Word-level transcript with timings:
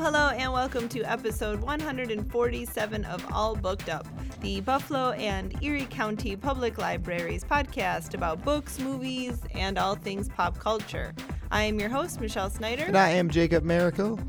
Hello, 0.00 0.28
and 0.28 0.52
welcome 0.52 0.88
to 0.90 1.02
episode 1.02 1.60
147 1.60 3.04
of 3.04 3.26
All 3.32 3.56
Booked 3.56 3.88
Up, 3.88 4.06
the 4.40 4.60
Buffalo 4.60 5.10
and 5.10 5.60
Erie 5.60 5.86
County 5.90 6.36
Public 6.36 6.78
Libraries 6.78 7.42
podcast 7.42 8.14
about 8.14 8.44
books, 8.44 8.78
movies, 8.78 9.40
and 9.56 9.76
all 9.76 9.96
things 9.96 10.28
pop 10.28 10.56
culture. 10.56 11.12
I 11.50 11.64
am 11.64 11.80
your 11.80 11.88
host, 11.88 12.20
Michelle 12.20 12.48
Snyder. 12.48 12.84
And 12.84 12.96
I 12.96 13.10
am 13.10 13.28
Jacob 13.28 13.64
Miracle. 13.64 14.20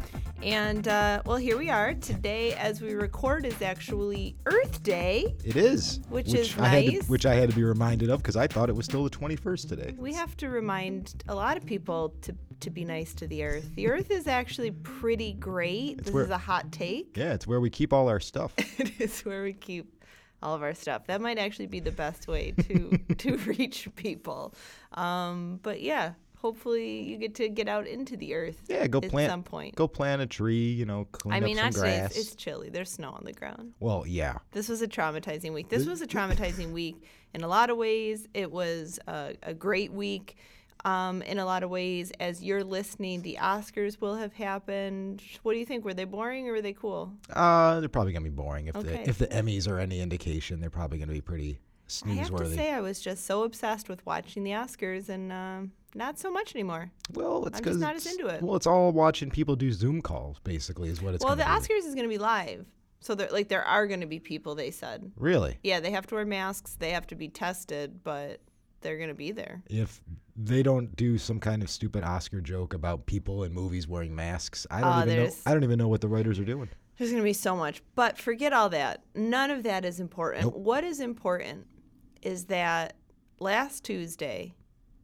And 0.42 0.88
uh, 0.88 1.22
well, 1.26 1.36
here 1.36 1.58
we 1.58 1.70
are. 1.70 1.94
Today, 1.96 2.54
as 2.54 2.82
we 2.82 2.94
record, 2.94 3.46
is 3.46 3.62
actually 3.62 4.38
Earth 4.46 4.82
Day. 4.82 5.36
It 5.44 5.58
is, 5.58 6.00
Which 6.10 6.34
is 6.34 6.58
I 6.58 6.68
had 6.70 6.86
to- 6.86 6.92
nice. 6.94 7.10
which 7.10 7.26
I 7.26 7.34
had 7.36 7.50
to 7.50 7.56
be 7.56 7.64
reminded 7.64 8.10
of 8.10 8.22
because 8.22 8.38
I 8.38 8.48
thought 8.48 8.70
it 8.70 8.76
was 8.76 8.86
still 8.86 9.04
the 9.04 9.10
21st 9.10 9.68
today. 9.68 9.96
We 9.98 10.14
have 10.14 10.38
to 10.38 10.50
remind 10.50 11.24
a 11.28 11.36
lot 11.36 11.58
of 11.58 11.66
people 11.66 12.14
to, 12.22 12.34
to 12.62 12.70
be 12.70 12.86
nice 12.86 13.14
to 13.16 13.28
the 13.28 13.44
Earth. 13.44 13.76
The 13.76 13.88
Earth 13.90 14.12
is 14.12 14.28
actually 14.28 14.72
pretty 14.72 15.34
great. 15.34 16.06
this 16.06 16.14
where- 16.14 16.24
is 16.24 16.30
a 16.30 16.38
hot 16.38 16.72
take. 16.72 17.18
Yeah, 17.18 17.34
it's 17.34 17.46
where 17.46 17.60
we 17.60 17.70
keep 17.70 17.92
all 17.92 18.08
our 18.08 18.22
stuff. 18.22 18.54
it 18.80 18.94
is 19.02 19.20
where 19.26 19.44
we 19.44 19.52
keep 19.52 19.94
all 20.42 20.56
of 20.56 20.64
our 20.64 20.74
stuff. 20.74 21.06
That 21.08 21.20
might 21.20 21.38
actually 21.38 21.68
be 21.68 21.82
the 21.82 21.92
best 21.92 22.30
way 22.30 22.52
to 22.70 22.98
to 23.18 23.36
reach 23.40 23.90
people. 23.98 24.54
Um, 24.94 25.60
but 25.64 25.82
yeah, 25.82 26.14
hopefully 26.42 27.02
you 27.04 27.18
get 27.18 27.36
to 27.36 27.50
get 27.50 27.68
out 27.68 27.86
into 27.88 28.18
the 28.18 28.34
earth. 28.34 28.62
Yeah, 28.68 28.88
go 28.88 29.00
at 29.04 29.10
plant. 29.10 29.30
some 29.32 29.44
point. 29.44 29.76
Go 29.76 29.88
plant 29.88 30.22
a 30.22 30.26
tree. 30.26 30.72
You 30.72 30.86
know, 30.86 31.06
clean 31.12 31.34
I 31.34 31.40
mean, 31.40 31.58
up 31.60 31.74
some 31.74 31.84
actually, 31.84 32.00
grass. 32.00 32.12
it's, 32.18 32.20
it's 32.20 32.36
chilly. 32.36 32.70
There's 32.70 32.92
snow 32.92 33.12
on 33.12 33.24
the 33.26 33.34
ground. 33.34 33.74
well, 33.80 34.06
yeah. 34.08 34.38
This 34.52 34.70
was 34.70 34.82
a 34.82 34.88
traumatizing 34.88 35.54
week. 35.54 35.70
This 35.70 35.86
was 35.86 36.02
a 36.02 36.08
traumatizing 36.08 36.72
week 36.72 36.96
in 37.34 37.44
a 37.44 37.48
lot 37.48 37.70
of 37.70 37.78
ways. 37.78 38.28
It 38.34 38.52
was 38.52 39.00
a, 39.08 39.36
a 39.44 39.54
great 39.54 39.92
week. 39.92 40.38
Um, 40.86 41.22
in 41.24 41.40
a 41.40 41.46
lot 41.46 41.64
of 41.64 41.70
ways, 41.70 42.14
as 42.22 42.42
you're 42.42 42.64
listening, 42.64 43.22
the 43.22 43.38
Oscars 43.42 44.00
will 44.00 44.16
have 44.16 44.32
happened. 44.32 45.22
What 45.44 45.52
do 45.52 45.60
you 45.60 45.66
think? 45.66 45.84
Were 45.84 45.94
they 45.94 46.06
boring 46.06 46.48
or 46.48 46.54
were 46.54 46.62
they 46.62 46.72
cool? 46.72 47.12
Uh, 47.34 47.82
they're 47.82 47.90
probably 47.90 48.14
gonna 48.14 48.24
be 48.24 48.30
boring 48.30 48.68
if 48.68 48.78
Okay. 48.78 49.04
the 49.04 49.10
if 49.10 49.18
the 49.18 49.28
Emmys 49.28 49.68
are 49.68 49.78
any 49.78 50.00
indication. 50.00 50.62
They're 50.62 50.70
probably 50.70 50.98
gonna 50.98 51.12
be 51.12 51.20
pretty 51.20 51.60
I 52.06 52.10
have 52.14 52.36
to 52.36 52.50
say, 52.54 52.72
I 52.72 52.82
was 52.82 53.00
just 53.02 53.26
so 53.26 53.44
obsessed 53.44 53.90
with 53.90 54.06
watching 54.06 54.44
the 54.44 54.52
Oscars, 54.52 55.10
and 55.10 55.32
um, 55.32 55.72
not 55.96 56.20
so 56.20 56.32
much 56.32 56.56
anymore. 56.56 56.92
well, 57.14 57.46
it's 57.46 57.60
because 57.60 57.78
not 57.78 57.96
as 57.96 58.06
into 58.06 58.28
it. 58.28 58.42
Well, 58.42 58.56
it's 58.56 58.68
all 58.68 58.92
watching 58.92 59.30
people 59.30 59.56
do 59.56 59.72
Zoom 59.72 60.02
calls. 60.02 60.40
Basically, 60.44 60.90
is 60.90 61.02
what 61.02 61.14
it's. 61.16 61.24
well, 61.24 61.36
the. 61.36 61.44
Oscars 61.44 61.80
is 61.86 61.96
going 61.96 62.04
to 62.08 62.10
be 62.10 62.18
live, 62.18 62.66
so 63.00 63.16
there, 63.16 63.30
like, 63.32 63.48
there 63.48 63.64
are 63.64 63.88
going 63.88 64.02
to 64.02 64.08
be 64.08 64.20
people. 64.20 64.56
They 64.56 64.72
said, 64.72 65.12
Really, 65.18 65.58
yeah, 65.64 65.80
they 65.80 65.92
have 65.92 66.06
to 66.08 66.16
wear 66.16 66.26
masks, 66.26 66.76
they 66.80 66.92
have 66.92 67.08
to 67.08 67.16
be 67.16 67.28
tested, 67.30 68.04
but 68.04 68.40
they're 68.82 68.98
going 68.98 69.10
to 69.10 69.16
be 69.16 69.32
there. 69.32 69.62
if 69.70 70.02
they 70.42 70.64
don't 70.64 70.96
do 70.96 71.18
some 71.18 71.38
kind 71.38 71.62
of 71.62 71.70
stupid 71.70 72.02
Oscar 72.02 72.40
joke 72.40 72.74
about 72.74 73.06
people 73.06 73.44
in 73.44 73.52
movies 73.52 73.90
wearing 73.90 74.16
masks, 74.16 74.66
I 74.72 74.80
don't 74.80 74.90
Uh, 74.90 75.04
even 75.06 75.24
know. 75.26 75.32
I 75.46 75.54
don't 75.54 75.64
even 75.66 75.78
know 75.78 75.90
what 75.90 76.00
the 76.00 76.08
writers 76.08 76.40
are 76.40 76.46
doing. 76.46 76.70
There's 76.98 77.12
going 77.12 77.22
to 77.22 77.26
be 77.28 77.34
so 77.34 77.56
much, 77.58 77.82
but 77.96 78.18
forget 78.18 78.54
all 78.54 78.70
that. 78.70 79.04
None 79.16 79.52
of 79.52 79.64
that 79.64 79.84
is 79.84 80.00
important. 80.00 80.46
Nope. 80.46 80.56
What 80.56 80.84
is 80.86 81.00
important 81.02 81.66
is 82.22 82.46
that 82.46 82.96
last 83.40 83.84
Tuesday, 83.84 84.54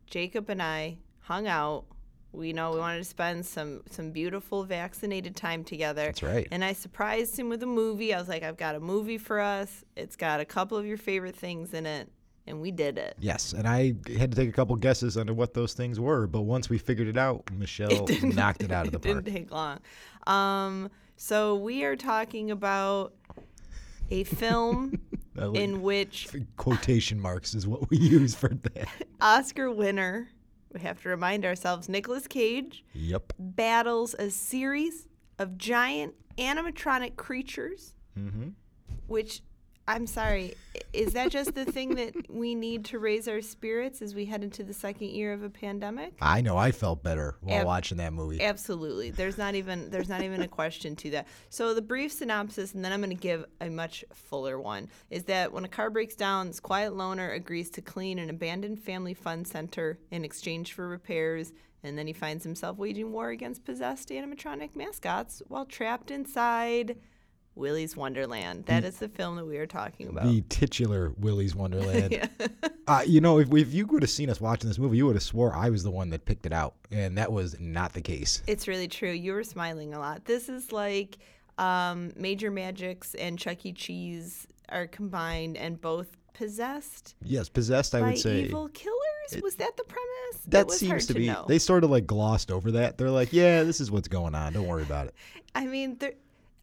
Jacob 0.08 0.50
and 0.50 0.62
I 0.62 0.98
hung 1.22 1.48
out. 1.48 1.86
We 2.32 2.52
know 2.52 2.72
we 2.74 2.80
wanted 2.80 2.98
to 2.98 3.06
spend 3.06 3.46
some 3.46 3.82
some 3.90 4.12
beautiful 4.12 4.66
vaccinated 4.66 5.36
time 5.38 5.64
together. 5.64 6.08
That's 6.08 6.22
right. 6.22 6.48
And 6.52 6.66
I 6.66 6.74
surprised 6.74 7.40
him 7.40 7.48
with 7.48 7.64
a 7.64 7.68
movie. 7.68 8.14
I 8.14 8.20
was 8.20 8.28
like, 8.28 8.44
I've 8.44 8.58
got 8.58 8.76
a 8.76 8.80
movie 8.82 9.18
for 9.18 9.40
us. 9.40 9.86
It's 9.96 10.18
got 10.18 10.42
a 10.42 10.46
couple 10.46 10.78
of 10.78 10.86
your 10.86 10.98
favorite 10.98 11.36
things 11.38 11.74
in 11.74 11.86
it, 11.86 12.12
and 12.46 12.60
we 12.60 12.72
did 12.72 12.98
it. 12.98 13.16
Yes, 13.20 13.54
and 13.54 13.66
I 13.66 13.96
had 14.18 14.32
to 14.32 14.36
take 14.38 14.50
a 14.50 14.52
couple 14.52 14.76
guesses 14.76 15.16
under 15.16 15.34
what 15.34 15.54
those 15.54 15.74
things 15.74 15.98
were, 15.98 16.28
but 16.28 16.42
once 16.42 16.70
we 16.70 16.78
figured 16.78 17.08
it 17.08 17.18
out, 17.18 17.50
Michelle 17.54 18.06
knocked 18.22 18.64
it 18.64 18.72
out 18.74 18.86
of 18.88 18.92
the 18.92 18.98
it 19.10 19.14
park. 19.14 19.24
didn't 19.24 19.34
take 19.34 19.52
long. 19.52 19.80
Um, 20.28 20.90
so 21.16 21.56
we 21.56 21.86
are 21.86 21.96
talking 21.96 22.52
about 22.52 23.14
a 24.12 24.26
film 24.26 25.00
in 25.38 25.82
which 25.82 26.28
quotation 26.58 27.20
marks 27.20 27.54
is 27.54 27.68
what 27.68 27.90
we 27.90 27.98
use 27.98 28.34
for 28.36 28.50
that. 28.50 28.88
Oscar 29.22 29.70
winner, 29.72 30.30
we 30.74 30.80
have 30.82 31.02
to 31.04 31.10
remind 31.10 31.46
ourselves, 31.46 31.88
Nicolas 31.90 32.28
Cage 32.28 32.84
Yep. 32.94 33.34
battles 33.40 34.14
a 34.18 34.30
series 34.30 35.08
of 35.40 35.58
giant 35.58 36.14
animatronic 36.38 37.16
creatures, 37.16 37.96
hmm 38.16 38.50
which 39.08 39.42
I'm 39.88 40.08
sorry, 40.08 40.56
is 40.94 41.14
that 41.14 41.30
just 41.30 41.54
the 41.54 41.64
thing 41.64 41.94
that 41.96 42.32
we 42.32 42.56
need 42.56 42.86
to 42.86 42.98
raise 42.98 43.28
our 43.28 43.42
spirits 43.42 44.02
as 44.02 44.16
we 44.16 44.26
head 44.26 44.44
into 44.44 44.64
the 44.64 44.74
second 44.74 45.10
year 45.10 45.32
of 45.32 45.44
a 45.44 45.50
pandemic? 45.50 46.14
I 46.20 46.42
know 46.42 46.58
I 46.58 46.72
felt 46.72 47.04
better 47.04 47.36
while 47.42 47.60
Ab- 47.60 47.66
watching 47.68 48.00
that 48.00 48.12
movie. 48.12 48.42
Absolutely. 48.42 49.12
There's 49.12 49.38
not 49.38 49.54
even 49.54 49.92
there's 49.92 50.10
not 50.10 50.24
even 50.24 50.42
a 50.42 50.48
question 50.48 50.96
to 50.98 51.12
that. 51.12 51.28
So 51.50 51.76
the 51.76 51.84
brief 51.84 52.12
synopsis, 52.12 52.74
and 52.74 52.84
then 52.84 52.92
I'm 52.94 53.00
going 53.00 53.16
to 53.16 53.16
give 53.16 53.46
a 53.62 53.70
much 53.70 54.04
fuller 54.12 54.60
one, 54.60 54.90
is 55.12 55.24
that 55.26 55.52
when 55.52 55.66
a 55.66 55.70
car 55.70 55.92
breaks 55.92 56.16
down, 56.16 56.48
this 56.48 56.60
quiet 56.60 56.96
loner 56.96 57.32
agrees 57.32 57.70
to 57.72 57.82
clean 57.82 58.18
an 58.18 58.32
abandoned 58.32 58.82
family 58.82 59.14
fun 59.14 59.46
center 59.46 60.00
in 60.10 60.26
exchange 60.26 60.74
for 60.74 60.88
repairs, 60.88 61.54
and 61.84 61.96
then 61.96 62.08
he 62.08 62.14
finds 62.14 62.44
himself 62.44 62.78
waging 62.78 63.12
war 63.12 63.30
against 63.30 63.64
possessed 63.64 64.10
animatronic 64.10 64.76
mascots 64.76 65.44
while 65.48 65.66
trapped 65.66 66.10
inside 66.10 66.98
Willy's 67.56 67.96
Wonderland. 67.96 68.66
That 68.66 68.84
is 68.84 68.98
the 68.98 69.08
film 69.08 69.38
that 69.38 69.46
we 69.46 69.58
are 69.58 69.66
talking 69.66 70.10
about. 70.10 70.26
the 70.26 70.42
titular 70.50 71.14
Willy's 71.18 71.56
Wonderland. 71.56 72.12
Yeah. 72.16 72.28
uh, 72.88 73.02
you 73.06 73.22
know, 73.22 73.40
if, 73.40 73.52
if 73.54 73.74
you 73.74 73.86
would 73.88 74.04
have 74.04 74.10
seen 74.10 74.30
us 74.30 74.40
watching 74.40 74.70
this 74.70 74.78
movie, 74.78 74.98
you 74.98 75.06
would 75.06 75.16
have 75.16 75.24
swore 75.24 75.56
I 75.56 75.70
was 75.70 75.84
the 75.84 75.92
one 75.92 76.10
that 76.12 76.26
picked 76.26 76.46
it 76.46 76.54
out, 76.54 76.76
and 76.92 77.18
that 77.18 77.32
was 77.32 77.60
not 77.60 77.94
the 77.94 78.02
case. 78.02 78.42
It's 78.48 78.68
really 78.68 78.88
true. 78.88 79.12
You 79.12 79.34
were 79.34 79.44
smiling 79.44 79.94
a 79.94 80.00
lot. 80.00 80.26
This 80.26 80.50
is 80.50 80.72
like 80.72 81.18
um, 81.58 82.12
Major 82.16 82.52
Magics 82.52 83.16
and 83.16 83.40
Chuck 83.40 83.66
E. 83.66 83.74
Cheese 83.74 84.48
are 84.70 84.88
combined 84.88 85.58
and 85.58 85.80
both 85.80 86.08
possessed 86.34 87.16
Yes, 87.24 87.50
possessed, 87.50 87.96
I 87.96 88.02
would 88.02 88.18
say. 88.18 88.42
evil 88.44 88.68
killers. 88.70 89.42
was 89.42 89.56
that 89.56 89.76
the 89.78 89.84
premise? 89.84 90.46
It 90.46 90.52
That 90.52 90.68
was 90.68 90.80
seems 90.80 91.08
to 91.08 91.14
be. 91.14 91.34
They 91.48 91.60
sort 91.60 91.84
of 91.84 91.90
like 91.90 92.06
glossed 92.06 92.52
over 92.52 92.72
that. 92.72 92.98
They're 92.98 93.10
like, 93.10 93.32
yeah, 93.34 93.64
this 93.64 93.80
is 93.80 93.90
what's 93.90 94.08
going 94.08 94.36
on. 94.36 94.54
Don't 94.54 94.68
worry 94.68 94.84
about 94.84 95.08
it. 95.08 95.16
I 95.56 95.66
mean, 95.66 95.98
there. 95.98 96.14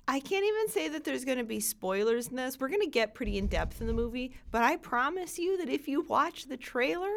I 0.09 0.19
can't 0.21 0.45
even 0.45 0.69
say 0.69 0.89
that 0.89 1.05
there's 1.05 1.25
going 1.25 1.39
to 1.39 1.45
be 1.45 1.61
spoilers 1.61 2.29
in 2.29 2.37
this. 2.37 2.59
We're 2.59 2.69
going 2.69 2.81
to 2.81 2.87
get 2.91 3.15
pretty 3.15 3.39
in 3.39 3.47
depth 3.47 3.81
in 3.81 3.87
the 3.87 3.93
movie, 3.93 4.33
but 4.51 4.63
I 4.63 4.77
promise 4.77 5.39
you 5.39 5.57
that 5.59 5.69
if 5.69 5.87
you 5.89 6.03
watch 6.03 6.47
the 6.47 6.57
trailer, 6.57 7.13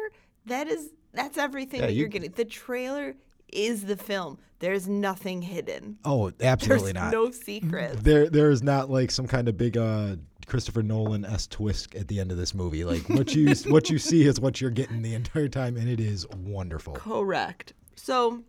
that 0.46 0.68
is 0.68 0.90
that's 1.12 1.36
everything 1.38 1.80
Yeah, 1.80 1.86
that 1.86 1.92
you- 1.92 2.00
you're 2.00 2.08
getting. 2.08 2.30
The 2.30 2.44
trailer 2.44 3.14
is 3.52 3.84
the 3.84 3.96
film. 3.96 4.38
There's 4.58 4.88
nothing 4.88 5.42
hidden. 5.42 5.98
Oh, 6.04 6.30
There's 6.30 6.48
absolutely 6.52 6.92
not. 6.94 7.12
no 7.12 7.30
secret. 7.30 7.98
There, 8.02 8.28
there 8.30 8.50
is 8.50 8.62
not 8.62 8.88
like 8.90 9.10
some 9.10 9.26
kind 9.26 9.48
of 9.48 9.56
big 9.56 9.76
uh, 9.76 10.16
Christopher 10.46 10.82
Nolan 10.82 11.24
s 11.24 11.46
twist 11.46 11.94
at 11.94 12.08
the 12.08 12.20
end 12.20 12.30
of 12.32 12.38
this 12.38 12.54
movie. 12.54 12.84
Like 12.84 13.08
what 13.08 13.34
you 13.34 13.52
what 13.66 13.90
you 13.90 13.98
see 13.98 14.22
is 14.26 14.40
what 14.40 14.60
you're 14.60 14.70
getting 14.70 15.02
the 15.02 15.14
entire 15.14 15.48
time, 15.48 15.76
and 15.76 15.88
it 15.88 16.00
is 16.00 16.26
wonderful. 16.28 16.94
Correct. 16.94 17.72
So 17.96 18.42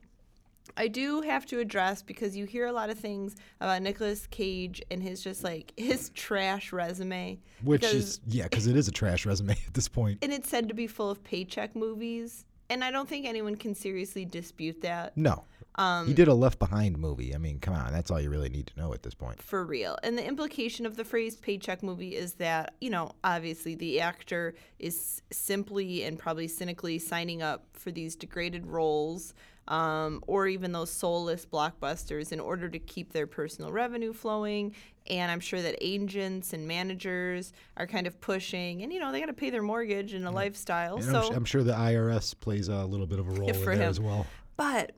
I 0.78 0.88
do 0.88 1.22
have 1.22 1.46
to 1.48 1.60
address 1.60 2.02
because 2.04 2.38
you 2.38 2.46
hear 2.46 2.68
a 2.68 2.72
lot 2.72 2.90
of 2.90 2.98
things 3.00 3.36
about 3.60 3.82
Nicolas 3.82 4.28
Cage 4.28 4.82
and 4.92 5.02
his 5.02 5.24
just 5.24 5.44
like 5.44 5.74
his 5.78 6.10
trash 6.12 6.72
resume. 6.72 7.40
Which 7.64 7.82
because- 7.82 7.94
is 7.96 8.20
yeah, 8.28 8.44
because 8.44 8.68
it 8.68 8.78
is 8.78 8.88
a 8.88 8.92
trash 8.92 9.26
resume 9.26 9.52
at 9.68 9.74
this 9.74 9.88
point. 9.88 10.20
and 10.22 10.32
it's 10.32 10.50
said 10.50 10.68
to 10.70 10.74
be 10.74 10.88
full 10.88 11.10
of 11.10 11.24
paycheck 11.24 11.76
movies. 11.76 12.46
And 12.70 12.84
I 12.84 12.92
don't 12.92 13.08
think 13.08 13.26
anyone 13.26 13.56
can 13.56 13.74
seriously 13.74 14.26
dispute 14.26 14.82
that 14.82 15.16
No, 15.16 15.46
Um, 15.76 16.06
he 16.06 16.14
did 16.14 16.28
a 16.28 16.34
Left 16.34 16.60
Behind 16.60 16.98
movie. 16.98 17.34
I 17.34 17.38
mean, 17.38 17.60
come 17.62 17.74
on, 17.74 17.94
that's 17.94 18.12
all 18.12 18.20
you 18.20 18.30
really 18.30 18.50
need 18.50 18.68
to 18.68 18.78
know 18.78 18.94
at 18.94 19.04
this 19.04 19.14
point. 19.14 19.42
for 19.42 19.64
real. 19.64 19.98
And 20.04 20.18
the 20.18 20.26
implication 20.28 20.86
of 20.86 20.98
the 20.98 21.06
phrase 21.06 21.38
paycheck 21.38 21.82
movie 21.82 22.14
is 22.18 22.34
that, 22.34 22.74
you 22.82 22.90
know, 22.90 23.14
obviously 23.24 23.76
the 23.76 24.02
actor 24.02 24.54
is 24.80 25.22
simply 25.32 26.04
and 26.04 26.20
probably 26.20 26.50
cynically 26.50 27.00
signing 27.00 27.42
up 27.42 27.68
for 27.72 27.90
these 27.92 28.18
degraded 28.18 28.66
roles 28.68 29.34
um, 29.68 30.24
or 30.28 30.48
even 30.48 30.72
those 30.72 30.92
soulless 30.92 31.46
blockbusters 31.46 32.32
in 32.32 32.40
order 32.40 32.70
to 32.70 32.80
keep 32.80 33.14
their 33.14 33.28
personal 33.28 33.72
revenue 33.72 34.14
flowing. 34.14 34.74
And 35.10 35.32
I'm 35.32 35.40
sure 35.40 35.62
that 35.62 35.76
agents 35.80 36.54
and 36.54 36.68
managers 36.68 37.54
are 37.78 37.88
kind 37.88 38.08
of 38.08 38.20
pushing, 38.20 38.84
and, 38.84 38.92
you 38.92 39.00
know, 39.00 39.12
they 39.12 39.20
got 39.20 39.28
to 39.28 39.34
pay 39.34 39.50
their 39.50 39.62
mortgage 39.62 40.14
and 40.14 40.26
a 40.26 40.32
lifestyle. 40.32 40.96
And 40.96 41.06
so 41.06 41.30
I'm, 41.30 41.38
I'm 41.38 41.46
sure 41.46 41.64
the 41.64 41.74
IRS 41.74 42.38
plays 42.40 42.68
a 42.68 42.86
little 42.86 43.08
bit 43.08 43.20
of 43.20 43.28
a 43.28 43.32
role 43.40 43.50
in 43.50 43.56
him. 43.56 43.82
as 43.82 44.00
well. 44.00 44.26
But 44.58 44.94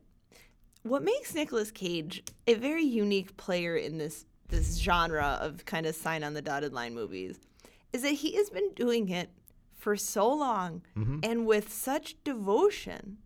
what 0.83 1.03
makes 1.03 1.35
Nicolas 1.35 1.71
Cage 1.71 2.23
a 2.47 2.55
very 2.55 2.83
unique 2.83 3.37
player 3.37 3.75
in 3.75 3.97
this 3.97 4.25
this 4.47 4.79
genre 4.79 5.37
of 5.41 5.63
kind 5.65 5.85
of 5.85 5.95
sign 5.95 6.23
on 6.23 6.33
the 6.33 6.41
dotted 6.41 6.73
line 6.73 6.95
movies 6.95 7.39
is 7.93 8.01
that 8.01 8.13
he 8.13 8.35
has 8.35 8.49
been 8.49 8.73
doing 8.73 9.09
it 9.09 9.29
for 9.77 9.95
so 9.95 10.27
long 10.33 10.81
and 11.23 11.45
with 11.45 11.71
such 11.71 12.15
devotion 12.23 13.17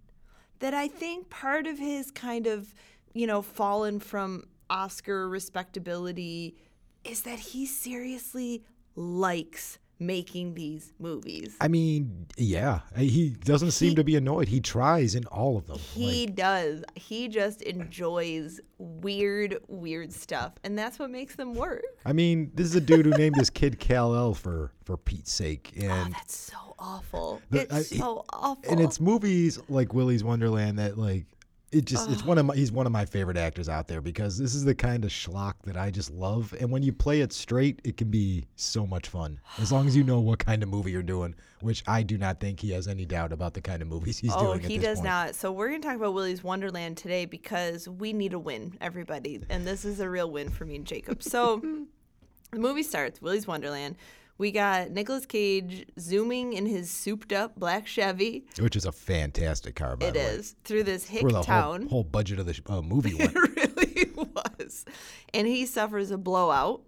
that 0.63 0.73
I 0.73 0.87
think 0.87 1.29
part 1.29 1.67
of 1.67 1.77
his 1.77 2.09
kind 2.09 2.47
of, 2.47 2.73
you 3.13 3.27
know, 3.27 3.41
fallen 3.41 3.99
from 3.99 4.45
Oscar 4.69 5.27
respectability 5.27 6.55
is 7.03 7.23
that 7.23 7.37
he 7.37 7.65
seriously 7.65 8.63
likes 8.95 9.77
making 10.05 10.53
these 10.55 10.93
movies. 10.99 11.55
I 11.61 11.67
mean, 11.67 12.27
yeah, 12.37 12.79
he 12.97 13.31
doesn't 13.31 13.71
seem 13.71 13.89
He- 13.89 13.95
to 13.95 14.03
be 14.03 14.15
annoyed. 14.15 14.47
He 14.47 14.59
tries 14.59 15.15
in 15.15 15.25
all 15.25 15.57
of 15.57 15.67
them. 15.67 15.77
He 15.79 16.25
Like, 16.27 16.35
does. 16.35 16.83
He 16.95 17.27
just 17.27 17.61
enjoys 17.61 18.59
weird, 18.77 19.57
weird 19.67 20.11
stuff, 20.11 20.53
and 20.63 20.77
that's 20.77 20.99
what 20.99 21.09
makes 21.09 21.35
them 21.35 21.53
work. 21.53 21.83
I 22.05 22.13
mean, 22.13 22.51
this 22.53 22.67
is 22.67 22.75
a 22.75 22.81
dude 22.81 23.05
who 23.05 23.11
named 23.11 23.35
his 23.37 23.49
kid 23.49 23.79
Kal-El 23.79 24.33
for 24.33 24.71
for 24.83 24.97
Pete's 24.97 25.31
sake, 25.31 25.71
Oh, 25.81 26.07
that's 26.11 26.35
so 26.37 26.57
awful. 26.77 27.41
The- 27.49 27.61
it's 27.61 27.73
I- 27.73 27.81
so 27.97 28.25
awful. 28.33 28.69
and 28.69 28.81
it's 28.81 28.99
movies 28.99 29.57
like 29.69 29.93
Willy's 29.93 30.23
Wonderland 30.23 30.77
that 30.79 30.97
like 30.97 31.25
it 31.73 31.85
just 31.85 32.09
it's 32.09 32.23
one 32.23 32.37
of 32.37 32.45
ah. 32.45 32.47
my 32.47 32.55
he's 32.55 32.71
one 32.71 32.85
of 32.85 32.91
my 32.91 33.05
favorite 33.05 33.37
actors 33.37 33.67
out 33.67 33.87
there 33.87 34.01
because 34.01 34.37
this 34.37 34.53
is 34.53 34.63
the 34.63 34.75
kind 34.75 35.03
of 35.03 35.11
schlock 35.11 35.53
that 35.63 35.75
I 35.75 35.89
just 35.91 36.11
love 36.11 36.53
and 36.59 36.69
when 36.71 36.83
you 36.83 36.93
play 36.93 37.21
it 37.21 37.33
straight 37.33 37.81
it 37.83 37.97
can 37.97 38.09
be 38.09 38.45
so 38.55 38.85
much 38.85 39.07
fun 39.09 39.39
as 39.59 39.71
long 39.71 39.87
as 39.87 39.95
you 39.95 40.03
know 40.03 40.19
what 40.21 40.39
kind 40.39 40.63
of 40.63 40.69
movie 40.69 40.91
you're 40.91 41.01
doing 41.03 41.35
which 41.61 41.83
I 41.87 42.03
do 42.03 42.17
not 42.17 42.39
think 42.39 42.59
he 42.59 42.71
has 42.71 42.87
any 42.87 43.05
doubt 43.05 43.31
about 43.31 43.53
the 43.53 43.61
kind 43.61 43.81
of 43.81 43.87
movies 43.87 44.17
he's 44.19 44.33
Oh, 44.35 44.55
doing 44.57 44.59
he 44.69 44.77
does 44.77 44.97
point. 44.97 45.05
not. 45.05 45.35
So 45.35 45.51
we're 45.51 45.69
gonna 45.69 45.81
talk 45.81 45.95
about 45.95 46.13
Willy's 46.13 46.43
Wonderland 46.43 46.97
today 46.97 47.25
because 47.25 47.87
we 47.87 48.11
need 48.11 48.33
a 48.33 48.39
win, 48.39 48.77
everybody, 48.81 49.41
and 49.49 49.65
this 49.65 49.85
is 49.85 49.99
a 49.99 50.09
real 50.09 50.29
win 50.29 50.49
for 50.49 50.65
me 50.65 50.75
and 50.75 50.85
Jacob. 50.85 51.23
So 51.23 51.61
the 52.51 52.59
movie 52.59 52.83
starts. 52.83 53.21
Willy's 53.21 53.47
Wonderland. 53.47 53.95
We 54.37 54.51
got 54.51 54.89
Nicolas 54.91 55.25
Cage 55.25 55.85
zooming 55.99 56.53
in 56.53 56.65
his 56.65 56.89
souped-up 56.89 57.57
black 57.57 57.85
Chevy. 57.87 58.45
which 58.59 58.75
is 58.75 58.85
a 58.85 58.91
fantastic 58.91 59.75
car 59.75 59.95
by 59.95 60.07
It 60.07 60.13
the 60.13 60.19
way. 60.19 60.25
is 60.25 60.55
through 60.63 60.83
this 60.83 61.07
hick 61.07 61.21
Where 61.23 61.31
the 61.31 61.37
whole, 61.37 61.43
town. 61.43 61.87
whole 61.87 62.03
budget 62.03 62.39
of 62.39 62.45
the 62.47 62.59
uh, 62.67 62.81
movie 62.81 63.13
went. 63.19 63.31
it 63.35 63.75
really 63.75 64.11
was, 64.15 64.85
and 65.33 65.47
he 65.47 65.65
suffers 65.65 66.09
a 66.11 66.17
blowout, 66.17 66.81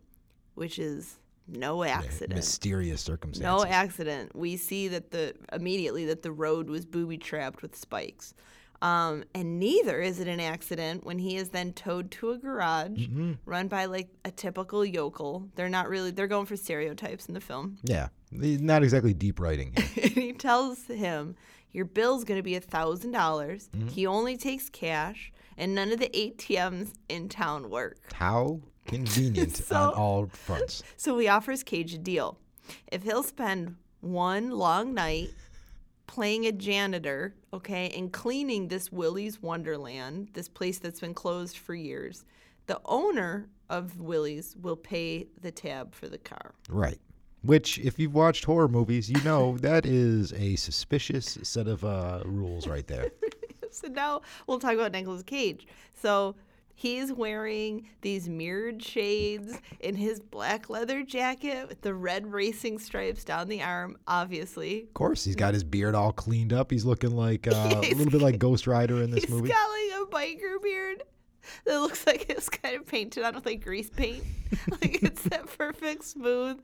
which 0.56 0.80
is 0.80 1.18
no 1.47 1.83
accident. 1.83 2.33
mysterious 2.33 3.01
circumstances. 3.01 3.44
No 3.44 3.63
accident. 3.71 4.36
We 4.36 4.57
see 4.57 4.88
that 4.88 5.12
the 5.12 5.36
immediately 5.53 6.06
that 6.06 6.24
the 6.24 6.31
road 6.31 6.69
was 6.69 6.86
booby 6.86 7.19
trapped 7.19 7.62
with 7.62 7.75
spikes. 7.75 8.33
Um, 8.86 9.24
and 9.34 9.60
neither 9.60 10.00
is 10.00 10.20
it 10.20 10.28
an 10.28 10.40
accident 10.40 11.04
when 11.06 11.18
he 11.18 11.38
is 11.38 11.50
then 11.50 11.74
towed 11.74 12.12
to 12.12 12.32
a 12.32 12.38
garage 12.38 13.08
run 13.46 13.68
by 13.68 13.86
like 13.86 14.10
a 14.24 14.32
typical 14.32 14.86
yokel. 14.86 15.50
They're 15.56 15.70
not 15.70 15.90
really 15.90 16.12
they're 16.12 16.28
going 16.28 16.46
for 16.46 16.56
stereotypes 16.56 17.26
in 17.26 17.34
the 17.34 17.42
film. 17.42 17.78
yeah, 17.84 18.10
not 18.32 18.84
exactly 18.84 19.14
deep 19.14 19.40
writing. 19.40 19.74
and 19.76 19.86
he 20.12 20.34
tells 20.34 20.86
him, 20.86 21.36
Your 21.72 21.86
bill's 21.86 22.24
gonna 22.26 22.44
be 22.44 22.56
a 22.56 22.62
thousand 22.62 23.12
dollars. 23.12 23.70
Mm-hmm. 23.76 23.88
He 23.88 24.06
only 24.06 24.38
takes 24.38 24.70
cash 24.70 25.31
and 25.58 25.74
none 25.74 25.92
of 25.92 26.00
the 26.00 26.10
ATMs 26.10 26.94
in 27.10 27.28
town 27.30 27.70
work. 27.72 27.98
How 28.14 28.60
convenient 28.86 29.56
So- 29.72 29.76
on 29.76 29.94
all 29.94 30.28
fronts. 30.28 30.84
So 30.98 31.18
he 31.18 31.28
offers 31.28 31.64
Cage 31.64 31.94
a 31.96 31.98
deal. 31.98 32.38
If 32.92 33.02
he'll 33.04 33.24
spend 33.24 33.78
one 34.02 34.52
long 34.52 34.94
night 34.94 35.30
playing 36.16 36.46
a 36.46 36.52
janitor, 36.54 37.36
okay, 37.52 37.90
and 37.90 38.10
cleaning 38.14 38.70
this 38.70 38.90
Willy's 38.90 39.42
Wonderland, 39.42 40.30
this 40.32 40.48
place 40.48 40.80
that's 40.80 41.02
been 41.02 41.14
closed 41.14 41.58
for 41.58 41.76
years, 41.76 42.24
the 42.68 42.80
owner 42.86 43.50
of 43.70 44.00
Willy's 44.00 44.56
will 44.62 44.78
pay 44.78 45.28
the 45.42 45.52
tab 45.52 45.94
for 45.94 46.08
the 46.08 46.18
car. 46.18 46.54
Right. 46.70 47.00
Which, 47.42 47.80
if 47.80 48.00
you've 48.00 48.14
watched 48.14 48.46
horror 48.46 48.70
movies, 48.70 49.10
you 49.10 49.22
know 49.26 49.58
that 49.62 49.86
is 49.86 50.32
a 50.32 50.56
suspicious 50.56 51.38
set 51.44 51.68
of 51.68 51.84
uh, 51.84 52.22
rules 52.24 52.66
right 52.66 52.88
there. 52.88 53.12
So 53.76 53.90
now 53.90 54.22
we'll 54.48 54.60
talk 54.60 54.74
about 54.74 54.94
Nicolas 54.94 55.22
Cage. 55.22 55.68
So 55.94 56.36
he's 56.75 57.12
wearing 57.12 57.88
these 58.01 58.30
mirrored 58.30 58.83
shades 58.83 59.60
in 59.80 59.95
his 59.95 60.19
black 60.19 60.69
leather 60.69 61.01
jacket 61.01 61.68
with 61.68 61.81
the 61.81 61.94
red 61.94 62.31
racing 62.31 62.77
stripes 62.77 63.24
down 63.24 63.48
the 63.48 63.63
arm, 63.63 63.98
obviously. 64.07 64.83
Of 64.83 64.94
course, 64.94 65.24
he's 65.24 65.36
got 65.36 65.54
his 65.54 65.63
beard 65.63 65.95
all 65.95 66.12
cleaned 66.12 66.54
up. 66.54 66.69
He's 66.69 66.86
looking 66.86 67.16
like 67.16 67.48
uh, 67.48 67.51
a 67.83 67.94
little 67.94 68.12
bit 68.12 68.22
like 68.22 68.38
Ghost 68.38 68.68
Rider 68.68 69.01
in 69.01 69.12
this 69.12 69.24
He's 69.24 69.31
movie. 69.33 69.50
got 69.50 69.69
like 69.69 70.01
a 70.01 70.12
biker 70.12 70.62
beard 70.62 71.04
that 71.66 71.80
looks 71.80 72.06
like 72.06 72.30
it's 72.30 72.50
kind 72.50 72.75
of 72.75 72.86
painted 72.86 73.24
on 73.24 73.36
with 73.36 73.45
like 73.45 73.63
grease 73.63 73.89
paint. 73.89 74.24
like 74.69 75.01
it's 75.04 75.24
that 75.24 75.48
perfect 75.57 76.04
smooth. 76.04 76.60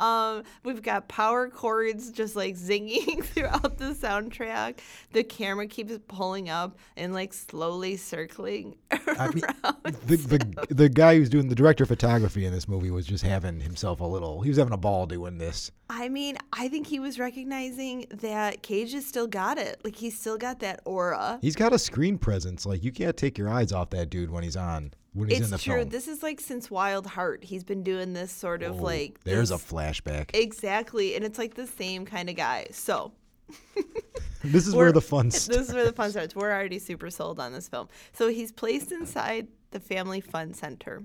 Um, 0.00 0.42
we've 0.64 0.82
got 0.82 1.08
power 1.08 1.48
chords 1.48 2.10
just 2.10 2.36
like 2.36 2.54
zinging 2.56 3.24
throughout 3.24 3.78
the 3.78 3.94
soundtrack. 3.94 4.78
The 5.12 5.22
camera 5.24 5.66
keeps 5.66 5.98
pulling 6.08 6.48
up 6.48 6.78
and 6.96 7.12
like 7.12 7.32
slowly 7.32 7.96
circling 7.96 8.76
I 8.90 9.28
mean, 9.28 9.44
around. 9.44 9.76
the, 10.06 10.16
the 10.16 10.74
the 10.74 10.88
guy 10.88 11.16
who's 11.16 11.28
doing 11.28 11.48
the 11.48 11.54
director 11.54 11.84
of 11.84 11.88
photography 11.88 12.44
in 12.44 12.52
this 12.52 12.68
movie 12.68 12.90
was 12.90 13.06
just 13.06 13.24
having 13.24 13.60
himself 13.60 14.00
a 14.00 14.04
little. 14.04 14.42
He 14.42 14.50
was 14.50 14.58
having 14.58 14.72
a 14.72 14.78
ball 14.78 15.06
doing 15.06 15.38
this. 15.38 15.70
I 15.90 16.08
mean, 16.08 16.38
I 16.52 16.68
think 16.68 16.86
he 16.86 16.98
was 16.98 17.18
recognizing 17.18 18.06
that 18.10 18.62
Cage 18.62 18.92
has 18.92 19.06
still 19.06 19.26
got 19.26 19.58
it. 19.58 19.80
Like 19.84 19.96
he's 19.96 20.18
still 20.18 20.38
got 20.38 20.60
that 20.60 20.80
aura. 20.84 21.38
He's 21.42 21.56
got 21.56 21.72
a 21.72 21.78
screen 21.78 22.18
presence. 22.18 22.66
Like 22.66 22.82
you 22.82 22.92
can't 22.92 23.16
take 23.16 23.38
your 23.38 23.48
eyes 23.48 23.72
off 23.72 23.90
that 23.90 24.10
dude 24.10 24.30
when 24.30 24.42
he's 24.42 24.56
on. 24.56 24.92
When 25.14 25.28
he's 25.30 25.40
in 25.42 25.50
the 25.50 25.54
It's 25.54 25.64
true. 25.64 25.76
film. 25.76 25.88
This 25.88 26.08
is 26.08 26.22
like 26.22 26.40
since 26.40 26.70
Wild 26.70 27.06
Heart. 27.06 27.44
He's 27.44 27.64
been 27.64 27.82
doing 27.82 28.12
this 28.12 28.30
sort 28.32 28.62
of 28.62 28.80
Oh, 28.80 28.82
like 28.82 29.20
there's 29.24 29.48
this- 29.50 29.62
a 29.62 29.64
flashback. 29.64 30.30
Exactly, 30.34 31.14
and 31.16 31.24
it's 31.24 31.38
like 31.38 31.54
the 31.54 31.66
same 31.66 32.04
kind 32.04 32.28
of 32.28 32.36
guy. 32.36 32.66
So 32.72 33.12
this 34.44 34.66
is 34.66 34.74
where 34.74 34.92
the 34.92 35.00
fun 35.00 35.30
starts. 35.30 35.46
this 35.58 35.68
is 35.68 35.74
where 35.74 35.84
the 35.84 35.92
fun 35.92 36.10
starts. 36.10 36.34
We're 36.34 36.52
already 36.52 36.78
super 36.78 37.10
sold 37.10 37.40
on 37.40 37.52
this 37.52 37.68
film. 37.68 37.88
So 38.12 38.28
he's 38.28 38.52
placed 38.52 38.92
inside 38.92 39.48
the 39.70 39.80
Family 39.80 40.20
Fun 40.20 40.52
Center. 40.52 41.02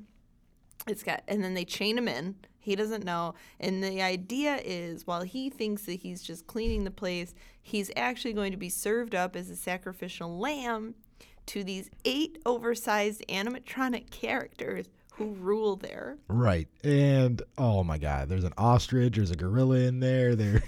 It's 0.87 1.03
got, 1.03 1.23
and 1.27 1.43
then 1.43 1.53
they 1.53 1.65
chain 1.65 1.97
him 1.97 2.07
in. 2.07 2.35
He 2.61 2.75
doesn't 2.75 3.03
know, 3.05 3.35
and 3.59 3.83
the 3.83 4.01
idea 4.01 4.59
is, 4.63 5.07
while 5.07 5.21
he 5.21 5.49
thinks 5.49 5.83
that 5.83 5.93
he's 5.93 6.21
just 6.21 6.45
cleaning 6.47 6.83
the 6.83 6.91
place, 6.91 7.33
he's 7.61 7.89
actually 7.95 8.33
going 8.33 8.51
to 8.51 8.57
be 8.57 8.69
served 8.69 9.15
up 9.15 9.35
as 9.35 9.49
a 9.49 9.55
sacrificial 9.55 10.37
lamb 10.37 10.95
to 11.49 11.63
these 11.63 11.89
eight 12.05 12.39
oversized 12.45 13.23
animatronic 13.29 14.09
characters 14.11 14.85
who 15.13 15.31
rule 15.33 15.75
there. 15.75 16.17
Right. 16.27 16.67
And 16.83 17.41
oh 17.57 17.83
my 17.83 17.97
god, 17.97 18.29
there's 18.29 18.43
an 18.45 18.53
ostrich, 18.57 19.15
there's 19.15 19.31
a 19.31 19.35
gorilla 19.35 19.77
in 19.79 19.99
there, 19.99 20.35
there 20.35 20.63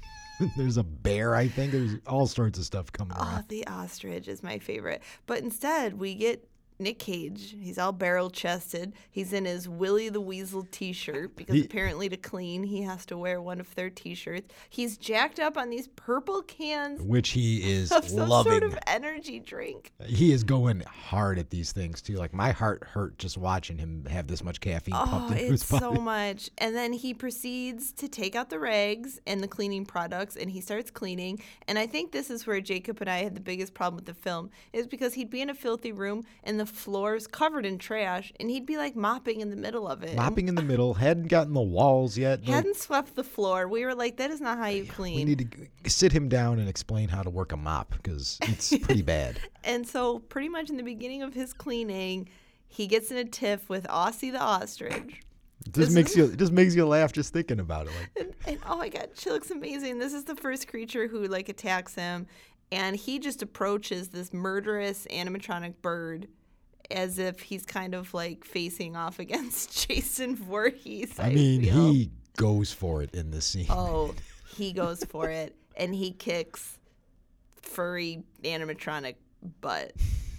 there's 0.56 0.76
a 0.76 0.82
bear, 0.82 1.34
I 1.34 1.48
think. 1.48 1.72
There's 1.72 1.96
all 2.06 2.26
sorts 2.26 2.58
of 2.58 2.64
stuff 2.64 2.90
coming 2.92 3.16
Oh, 3.18 3.22
around. 3.22 3.44
the 3.48 3.66
ostrich 3.66 4.26
is 4.26 4.42
my 4.42 4.58
favorite. 4.58 5.02
But 5.26 5.38
instead, 5.40 5.98
we 5.98 6.14
get 6.14 6.48
Nick 6.82 6.98
Cage. 6.98 7.56
He's 7.60 7.78
all 7.78 7.92
barrel 7.92 8.30
chested. 8.30 8.92
He's 9.10 9.32
in 9.32 9.44
his 9.44 9.68
Willie 9.68 10.08
the 10.08 10.20
Weasel 10.20 10.66
t 10.70 10.92
shirt 10.92 11.36
because 11.36 11.54
He- 11.54 11.64
apparently 11.64 12.08
to 12.08 12.16
clean, 12.16 12.64
he 12.64 12.82
has 12.82 13.06
to 13.06 13.16
wear 13.16 13.40
one 13.40 13.60
of 13.60 13.74
their 13.74 13.90
t 13.90 14.14
shirts. 14.14 14.52
He's 14.68 14.96
jacked 14.96 15.38
up 15.40 15.56
on 15.56 15.70
these 15.70 15.88
purple 15.88 16.42
cans 16.42 17.00
Which 17.02 17.30
he 17.30 17.70
is 17.72 17.92
of 17.92 18.08
some 18.08 18.28
loving. 18.28 18.52
sort 18.52 18.62
of 18.64 18.78
energy 18.86 19.38
drink. 19.40 19.92
He 20.06 20.32
is 20.32 20.44
going 20.44 20.80
hard 20.80 21.38
at 21.38 21.50
these 21.50 21.72
things 21.72 22.02
too. 22.02 22.14
Like 22.16 22.34
my 22.34 22.50
heart 22.52 22.84
hurt 22.84 23.18
just 23.18 23.38
watching 23.38 23.78
him 23.78 24.04
have 24.06 24.26
this 24.26 24.42
much 24.42 24.60
caffeine 24.60 24.94
Oh, 24.94 25.06
pumped 25.06 25.32
into 25.32 25.44
his 25.44 25.62
it's 25.62 25.70
body. 25.70 25.82
so 25.84 25.92
much. 26.00 26.50
And 26.58 26.74
then 26.74 26.92
he 26.92 27.14
proceeds 27.14 27.92
to 27.92 28.08
take 28.08 28.34
out 28.34 28.50
the 28.50 28.58
rags 28.58 29.20
and 29.26 29.40
the 29.42 29.48
cleaning 29.48 29.84
products 29.86 30.36
and 30.36 30.50
he 30.50 30.60
starts 30.60 30.90
cleaning. 30.90 31.40
And 31.68 31.78
I 31.78 31.86
think 31.86 32.12
this 32.12 32.30
is 32.30 32.46
where 32.46 32.60
Jacob 32.60 33.00
and 33.00 33.08
I 33.10 33.22
had 33.22 33.34
the 33.34 33.40
biggest 33.40 33.74
problem 33.74 33.96
with 33.96 34.06
the 34.06 34.14
film 34.14 34.50
is 34.72 34.86
because 34.86 35.14
he'd 35.14 35.30
be 35.30 35.40
in 35.40 35.50
a 35.50 35.54
filthy 35.54 35.92
room 35.92 36.24
and 36.44 36.58
the 36.58 36.66
floor's 36.72 37.26
covered 37.26 37.64
in 37.66 37.78
trash 37.78 38.32
and 38.40 38.50
he'd 38.50 38.66
be 38.66 38.76
like 38.76 38.96
mopping 38.96 39.40
in 39.40 39.50
the 39.50 39.56
middle 39.56 39.86
of 39.88 40.02
it. 40.02 40.16
Mopping 40.16 40.48
in 40.48 40.54
the 40.54 40.62
middle, 40.62 40.94
hadn't 41.08 41.28
gotten 41.28 41.52
the 41.54 41.60
walls 41.60 42.16
yet. 42.18 42.44
Hadn't 42.44 42.76
swept 42.76 43.14
the 43.14 43.24
floor. 43.24 43.68
We 43.68 43.84
were 43.84 43.94
like, 43.94 44.16
that 44.16 44.30
is 44.30 44.40
not 44.40 44.58
how 44.58 44.66
you 44.66 44.84
clean. 44.86 45.16
we 45.16 45.24
need 45.24 45.68
to 45.84 45.90
sit 45.90 46.12
him 46.12 46.28
down 46.28 46.58
and 46.58 46.68
explain 46.68 47.08
how 47.08 47.22
to 47.22 47.30
work 47.30 47.52
a 47.52 47.56
mop 47.56 47.94
because 48.02 48.38
it's 48.42 48.76
pretty 48.82 49.02
bad. 49.02 49.38
And 49.64 49.86
so, 49.86 50.18
pretty 50.18 50.48
much 50.48 50.70
in 50.70 50.76
the 50.76 50.82
beginning 50.82 51.22
of 51.22 51.34
his 51.34 51.52
cleaning, 51.52 52.28
he 52.68 52.86
gets 52.86 53.10
in 53.10 53.16
a 53.18 53.24
tiff 53.24 53.68
with 53.68 53.86
Ozzie 53.88 54.30
the 54.30 54.40
ostrich. 54.40 55.20
It 55.66 55.72
This 55.74 55.84
just 55.86 55.94
makes 55.94 56.10
is- 56.12 56.16
you 56.16 56.24
it 56.24 56.38
just 56.38 56.52
makes 56.52 56.74
you 56.74 56.84
laugh 56.86 57.12
just 57.12 57.32
thinking 57.32 57.60
about 57.60 57.86
it. 57.86 57.92
Like 57.98 58.10
and, 58.26 58.34
and 58.46 58.58
oh 58.68 58.76
my 58.76 58.88
god, 58.88 59.10
she 59.14 59.30
looks 59.30 59.50
amazing. 59.50 59.98
This 59.98 60.12
is 60.12 60.24
the 60.24 60.34
first 60.34 60.66
creature 60.68 61.06
who 61.06 61.26
like 61.28 61.48
attacks 61.48 61.94
him, 61.94 62.26
and 62.72 62.96
he 62.96 63.18
just 63.20 63.42
approaches 63.42 64.08
this 64.08 64.32
murderous 64.32 65.06
animatronic 65.10 65.74
bird 65.82 66.26
as 66.92 67.18
if 67.18 67.40
he's 67.40 67.64
kind 67.64 67.94
of 67.94 68.12
like 68.14 68.44
facing 68.44 68.96
off 68.96 69.18
against 69.18 69.86
Jason 69.88 70.36
Voorhees. 70.36 71.18
I, 71.18 71.26
I 71.26 71.34
mean, 71.34 71.62
feel. 71.62 71.92
he 71.92 72.10
goes 72.36 72.72
for 72.72 73.02
it 73.02 73.14
in 73.14 73.30
this 73.30 73.46
scene. 73.46 73.66
Oh, 73.70 74.14
he 74.56 74.72
goes 74.72 75.04
for 75.04 75.30
it, 75.30 75.54
and 75.76 75.94
he 75.94 76.12
kicks 76.12 76.78
furry 77.60 78.22
animatronic 78.44 79.16
butt. 79.60 79.92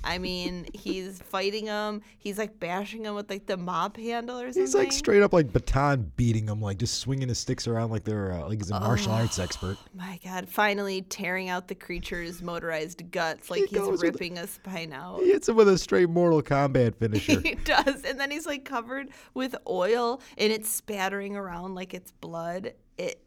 I 0.03 0.17
mean, 0.17 0.65
he's 0.73 1.21
fighting 1.21 1.67
him. 1.67 2.01
He's 2.17 2.37
like 2.37 2.59
bashing 2.59 3.05
him 3.05 3.15
with 3.15 3.29
like 3.29 3.45
the 3.45 3.57
mop 3.57 3.97
handle 3.97 4.37
or 4.39 4.45
something. 4.47 4.61
He's 4.63 4.75
like 4.75 4.91
straight 4.91 5.21
up 5.21 5.33
like 5.33 5.53
baton 5.53 6.11
beating 6.17 6.47
him, 6.47 6.61
like 6.61 6.77
just 6.77 6.99
swinging 6.99 7.29
his 7.29 7.39
sticks 7.39 7.67
around 7.67 7.91
like 7.91 8.03
they're 8.03 8.31
uh, 8.33 8.47
like 8.47 8.59
he's 8.59 8.71
a 8.71 8.79
martial 8.79 9.11
arts 9.13 9.39
expert. 9.39 9.77
My 9.93 10.19
God, 10.23 10.49
finally 10.49 11.01
tearing 11.03 11.49
out 11.49 11.67
the 11.67 11.75
creature's 11.75 12.41
motorized 12.41 13.11
guts 13.11 13.49
like 13.49 13.61
He 13.61 13.67
he's 13.67 13.79
goes 13.79 13.91
with- 13.91 14.01
ripping 14.01 14.37
a 14.37 14.47
spine 14.47 14.93
out. 14.93 15.19
He 15.21 15.31
hits 15.31 15.47
him 15.49 15.55
with 15.55 15.69
a 15.69 15.77
straight 15.77 16.09
Mortal 16.09 16.41
Kombat 16.41 16.95
finisher. 16.95 17.39
He 17.43 17.55
does. 17.55 18.03
And 18.03 18.19
then 18.19 18.31
he's 18.31 18.45
like 18.45 18.65
covered 18.65 19.09
with 19.33 19.55
oil 19.67 20.21
and 20.37 20.51
it's 20.51 20.69
spattering 20.69 21.35
around 21.35 21.75
like 21.75 21.93
it's 21.93 22.11
blood. 22.11 22.73
It 22.97 23.21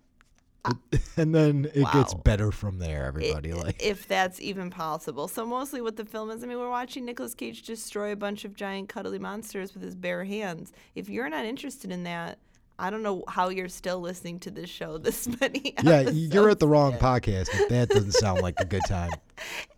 and 1.16 1.34
then 1.34 1.70
it 1.74 1.86
gets 1.92 2.14
better 2.14 2.50
from 2.50 2.78
there. 2.78 3.04
Everybody 3.04 3.52
like 3.52 3.82
if 3.82 4.06
that's 4.06 4.40
even 4.40 4.70
possible. 4.70 5.28
So 5.28 5.46
mostly 5.46 5.80
what 5.80 5.96
the 5.96 6.04
film 6.04 6.30
is, 6.30 6.42
I 6.42 6.46
mean, 6.46 6.58
we're 6.58 6.70
watching 6.70 7.04
Nicolas 7.04 7.34
Cage 7.34 7.62
destroy 7.62 8.12
a 8.12 8.16
bunch 8.16 8.44
of 8.44 8.54
giant 8.54 8.88
cuddly 8.88 9.18
monsters 9.18 9.74
with 9.74 9.82
his 9.82 9.94
bare 9.94 10.24
hands. 10.24 10.72
If 10.94 11.08
you're 11.08 11.28
not 11.28 11.44
interested 11.44 11.90
in 11.90 12.04
that, 12.04 12.38
I 12.78 12.90
don't 12.90 13.02
know 13.02 13.24
how 13.28 13.48
you're 13.48 13.68
still 13.68 14.00
listening 14.00 14.38
to 14.40 14.50
this 14.50 14.68
show 14.68 14.98
this 14.98 15.28
many 15.40 15.74
yeah, 15.82 16.10
you're 16.10 16.50
at 16.50 16.58
the 16.58 16.68
wrong 16.68 16.92
podcast. 16.94 17.48
If 17.52 17.68
that 17.70 17.88
doesn't 17.88 18.12
sound 18.12 18.42
like 18.42 18.54
a 18.58 18.64
good 18.64 18.82
time. 18.86 19.10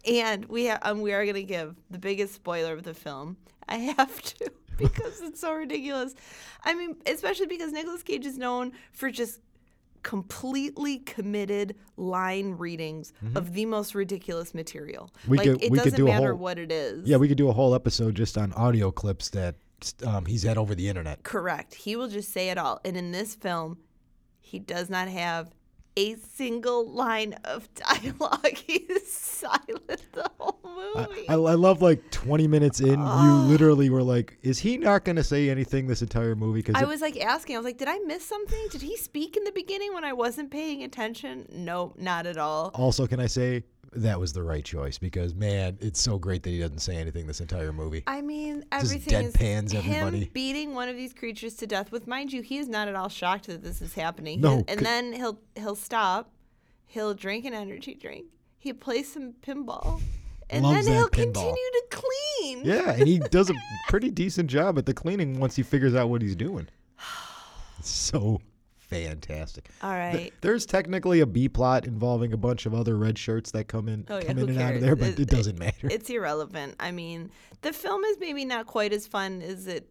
And 0.07 0.47
we 0.47 0.69
ha- 0.69 0.79
um, 0.83 1.03
we 1.03 1.13
are 1.13 1.25
going 1.25 1.35
to 1.35 1.43
give 1.43 1.75
the 1.91 1.99
biggest 1.99 2.33
spoiler 2.33 2.73
of 2.73 2.85
the 2.85 2.95
film. 2.95 3.37
I 3.69 3.77
have 3.77 4.23
to 4.23 4.53
because 4.79 5.21
it's 5.21 5.41
so 5.41 5.53
ridiculous. 5.53 6.15
I 6.65 6.75
mean, 6.75 6.97
especially 7.07 7.47
because 7.47 7.73
Nicolas 7.73 8.03
Cage 8.03 8.25
is 8.25 8.39
known 8.39 8.73
for 8.93 9.11
just 9.11 9.41
completely 10.03 10.99
committed 10.99 11.75
line 11.97 12.53
readings 12.53 13.13
of 13.35 13.55
the 13.55 13.67
most 13.67 13.95
ridiculous 13.95 14.55
material. 14.55 15.11
Mm-hmm. 15.21 15.31
We 15.31 15.39
like 15.39 15.47
could- 15.49 15.63
it 15.63 15.73
doesn't 15.73 15.97
do 15.97 16.05
matter 16.07 16.29
whole- 16.31 16.39
what 16.39 16.59
it 16.59 16.71
is. 16.73 17.09
Yeah, 17.09 17.17
we 17.17 17.29
could 17.29 17.37
do 17.37 17.49
a 17.49 17.53
whole 17.53 17.75
episode 17.75 18.15
just 18.15 18.39
on 18.39 18.53
audio 18.53 18.91
clips 18.91 19.31
that 19.31 19.57
um, 20.07 20.27
he's 20.27 20.43
had 20.43 20.59
over 20.59 20.75
the 20.75 20.89
internet. 20.89 21.23
Correct. 21.23 21.75
He 21.75 21.97
will 21.97 22.09
just 22.09 22.33
say 22.33 22.51
it 22.51 22.59
all. 22.59 22.81
And 22.85 22.97
in 22.97 23.13
this 23.13 23.35
film, 23.35 23.79
he 24.41 24.59
does 24.59 24.89
not 24.91 25.09
have 25.09 25.55
a 25.99 26.15
single 26.17 26.89
line 26.89 27.35
of 27.45 27.69
dialogue. 27.75 28.57
He's 28.57 29.11
silent 29.11 30.03
the 30.13 30.31
whole 30.39 30.61
I, 30.97 31.07
movie. 31.07 31.29
I, 31.29 31.35
I 31.35 31.55
love 31.55 31.83
like 31.83 32.11
20 32.11 32.47
minutes 32.47 32.81
in, 32.81 33.01
you 33.01 33.33
literally 33.47 33.91
were 33.91 34.03
like, 34.03 34.39
"Is 34.43 34.59
he 34.59 34.77
not 34.77 35.05
going 35.05 35.17
to 35.17 35.25
say 35.25 35.51
anything 35.51 35.87
this 35.87 36.03
entire 36.03 36.37
movie?" 36.37 36.61
Because 36.61 36.81
I 36.81 36.87
was 36.87 37.01
like 37.01 37.19
asking, 37.21 37.57
I 37.57 37.59
was 37.59 37.65
like, 37.65 37.79
did 37.79 37.89
I 37.89 37.99
miss 38.01 38.25
something? 38.25 38.69
Did 38.71 38.83
he 38.83 38.97
speak 38.97 39.37
in 39.37 39.45
the 39.45 39.53
beginning 39.53 39.93
when 39.95 40.05
I 40.05 40.13
wasn't 40.13 40.51
paying 40.51 40.83
attention? 40.85 41.47
No, 41.51 41.93
not 41.99 42.27
at 42.27 42.37
all. 42.37 42.71
also, 42.75 43.07
can 43.07 43.21
I 43.21 43.27
say 43.27 43.65
that 43.93 44.19
was 44.21 44.33
the 44.33 44.43
right 44.43 44.65
choice? 44.65 44.99
Because 44.99 45.35
man, 45.35 45.79
it's 45.81 46.01
so 46.01 46.19
great 46.19 46.43
that 46.43 46.51
he 46.51 46.59
doesn't 46.61 46.81
say 46.81 46.97
anything 46.97 47.27
this 47.27 47.41
entire 47.41 47.73
movie. 47.73 48.03
I 48.07 48.21
mean, 48.23 48.65
Just 48.73 48.85
everything 48.85 49.27
is 49.27 49.33
deadpans 49.35 49.73
him 49.73 50.29
beating 50.33 50.75
one 50.75 50.89
of 50.89 50.97
these 50.97 51.13
creatures 51.13 51.55
to 51.57 51.67
death. 51.67 51.91
With 51.93 52.07
mind 52.07 52.33
you, 52.33 52.43
he 52.43 52.59
is 52.59 52.69
not 52.69 52.89
at 52.89 52.95
all 52.95 53.09
shocked 53.09 53.47
that 53.47 53.63
this 53.63 53.81
is 53.83 53.95
happening. 53.95 54.41
No, 54.41 54.65
and 54.69 54.81
then 54.81 55.13
he'll 55.13 55.39
he'll 55.57 55.77
stop. 55.77 56.31
He'll 56.87 57.15
drink 57.15 57.45
an 57.45 57.55
energy 57.55 57.95
drink. 57.95 58.27
He 58.59 58.73
plays 58.73 59.13
some 59.13 59.35
pinball, 59.35 60.01
and 60.51 60.65
then 60.65 60.87
he'll 60.87 61.09
pinball. 61.09 61.13
continue 61.13 61.53
to 61.55 61.83
clean. 61.91 62.65
Yeah, 62.65 62.91
and 62.93 63.07
he 63.07 63.19
does 63.31 63.51
a 63.51 63.55
pretty 63.89 64.11
decent 64.11 64.51
job 64.51 64.79
at 64.79 64.87
the 64.87 64.95
cleaning 64.95 65.39
once 65.39 65.57
he 65.57 65.63
figures 65.63 65.95
out 65.95 66.09
what 66.09 66.23
he's 66.23 66.37
doing. 66.37 66.69
So 67.81 68.41
fantastic. 68.89 69.69
All 69.83 69.91
right. 69.91 70.13
Th- 70.17 70.33
There's 70.41 70.67
technically 70.67 71.21
a 71.21 71.27
B 71.27 71.49
plot 71.49 71.87
involving 71.87 72.33
a 72.33 72.37
bunch 72.37 72.67
of 72.67 72.75
other 72.75 72.97
red 72.97 73.19
shirts 73.19 73.51
that 73.53 73.69
come 73.69 73.89
in, 73.89 74.07
Oh, 74.09 74.17
yeah, 74.19 74.25
come 74.25 74.39
in 74.39 74.49
and 74.51 74.59
out 74.59 74.75
of 74.75 74.81
there, 74.81 74.97
but 74.97 75.09
It- 75.11 75.21
it, 75.21 75.29
doesn't 75.29 75.59
matter. 75.59 75.89
It's 75.91 76.09
irrelevant. 76.11 76.75
I 76.81 76.91
mean, 76.91 77.31
the 77.63 77.73
film 77.73 78.03
is 78.05 78.19
maybe 78.19 78.45
not 78.45 78.67
quite 78.67 78.93
as 78.93 79.07
fun 79.07 79.43
as 79.43 79.67
it 79.67 79.89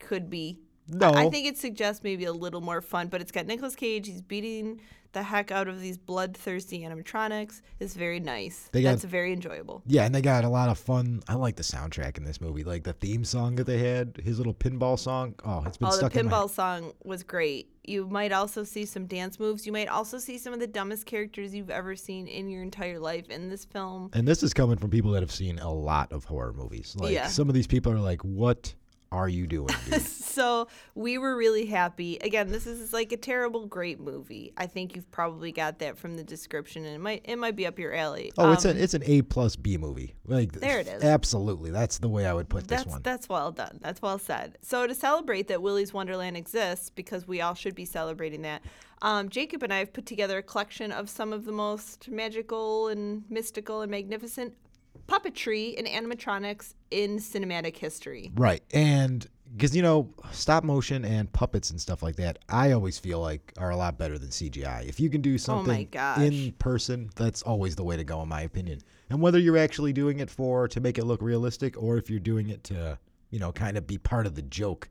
could 0.00 0.30
be. 0.30 0.58
No. 0.88 1.10
I 1.10 1.26
I 1.26 1.30
think 1.30 1.46
it 1.46 1.58
suggests 1.58 2.02
maybe 2.02 2.24
a 2.24 2.32
little 2.32 2.60
more 2.60 2.80
fun, 2.80 3.08
but 3.08 3.20
it's 3.20 3.32
got 3.32 3.46
Nicolas 3.46 3.76
Cage. 3.76 4.06
He's 4.06 4.22
beating 4.22 4.80
the 5.12 5.22
heck 5.22 5.50
out 5.50 5.68
of 5.68 5.80
these 5.80 5.96
bloodthirsty 5.96 6.80
animatronics. 6.80 7.62
It's 7.80 7.94
very 7.94 8.20
nice. 8.20 8.68
They 8.72 8.82
got- 8.82 8.90
That's 8.92 9.04
very 9.04 9.32
enjoyable. 9.32 9.82
yeah, 9.86 10.04
and 10.04 10.14
they 10.14 10.20
got 10.20 10.44
a 10.44 10.48
lot 10.50 10.68
of 10.68 10.78
fun. 10.78 11.22
I 11.26 11.34
like 11.34 11.56
the 11.56 11.62
soundtrack 11.62 12.18
in 12.18 12.24
this 12.24 12.40
movie, 12.42 12.62
like 12.62 12.84
the 12.84 12.92
theme 12.92 13.24
song 13.24 13.56
that 13.56 13.64
they 13.64 13.78
had, 13.78 14.18
his 14.22 14.36
little 14.38 14.52
pinball 14.52 14.98
song. 14.98 15.34
Oh, 15.44 15.64
it's 15.66 15.78
been 15.78 15.88
Oh, 15.88 15.90
the 15.92 15.96
stuck 15.96 16.16
in 16.16 16.26
my 16.26 16.32
pinball 16.32 16.50
song 16.50 16.92
was 17.04 17.22
great. 17.22 17.70
You 17.84 18.06
might 18.06 18.32
also 18.32 18.64
see 18.64 18.84
some 18.84 19.06
dance 19.06 19.40
moves. 19.40 19.64
You 19.66 19.72
might 19.72 19.88
also 19.88 20.18
see 20.18 20.36
some 20.36 20.52
of 20.52 20.60
the 20.60 20.66
dumbest 20.66 21.06
characters 21.06 21.54
you've 21.54 21.70
ever 21.70 21.96
seen 21.96 22.26
in 22.28 22.50
your 22.50 22.62
entire 22.62 22.98
life 22.98 23.30
in 23.30 23.48
this 23.48 23.64
film. 23.64 24.10
And 24.12 24.28
this 24.28 24.42
is 24.42 24.52
coming 24.52 24.76
from 24.76 24.90
people 24.90 25.10
that 25.12 25.22
have 25.22 25.32
seen 25.32 25.58
a 25.58 25.72
lot 25.72 26.12
of 26.12 26.24
horror 26.24 26.52
movies. 26.52 26.94
Like 26.98 27.14
Yeah. 27.14 27.28
some 27.28 27.48
of 27.48 27.54
these 27.54 27.66
people 27.66 27.90
are 27.92 27.98
like, 27.98 28.22
"What 28.22 28.74
are 29.12 29.28
you 29.28 29.46
doing?" 29.46 29.74
So 30.38 30.68
we 30.94 31.18
were 31.18 31.36
really 31.36 31.66
happy. 31.66 32.16
Again, 32.18 32.52
this 32.52 32.64
is 32.64 32.92
like 32.92 33.10
a 33.10 33.16
terrible, 33.16 33.66
great 33.66 33.98
movie. 33.98 34.52
I 34.56 34.66
think 34.66 34.94
you've 34.94 35.10
probably 35.10 35.50
got 35.50 35.80
that 35.80 35.98
from 35.98 36.16
the 36.16 36.22
description, 36.22 36.84
and 36.84 36.94
it 36.94 37.00
might 37.00 37.22
it 37.24 37.36
might 37.36 37.56
be 37.56 37.66
up 37.66 37.76
your 37.76 37.92
alley. 37.92 38.30
oh, 38.38 38.52
it's 38.52 38.64
Um, 38.64 38.72
an 38.72 38.76
it's 38.78 38.94
an 38.94 39.02
A 39.04 39.22
plus 39.22 39.56
B 39.56 39.76
movie. 39.76 40.14
Like 40.26 40.52
There 40.52 40.78
it 40.78 40.86
is. 40.86 41.02
Absolutely, 41.02 41.72
that's 41.72 41.98
the 41.98 42.08
way 42.08 42.24
I 42.24 42.32
would 42.32 42.48
put 42.48 42.68
That's 42.68 42.84
this 42.84 42.92
one. 42.92 43.02
that's 43.02 43.28
well 43.28 43.50
done. 43.50 43.80
That's 43.82 44.00
well 44.00 44.20
said. 44.20 44.58
So 44.62 44.86
to 44.86 44.94
celebrate 44.94 45.48
that 45.48 45.60
Willy's 45.60 45.92
Wonderland 45.92 46.36
exists, 46.36 46.88
because 46.90 47.26
we 47.26 47.40
all 47.40 47.54
should 47.54 47.74
be 47.74 47.84
celebrating 47.84 48.42
that, 48.42 48.62
um, 49.02 49.28
Jacob 49.30 49.64
and 49.64 49.72
I 49.74 49.78
have 49.80 49.92
put 49.92 50.06
together 50.06 50.38
a 50.38 50.42
collection 50.42 50.92
of 50.92 51.10
some 51.10 51.32
of 51.32 51.44
the 51.46 51.52
most 51.52 52.08
magical 52.08 52.86
and 52.86 53.24
mystical 53.28 53.80
and 53.82 53.90
magnificent 53.90 54.54
puppetry 55.08 55.76
and 55.78 55.86
animatronics 55.86 56.74
in 56.90 57.18
cinematic 57.18 57.76
history. 57.76 58.30
Right. 58.36 58.62
And 58.72 59.26
because, 59.52 59.74
you 59.74 59.82
know, 59.82 60.10
stop 60.30 60.62
motion 60.62 61.04
and 61.04 61.32
puppets 61.32 61.70
and 61.70 61.80
stuff 61.80 62.02
like 62.02 62.16
that, 62.16 62.38
I 62.48 62.72
always 62.72 62.98
feel 62.98 63.18
like 63.20 63.52
are 63.56 63.70
a 63.70 63.76
lot 63.76 63.96
better 63.98 64.18
than 64.18 64.28
CGI. 64.28 64.86
If 64.86 65.00
you 65.00 65.08
can 65.08 65.22
do 65.22 65.34
oh 65.34 65.38
something 65.38 65.88
Oh 65.96 66.20
in 66.20 66.52
person, 66.52 67.10
that's 67.16 67.42
always 67.42 67.74
the 67.74 67.84
way 67.84 67.96
to 67.96 68.04
go, 68.04 68.20
in 68.22 68.28
my 68.28 68.42
opinion. 68.42 68.80
And 69.08 69.22
whether 69.22 69.38
you're 69.38 69.56
actually 69.56 69.94
doing 69.94 70.20
it 70.20 70.28
for 70.30 70.68
to 70.68 70.80
make 70.80 70.98
it 70.98 71.04
look 71.04 71.22
realistic 71.22 71.82
or 71.82 71.96
if 71.96 72.10
you're 72.10 72.20
doing 72.20 72.50
it 72.50 72.62
to, 72.64 72.98
you 73.30 73.38
know, 73.38 73.50
kind 73.50 73.78
of 73.78 73.86
be 73.86 73.96
part 73.96 74.26
of 74.26 74.34
the 74.34 74.42
joke, 74.42 74.90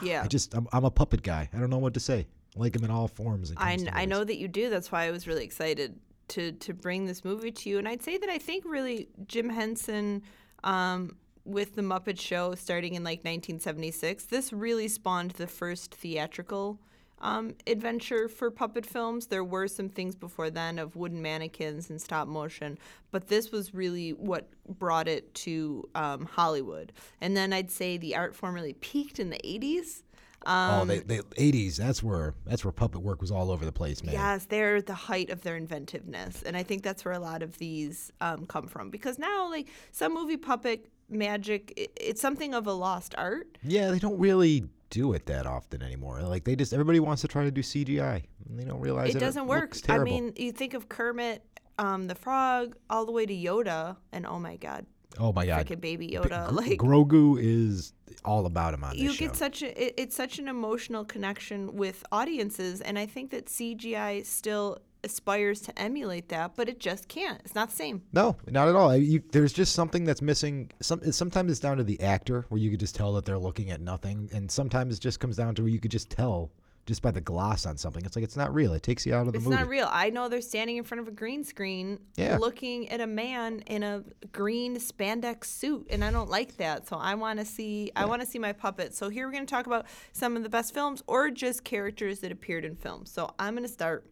Yeah. 0.00 0.22
I 0.22 0.28
just, 0.28 0.54
I'm, 0.54 0.68
I'm 0.72 0.84
a 0.84 0.90
puppet 0.90 1.22
guy. 1.22 1.50
I 1.52 1.58
don't 1.58 1.70
know 1.70 1.78
what 1.78 1.94
to 1.94 2.00
say. 2.00 2.26
I 2.56 2.60
like 2.60 2.74
them 2.74 2.84
in 2.84 2.90
all 2.90 3.08
forms. 3.08 3.52
I, 3.56 3.78
I 3.92 4.04
know 4.04 4.22
that 4.22 4.36
you 4.36 4.46
do. 4.46 4.70
That's 4.70 4.92
why 4.92 5.06
I 5.06 5.10
was 5.10 5.26
really 5.26 5.44
excited 5.44 5.98
to 6.28 6.52
to 6.52 6.74
bring 6.74 7.06
this 7.06 7.24
movie 7.24 7.52
to 7.52 7.68
you. 7.68 7.78
And 7.78 7.88
I'd 7.88 8.02
say 8.02 8.18
that 8.18 8.28
I 8.28 8.38
think 8.38 8.64
really 8.66 9.08
Jim 9.26 9.48
Henson 9.48 10.22
um, 10.64 11.16
with 11.44 11.74
the 11.74 11.82
Muppet 11.82 12.18
Show 12.18 12.54
starting 12.54 12.94
in 12.94 13.02
like 13.02 13.18
1976, 13.18 14.24
this 14.24 14.52
really 14.52 14.88
spawned 14.88 15.32
the 15.32 15.46
first 15.46 15.94
theatrical 15.94 16.78
um, 17.22 17.54
adventure 17.66 18.28
for 18.28 18.50
puppet 18.50 18.84
films. 18.84 19.26
There 19.26 19.44
were 19.44 19.68
some 19.68 19.88
things 19.88 20.14
before 20.14 20.50
then 20.50 20.78
of 20.78 20.96
wooden 20.96 21.22
mannequins 21.22 21.88
and 21.88 22.00
stop 22.00 22.28
motion, 22.28 22.78
but 23.10 23.28
this 23.28 23.52
was 23.52 23.72
really 23.72 24.10
what 24.10 24.48
brought 24.68 25.08
it 25.08 25.32
to 25.34 25.88
um, 25.94 26.26
Hollywood. 26.26 26.92
And 27.20 27.36
then 27.36 27.52
I'd 27.52 27.70
say 27.70 27.96
the 27.96 28.16
art 28.16 28.34
form 28.34 28.54
really 28.54 28.74
peaked 28.74 29.18
in 29.18 29.30
the 29.30 29.40
80s. 29.44 30.02
Um, 30.46 30.80
oh, 30.80 30.84
they, 30.84 30.98
they, 31.00 31.18
80s. 31.18 31.76
That's 31.76 32.02
where 32.02 32.34
that's 32.44 32.64
where 32.64 32.72
puppet 32.72 33.02
work 33.02 33.20
was 33.20 33.30
all 33.30 33.50
over 33.50 33.64
the 33.64 33.72
place, 33.72 34.02
man. 34.02 34.14
Yes, 34.14 34.46
they're 34.46 34.82
the 34.82 34.94
height 34.94 35.30
of 35.30 35.42
their 35.42 35.56
inventiveness, 35.56 36.42
and 36.42 36.56
I 36.56 36.62
think 36.62 36.82
that's 36.82 37.04
where 37.04 37.14
a 37.14 37.18
lot 37.20 37.42
of 37.42 37.58
these 37.58 38.12
um, 38.20 38.46
come 38.46 38.66
from. 38.66 38.90
Because 38.90 39.18
now, 39.18 39.48
like 39.50 39.68
some 39.92 40.14
movie 40.14 40.36
puppet 40.36 40.88
magic, 41.08 41.72
i 41.78 41.86
it's 41.96 42.20
something 42.20 42.54
of 42.54 42.66
a 42.66 42.72
lost 42.72 43.14
art. 43.16 43.58
Yeah, 43.62 43.90
they 43.90 43.98
don't 43.98 44.18
really 44.18 44.64
do 44.90 45.14
it 45.14 45.26
that 45.26 45.46
often 45.46 45.82
anymore. 45.82 46.20
Like 46.22 46.44
they 46.44 46.54
just 46.54 46.72
everybody 46.72 47.00
wants 47.00 47.22
to 47.22 47.28
try 47.28 47.44
to 47.44 47.50
do 47.50 47.62
CGI. 47.62 48.22
And 48.48 48.58
they 48.58 48.64
don't 48.64 48.80
realize 48.80 49.14
It 49.14 49.18
doesn't 49.18 49.46
work. 49.46 49.74
looks 49.74 49.82
I 49.88 49.98
mean, 49.98 50.34
you 50.36 50.52
think 50.52 50.74
of 50.74 50.88
Kermit, 50.88 51.42
um, 51.78 52.06
the 52.06 52.14
Frog, 52.14 52.76
all 52.90 53.06
the 53.06 53.12
way 53.12 53.24
to 53.24 53.34
Yoda, 53.34 53.96
and 54.12 54.26
oh 54.26 54.38
my 54.38 54.56
God, 54.56 54.86
oh 55.18 55.32
my 55.32 55.46
god, 55.46 55.66
freaking 55.66 55.80
baby 55.80 56.08
Yoda! 56.08 56.48
Gr- 56.48 56.54
like 56.54 56.78
Grogu 56.78 57.38
is 57.40 57.92
all 58.24 58.46
about 58.46 58.74
him 58.74 58.84
on 58.84 58.90
this 58.92 59.00
you 59.00 59.12
show. 59.12 59.26
get 59.26 59.36
such 59.36 59.62
a 59.62 59.84
it, 59.86 59.94
it's 59.96 60.16
such 60.16 60.38
an 60.38 60.48
emotional 60.48 61.04
connection 61.04 61.74
with 61.76 62.04
audiences, 62.12 62.80
and 62.80 62.98
I 62.98 63.06
think 63.06 63.30
that 63.30 63.46
CGI 63.46 64.24
still 64.24 64.78
aspires 65.04 65.60
to 65.62 65.76
emulate 65.76 66.28
that, 66.28 66.52
but 66.54 66.68
it 66.68 66.78
just 66.78 67.08
can't. 67.08 67.40
It's 67.44 67.56
not 67.56 67.70
the 67.70 67.76
same. 67.76 68.02
no, 68.12 68.36
not 68.48 68.68
at 68.68 68.76
all. 68.76 68.90
I- 68.90 68.96
You, 68.96 69.22
there's 69.32 69.52
just 69.52 69.74
something 69.74 70.04
that's 70.04 70.22
missing. 70.22 70.70
Some 70.80 71.00
sometimes 71.12 71.50
it's 71.50 71.60
down 71.60 71.78
to 71.78 71.84
the 71.84 72.00
actor, 72.00 72.46
where 72.50 72.60
you 72.60 72.70
could 72.70 72.80
just 72.80 72.94
tell 72.94 73.12
that 73.14 73.24
they're 73.24 73.38
looking 73.38 73.70
at 73.70 73.80
nothing, 73.80 74.30
and 74.32 74.50
sometimes 74.50 74.96
it 74.96 75.00
just 75.00 75.18
comes 75.18 75.36
down 75.36 75.54
to 75.56 75.62
where 75.62 75.70
you 75.70 75.80
could 75.80 75.90
just 75.90 76.08
tell 76.10 76.52
just 76.84 77.00
by 77.00 77.10
the 77.12 77.20
gloss 77.20 77.64
on 77.64 77.76
something. 77.76 78.04
It's 78.04 78.16
like 78.16 78.24
it's 78.24 78.36
not 78.36 78.52
real. 78.52 78.72
It 78.72 78.82
takes 78.82 79.06
you 79.06 79.14
out 79.14 79.26
of 79.26 79.32
the 79.32 79.38
It's 79.38 79.44
movie. 79.44 79.54
It's 79.54 79.60
not 79.62 79.68
real. 79.68 79.88
I 79.90 80.10
know 80.10 80.28
they're 80.28 80.40
standing 80.40 80.76
in 80.78 80.84
front 80.84 81.00
of 81.00 81.08
a 81.08 81.12
green 81.12 81.44
screen 81.44 82.00
Yeah. 82.16 82.38
looking 82.38 82.88
at 82.88 83.00
a 83.00 83.06
man 83.06 83.60
in 83.66 83.82
a 83.84 84.02
green 84.32 84.76
spandex 84.76 85.44
suit 85.44 85.86
and 85.90 86.04
I 86.04 86.10
don't 86.10 86.28
like 86.28 86.56
that. 86.56 86.88
So 86.88 86.96
I 86.96 87.14
want 87.14 87.38
to 87.38 87.44
see 87.44 87.92
I 87.94 88.04
want 88.06 88.20
to 88.22 88.26
see 88.26 88.38
my 88.40 88.52
puppet. 88.52 88.94
So 88.94 89.08
here 89.08 89.26
we're 89.26 89.32
going 89.32 89.46
to 89.46 89.50
talk 89.50 89.66
about 89.66 89.86
some 90.12 90.36
of 90.36 90.42
the 90.42 90.48
best 90.48 90.74
films 90.74 91.02
or 91.06 91.30
just 91.30 91.62
characters 91.62 92.18
that 92.20 92.32
appeared 92.32 92.64
in 92.64 92.74
films. 92.74 93.12
So 93.12 93.32
I'm 93.38 93.54
going 93.54 93.62
to 93.66 93.72
start 93.72 94.04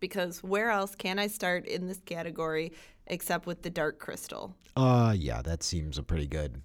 because 0.00 0.42
where 0.42 0.70
else 0.70 0.94
can 0.94 1.18
I 1.18 1.28
start 1.28 1.66
in 1.66 1.86
this 1.86 2.00
category 2.04 2.72
except 3.06 3.46
with 3.46 3.62
the 3.62 3.70
Dark 3.70 3.98
Crystal? 4.00 4.54
Uh, 4.76 5.14
yeah, 5.16 5.40
that 5.40 5.62
seems 5.62 5.96
a 5.96 6.02
pretty 6.02 6.26
good. 6.26 6.60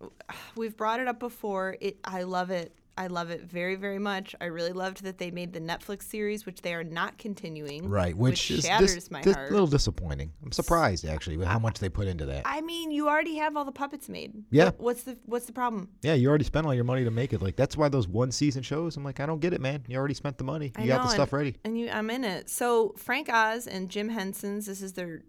We've 0.57 0.75
brought 0.75 0.99
it 0.99 1.07
up 1.07 1.19
before. 1.19 1.77
It 1.79 1.97
I 2.03 2.23
love 2.23 2.49
it. 2.49 2.75
I 3.01 3.07
love 3.07 3.31
it 3.31 3.41
very, 3.41 3.75
very 3.75 3.97
much. 3.97 4.35
I 4.39 4.45
really 4.45 4.73
loved 4.73 5.03
that 5.03 5.17
they 5.17 5.31
made 5.31 5.53
the 5.53 5.59
Netflix 5.59 6.03
series, 6.03 6.45
which 6.45 6.61
they 6.61 6.73
are 6.75 6.83
not 6.83 7.17
continuing. 7.17 7.89
Right, 7.89 8.15
which, 8.15 8.49
which 8.49 8.59
is 8.59 8.65
shatters 8.65 8.93
dis- 8.93 9.09
my 9.09 9.21
dis- 9.21 9.35
heart. 9.35 9.49
a 9.49 9.53
little 9.53 9.65
disappointing. 9.67 10.31
I'm 10.43 10.51
surprised 10.51 11.03
actually 11.05 11.37
with 11.37 11.47
how 11.47 11.57
much 11.57 11.79
they 11.79 11.89
put 11.89 12.07
into 12.07 12.25
that. 12.27 12.43
I 12.45 12.61
mean, 12.61 12.91
you 12.91 13.09
already 13.09 13.37
have 13.37 13.57
all 13.57 13.65
the 13.65 13.71
puppets 13.71 14.07
made. 14.07 14.33
Yeah. 14.51 14.65
What- 14.65 14.79
What's 14.79 15.03
the 15.03 15.17
What's 15.25 15.45
the 15.47 15.53
problem? 15.53 15.89
yeah, 16.03 16.13
you 16.13 16.29
already 16.29 16.43
spent 16.45 16.67
all 16.67 16.73
your 16.75 16.83
money 16.83 17.03
to 17.05 17.11
make 17.11 17.33
it. 17.33 17.41
Like 17.41 17.55
that's 17.55 17.75
why 17.75 17.89
those 17.89 18.07
one 18.07 18.31
season 18.31 18.61
shows. 18.61 18.97
I'm 18.97 19.03
like, 19.03 19.19
I 19.19 19.25
don't 19.25 19.39
get 19.39 19.53
it, 19.53 19.61
man. 19.61 19.83
You 19.87 19.97
already 19.97 20.13
spent 20.13 20.37
the 20.37 20.43
money. 20.43 20.71
You 20.77 20.83
I 20.83 20.87
got 20.87 20.97
know, 20.97 21.03
the 21.07 21.13
stuff 21.13 21.33
and, 21.33 21.37
ready. 21.39 21.55
and 21.63 21.79
you, 21.79 21.89
I'm 21.89 22.09
in 22.11 22.23
it. 22.23 22.49
So 22.49 22.93
Frank 22.97 23.29
Oz 23.29 23.65
and 23.65 23.89
Jim 23.89 24.09
Henson's. 24.09 24.67
This 24.67 24.81
is 24.83 24.93
their 24.93 25.23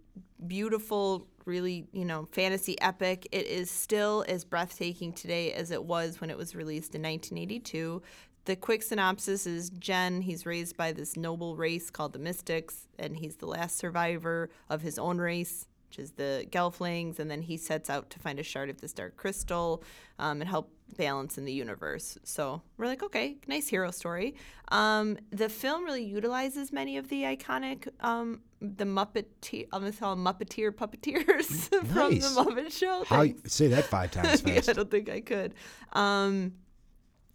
beautiful, 0.46 1.26
really, 1.44 1.86
you 1.92 2.04
know, 2.04 2.28
fantasy 2.32 2.80
epic. 2.80 3.28
It 3.32 3.46
is 3.46 3.70
still 3.70 4.24
as 4.28 4.44
breathtaking 4.44 5.12
today 5.12 5.52
as 5.52 5.70
it 5.70 5.84
was 5.84 6.20
when 6.20 6.30
it 6.30 6.36
was 6.36 6.54
released 6.54 6.94
in 6.94 7.02
1982. 7.02 8.02
The 8.44 8.56
quick 8.56 8.82
synopsis 8.82 9.46
is 9.46 9.70
Jen. 9.70 10.22
He's 10.22 10.46
raised 10.46 10.76
by 10.76 10.92
this 10.92 11.16
noble 11.16 11.56
race 11.56 11.90
called 11.90 12.12
the 12.12 12.18
Mystics, 12.18 12.88
and 12.98 13.16
he's 13.16 13.36
the 13.36 13.46
last 13.46 13.76
survivor 13.76 14.50
of 14.68 14.82
his 14.82 14.98
own 14.98 15.18
race, 15.18 15.68
which 15.92 15.98
is 15.98 16.12
the 16.12 16.46
Gelflings. 16.50 17.18
And 17.18 17.30
then 17.30 17.42
he 17.42 17.58
sets 17.58 17.90
out 17.90 18.08
to 18.10 18.18
find 18.18 18.38
a 18.38 18.42
shard 18.42 18.70
of 18.70 18.80
this 18.80 18.94
dark 18.94 19.14
crystal 19.14 19.82
um, 20.18 20.40
and 20.40 20.48
help 20.48 20.72
balance 20.96 21.36
in 21.36 21.44
the 21.44 21.52
universe. 21.52 22.16
So 22.24 22.62
we're 22.78 22.86
like, 22.86 23.02
okay, 23.02 23.36
nice 23.46 23.68
hero 23.68 23.90
story. 23.90 24.34
Um, 24.68 25.18
the 25.30 25.50
film 25.50 25.84
really 25.84 26.04
utilizes 26.04 26.72
many 26.72 26.96
of 26.96 27.08
the 27.08 27.24
iconic, 27.24 27.88
um, 28.00 28.40
the 28.62 28.84
Muppeteer, 28.86 29.66
I'm 29.70 29.84
to 29.84 29.92
call 29.98 30.16
them 30.16 30.24
Muppeteer 30.24 30.70
puppeteers 30.70 31.68
from 31.86 31.88
the 31.88 32.20
Nice. 32.20 32.34
Muppet 32.36 32.72
Show. 32.72 33.04
How 33.04 33.26
say 33.44 33.68
that 33.68 33.84
five 33.84 34.12
times 34.12 34.42
Yeah, 34.46 34.54
fast? 34.54 34.70
I 34.70 34.72
don't 34.72 34.90
think 34.90 35.10
I 35.10 35.20
could. 35.20 35.52
Um, 35.92 36.54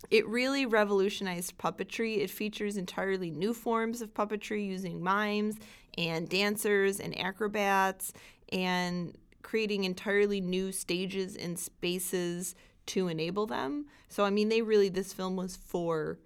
it 0.09 0.27
really 0.27 0.65
revolutionized 0.65 1.59
puppetry. 1.59 2.19
It 2.19 2.31
features 2.31 2.75
entirely 2.75 3.29
new 3.29 3.53
forms 3.53 4.01
of 4.01 4.15
puppetry 4.15 4.65
using 4.65 5.03
mimes 5.03 5.57
and 5.97 6.29
dancers 6.29 6.99
and 6.99 7.17
acrobats 7.19 8.13
and 8.51 9.17
creating 9.41 9.83
entirely 9.83 10.41
new 10.41 10.71
stages 10.71 11.35
and 11.35 11.57
spaces 11.57 12.55
to 12.87 13.07
enable 13.07 13.45
them. 13.45 13.85
So, 14.09 14.23
I 14.23 14.29
mean, 14.29 14.49
they 14.49 14.61
really, 14.61 14.89
this 14.89 15.13
film 15.13 15.35
was 15.35 15.55
for 15.55 16.19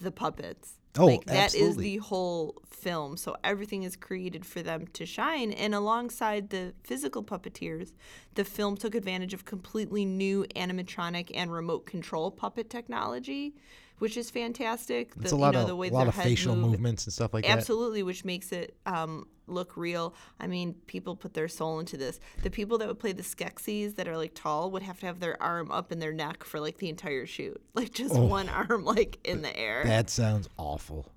the 0.00 0.10
puppets. 0.10 0.74
Oh, 0.98 1.06
like 1.06 1.24
that 1.26 1.54
is 1.54 1.62
absolutely. 1.62 1.84
the 1.84 1.96
whole 1.98 2.62
film. 2.70 3.16
So 3.16 3.36
everything 3.44 3.82
is 3.82 3.96
created 3.96 4.46
for 4.46 4.62
them 4.62 4.86
to 4.94 5.04
shine. 5.04 5.52
And 5.52 5.74
alongside 5.74 6.50
the 6.50 6.72
physical 6.82 7.22
puppeteers, 7.22 7.92
the 8.34 8.44
film 8.44 8.76
took 8.76 8.94
advantage 8.94 9.34
of 9.34 9.44
completely 9.44 10.04
new 10.04 10.44
animatronic 10.54 11.30
and 11.34 11.52
remote 11.52 11.86
control 11.86 12.30
puppet 12.30 12.70
technology, 12.70 13.54
which 13.98 14.16
is 14.16 14.30
fantastic. 14.30 15.12
It's 15.20 15.30
The- 15.30 15.36
a 15.36 15.38
lot 15.38 15.48
you 15.48 15.52
know, 15.54 15.60
of 15.62 15.66
the 15.68 15.76
way 15.76 15.88
a 15.88 15.92
lot 15.92 16.08
of 16.08 16.14
facial 16.14 16.54
move- 16.56 16.72
movements 16.72 17.04
and 17.04 17.12
stuff 17.12 17.32
like 17.34 17.44
that. 17.44 17.50
Absolutely, 17.56 18.02
which 18.02 18.24
makes 18.24 18.52
it 18.52 18.76
um, 18.86 19.26
look 19.46 19.76
real. 19.76 20.14
I 20.40 20.46
mean, 20.46 20.74
people 20.86 21.16
put 21.16 21.34
their 21.34 21.48
soul 21.48 21.78
into 21.80 21.96
this. 21.96 22.20
The 22.42 22.50
people 22.50 22.78
that 22.78 22.88
would 22.88 22.98
play 22.98 23.12
the 23.12 23.22
Skeksis 23.22 23.96
that 23.96 24.08
are 24.08 24.16
like 24.16 24.32
tall 24.34 24.70
would 24.72 24.82
have 24.82 25.00
to 25.00 25.06
have 25.06 25.20
their 25.20 25.40
arm 25.42 25.70
up 25.70 25.92
in 25.92 25.98
their 25.98 26.12
neck 26.12 26.44
for 26.44 26.60
like 26.60 26.78
the 26.78 26.88
entire 26.88 27.26
shoot, 27.26 27.60
like 27.74 27.92
just 27.92 28.14
one 28.14 28.48
arm 28.48 28.84
like 28.84 29.18
in 29.24 29.42
the 29.42 29.56
air. 29.56 29.84
That 29.84 30.10
sounds 30.10 30.48
awful. 30.56 31.12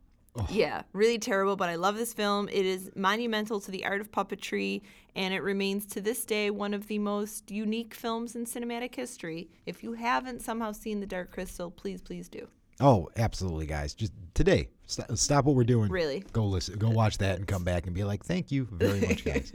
Yeah, 0.50 0.84
really 0.94 1.20
terrible, 1.20 1.58
but 1.58 1.68
I 1.68 1.76
love 1.76 1.98
this 1.98 2.14
film. 2.14 2.48
It 2.48 2.66
is 2.66 2.92
monumental 2.96 3.60
to 3.60 3.72
the 3.72 3.84
art 3.84 4.00
of 4.00 4.10
puppetry, 4.10 4.84
and 5.14 5.34
it 5.34 5.42
remains 5.42 5.86
to 5.88 6.02
this 6.02 6.24
day 6.24 6.50
one 6.50 6.74
of 6.74 6.88
the 6.88 6.98
most 7.00 7.52
unique 7.52 7.94
films 7.94 8.38
in 8.38 8.46
cinematic 8.46 8.96
history. 8.96 9.50
If 9.66 9.84
you 9.84 9.94
haven't 9.94 10.42
somehow 10.42 10.72
seen 10.72 11.02
The 11.02 11.08
Dark 11.08 11.32
Crystal, 11.32 11.70
please, 11.72 12.02
please 12.02 12.30
do. 12.30 12.48
Oh, 12.80 13.10
absolutely, 13.18 13.66
guys. 13.66 13.94
Just 13.94 14.14
today, 14.34 14.70
st- 14.86 15.18
stop 15.18 15.46
what 15.46 15.56
we're 15.56 15.64
doing. 15.64 15.90
Really. 15.90 16.24
Go 16.32 16.46
listen, 16.46 16.78
go 16.78 16.90
watch 16.90 17.18
that, 17.18 17.38
and 17.38 17.48
come 17.48 17.64
back 17.64 17.86
and 17.86 17.96
be 17.96 18.04
like, 18.04 18.24
"Thank 18.24 18.52
you 18.52 18.68
very 18.72 19.02
much, 19.02 19.26
guys." 19.26 19.52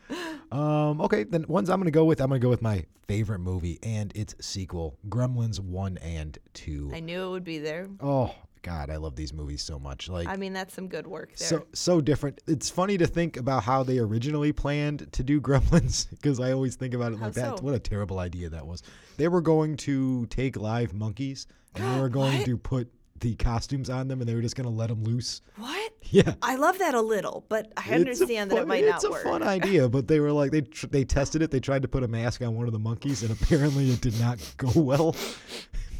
um, 0.52 1.00
okay, 1.00 1.24
then 1.24 1.44
ones 1.46 1.70
I'm 1.70 1.78
gonna 1.78 1.90
go 1.90 2.04
with. 2.04 2.20
I'm 2.20 2.28
gonna 2.28 2.40
go 2.40 2.48
with 2.50 2.62
my 2.62 2.84
favorite 3.06 3.40
movie 3.40 3.78
and 3.82 4.12
its 4.16 4.34
sequel, 4.40 4.98
Gremlins 5.08 5.60
One 5.60 5.98
and 5.98 6.36
Two. 6.52 6.90
I 6.92 7.00
knew 7.00 7.26
it 7.26 7.30
would 7.30 7.44
be 7.44 7.58
there. 7.58 7.88
Oh 8.00 8.34
God, 8.64 8.90
I 8.90 8.96
love 8.96 9.14
these 9.14 9.32
movies 9.32 9.62
so 9.62 9.78
much. 9.78 10.08
Like 10.08 10.26
I 10.26 10.36
mean, 10.36 10.52
that's 10.52 10.74
some 10.74 10.88
good 10.88 11.06
work 11.06 11.36
there. 11.36 11.46
so 11.48 11.66
so 11.72 12.00
different. 12.00 12.40
It's 12.48 12.68
funny 12.70 12.98
to 12.98 13.06
think 13.06 13.36
about 13.36 13.62
how 13.62 13.84
they 13.84 13.98
originally 13.98 14.52
planned 14.52 15.12
to 15.12 15.22
do 15.22 15.40
Gremlins 15.48 16.10
because 16.10 16.40
I 16.40 16.50
always 16.52 16.74
think 16.74 16.94
about 16.94 17.12
it 17.12 17.18
How 17.18 17.26
like 17.26 17.34
that. 17.34 17.58
so? 17.58 17.64
What 17.64 17.74
a 17.74 17.78
terrible 17.78 18.18
idea 18.18 18.48
that 18.48 18.66
was. 18.66 18.82
They 19.18 19.28
were 19.28 19.40
going 19.42 19.76
to 19.78 20.26
take 20.26 20.56
live 20.56 20.92
monkeys 20.94 21.46
and 21.76 21.84
they 21.94 22.00
were 22.02 22.08
going 22.08 22.38
What? 22.38 22.46
to 22.46 22.56
put 22.56 22.90
the 23.20 23.36
costumes 23.36 23.88
on 23.90 24.08
them 24.08 24.20
and 24.20 24.28
they 24.28 24.34
were 24.34 24.42
just 24.42 24.56
going 24.56 24.68
to 24.68 24.74
let 24.74 24.88
them 24.88 25.04
loose. 25.04 25.40
what? 25.56 25.92
Yeah. 26.10 26.34
I 26.42 26.56
love 26.56 26.78
that 26.80 26.94
a 26.94 27.00
little, 27.00 27.44
but 27.48 27.72
I 27.76 27.90
understand 27.94 28.50
that 28.50 28.58
it 28.58 28.66
might 28.68 28.84
not 28.84 29.02
work. 29.04 29.12
it's 29.14 29.24
a 29.24 29.28
fun 29.28 29.42
idea, 29.56 29.88
but 29.88 30.08
they 30.08 30.20
were 30.20 30.32
like 30.32 30.50
they 30.50 30.60
tr- 30.62 30.86
they 30.88 31.04
tested 31.04 31.40
it. 31.42 31.50
They 31.50 31.60
tried 31.60 31.82
to 31.82 31.88
put 31.88 32.02
a 32.02 32.08
mask 32.08 32.42
on 32.42 32.54
one 32.56 32.66
of 32.66 32.72
the 32.72 32.78
monkeys, 32.78 33.22
and 33.22 33.30
apparently 33.30 33.90
it 33.90 34.00
did 34.00 34.18
not 34.20 34.38
go 34.58 34.70
well, 34.80 35.16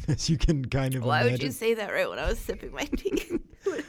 as 0.09 0.29
you 0.29 0.37
can 0.37 0.65
kind 0.65 0.95
of 0.95 1.03
Why 1.03 1.21
imagine. 1.21 1.33
would 1.33 1.43
you 1.43 1.51
say 1.51 1.73
that 1.75 1.91
right 1.91 2.09
when 2.09 2.19
I 2.19 2.27
was 2.27 2.39
sipping 2.39 2.71
my 2.71 2.85
tea? 2.85 3.39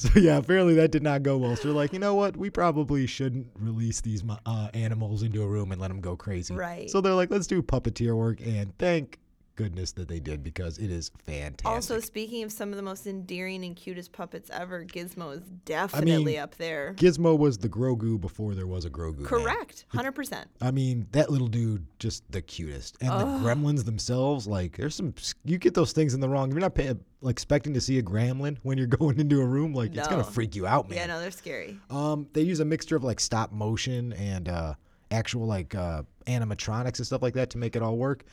So 0.00 0.18
yeah, 0.18 0.38
apparently 0.38 0.72
that 0.76 0.92
did 0.92 1.02
not 1.02 1.22
go 1.22 1.36
well. 1.36 1.54
So 1.56 1.64
they're 1.68 1.76
like, 1.76 1.92
you 1.92 1.98
know 1.98 2.14
what? 2.14 2.34
We 2.34 2.48
probably 2.48 3.06
shouldn't 3.06 3.48
release 3.58 4.00
these 4.00 4.24
uh, 4.46 4.68
animals 4.72 5.22
into 5.22 5.42
a 5.42 5.46
room 5.46 5.72
and 5.72 5.78
let 5.80 5.88
them 5.88 6.00
go 6.00 6.16
crazy. 6.16 6.54
Right. 6.54 6.88
So 6.88 7.02
they're 7.02 7.12
like, 7.12 7.30
let's 7.30 7.46
do 7.46 7.62
puppeteer 7.62 8.16
work, 8.16 8.40
and 8.40 8.72
thank 8.78 9.18
goodness 9.60 9.92
that 9.92 10.08
they 10.08 10.20
did 10.20 10.42
because 10.42 10.78
it 10.78 10.90
is 10.90 11.10
fantastic. 11.26 11.66
also, 11.66 12.00
speaking 12.00 12.42
of 12.42 12.50
some 12.50 12.70
of 12.70 12.76
the 12.76 12.82
most 12.82 13.06
endearing 13.06 13.62
and 13.62 13.76
cutest 13.76 14.10
puppets 14.10 14.48
ever, 14.50 14.84
Gizmo 14.86 15.36
is 15.36 15.42
definitely 15.66 16.38
up 16.38 16.54
there. 16.56 16.94
Gizmo 16.96 17.38
was 17.38 17.58
the 17.58 17.68
Grogu 17.68 18.18
before 18.18 18.54
there 18.54 18.66
was 18.66 18.86
a 18.86 18.90
Grogu. 18.90 19.22
Correct, 19.24 19.84
hundred 19.88 20.12
percent. 20.12 20.48
I 20.62 20.70
mean, 20.70 21.06
that 21.12 21.30
little 21.30 21.46
dude, 21.46 21.86
just 21.98 22.24
the 22.32 22.40
cutest. 22.40 22.96
And 23.02 23.10
the 23.10 23.24
gremlins 23.46 23.84
themselves, 23.84 24.46
like, 24.46 24.78
there's 24.78 24.94
some, 24.94 25.12
you 25.44 25.58
get 25.58 25.74
those 25.74 25.92
things 25.92 26.14
in 26.14 26.20
the 26.20 26.28
wrong. 26.28 26.50
You're 26.50 26.60
not 26.60 26.74
pay, 26.74 26.94
like, 27.20 27.34
expecting 27.34 27.74
to 27.74 27.82
see 27.82 27.98
a 27.98 28.02
gremlin 28.02 28.56
when 28.62 28.78
you're 28.78 28.86
going 28.98 29.20
into 29.20 29.42
a 29.42 29.46
room, 29.46 29.74
like, 29.74 29.94
it's 29.94 30.08
gonna 30.08 30.24
freak 30.24 30.56
you 30.56 30.66
out, 30.66 30.88
man. 30.88 30.98
Yeah, 30.98 31.06
no, 31.06 31.20
they're 31.20 31.30
scary. 31.30 31.78
Um, 31.90 32.28
they 32.32 32.42
use 32.42 32.60
a 32.60 32.64
mixture 32.64 32.96
of, 32.96 33.04
like, 33.04 33.20
stop 33.20 33.52
motion 33.52 34.14
and 34.14 34.48
uh, 34.48 34.74
actual, 35.10 35.46
like, 35.46 35.74
uh, 35.74 36.02
animatronics 36.26 36.96
and 36.96 37.06
stuff 37.06 37.20
like 37.20 37.34
that 37.34 37.50
to 37.50 37.58
make 37.58 37.76
it 37.76 37.82
all 37.82 37.98
work. 37.98 38.24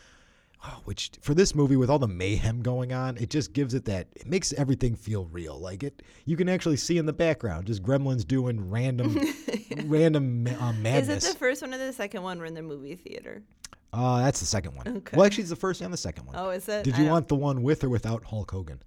Oh, 0.65 0.81
which 0.85 1.11
for 1.21 1.33
this 1.35 1.53
movie 1.53 1.75
with 1.75 1.89
all 1.89 1.99
the 1.99 2.07
mayhem 2.07 2.61
going 2.61 2.91
on, 2.91 3.15
it 3.17 3.29
just 3.29 3.53
gives 3.53 3.73
it 3.73 3.85
that 3.85 4.07
it 4.15 4.25
makes 4.25 4.53
everything 4.53 4.95
feel 4.95 5.25
real. 5.25 5.57
Like 5.59 5.83
it, 5.83 6.01
you 6.25 6.35
can 6.35 6.49
actually 6.49 6.77
see 6.77 6.97
in 6.97 7.05
the 7.05 7.13
background 7.13 7.67
just 7.67 7.83
gremlins 7.83 8.25
doing 8.27 8.69
random, 8.69 9.17
random 9.85 10.47
uh, 10.47 10.71
Is 10.71 10.77
madness. 10.79 11.25
it 11.29 11.33
the 11.33 11.37
first 11.39 11.61
one 11.61 11.73
or 11.73 11.77
the 11.77 11.93
second 11.93 12.23
one? 12.23 12.39
We're 12.39 12.45
in 12.45 12.55
the 12.55 12.63
movie 12.63 12.95
theater. 12.95 13.43
Uh, 13.93 14.21
that's 14.23 14.39
the 14.39 14.45
second 14.45 14.75
one. 14.75 14.87
Okay. 14.87 15.15
Well, 15.15 15.25
actually, 15.25 15.43
it's 15.43 15.49
the 15.51 15.55
first 15.55 15.81
and 15.81 15.93
the 15.93 15.97
second 15.97 16.25
one. 16.25 16.35
Oh, 16.37 16.49
is 16.49 16.67
it? 16.67 16.83
Did 16.83 16.97
you 16.97 17.05
want 17.05 17.27
the 17.27 17.35
one 17.35 17.61
with 17.63 17.83
or 17.83 17.89
without 17.89 18.23
Hulk 18.25 18.51
Hogan? 18.51 18.81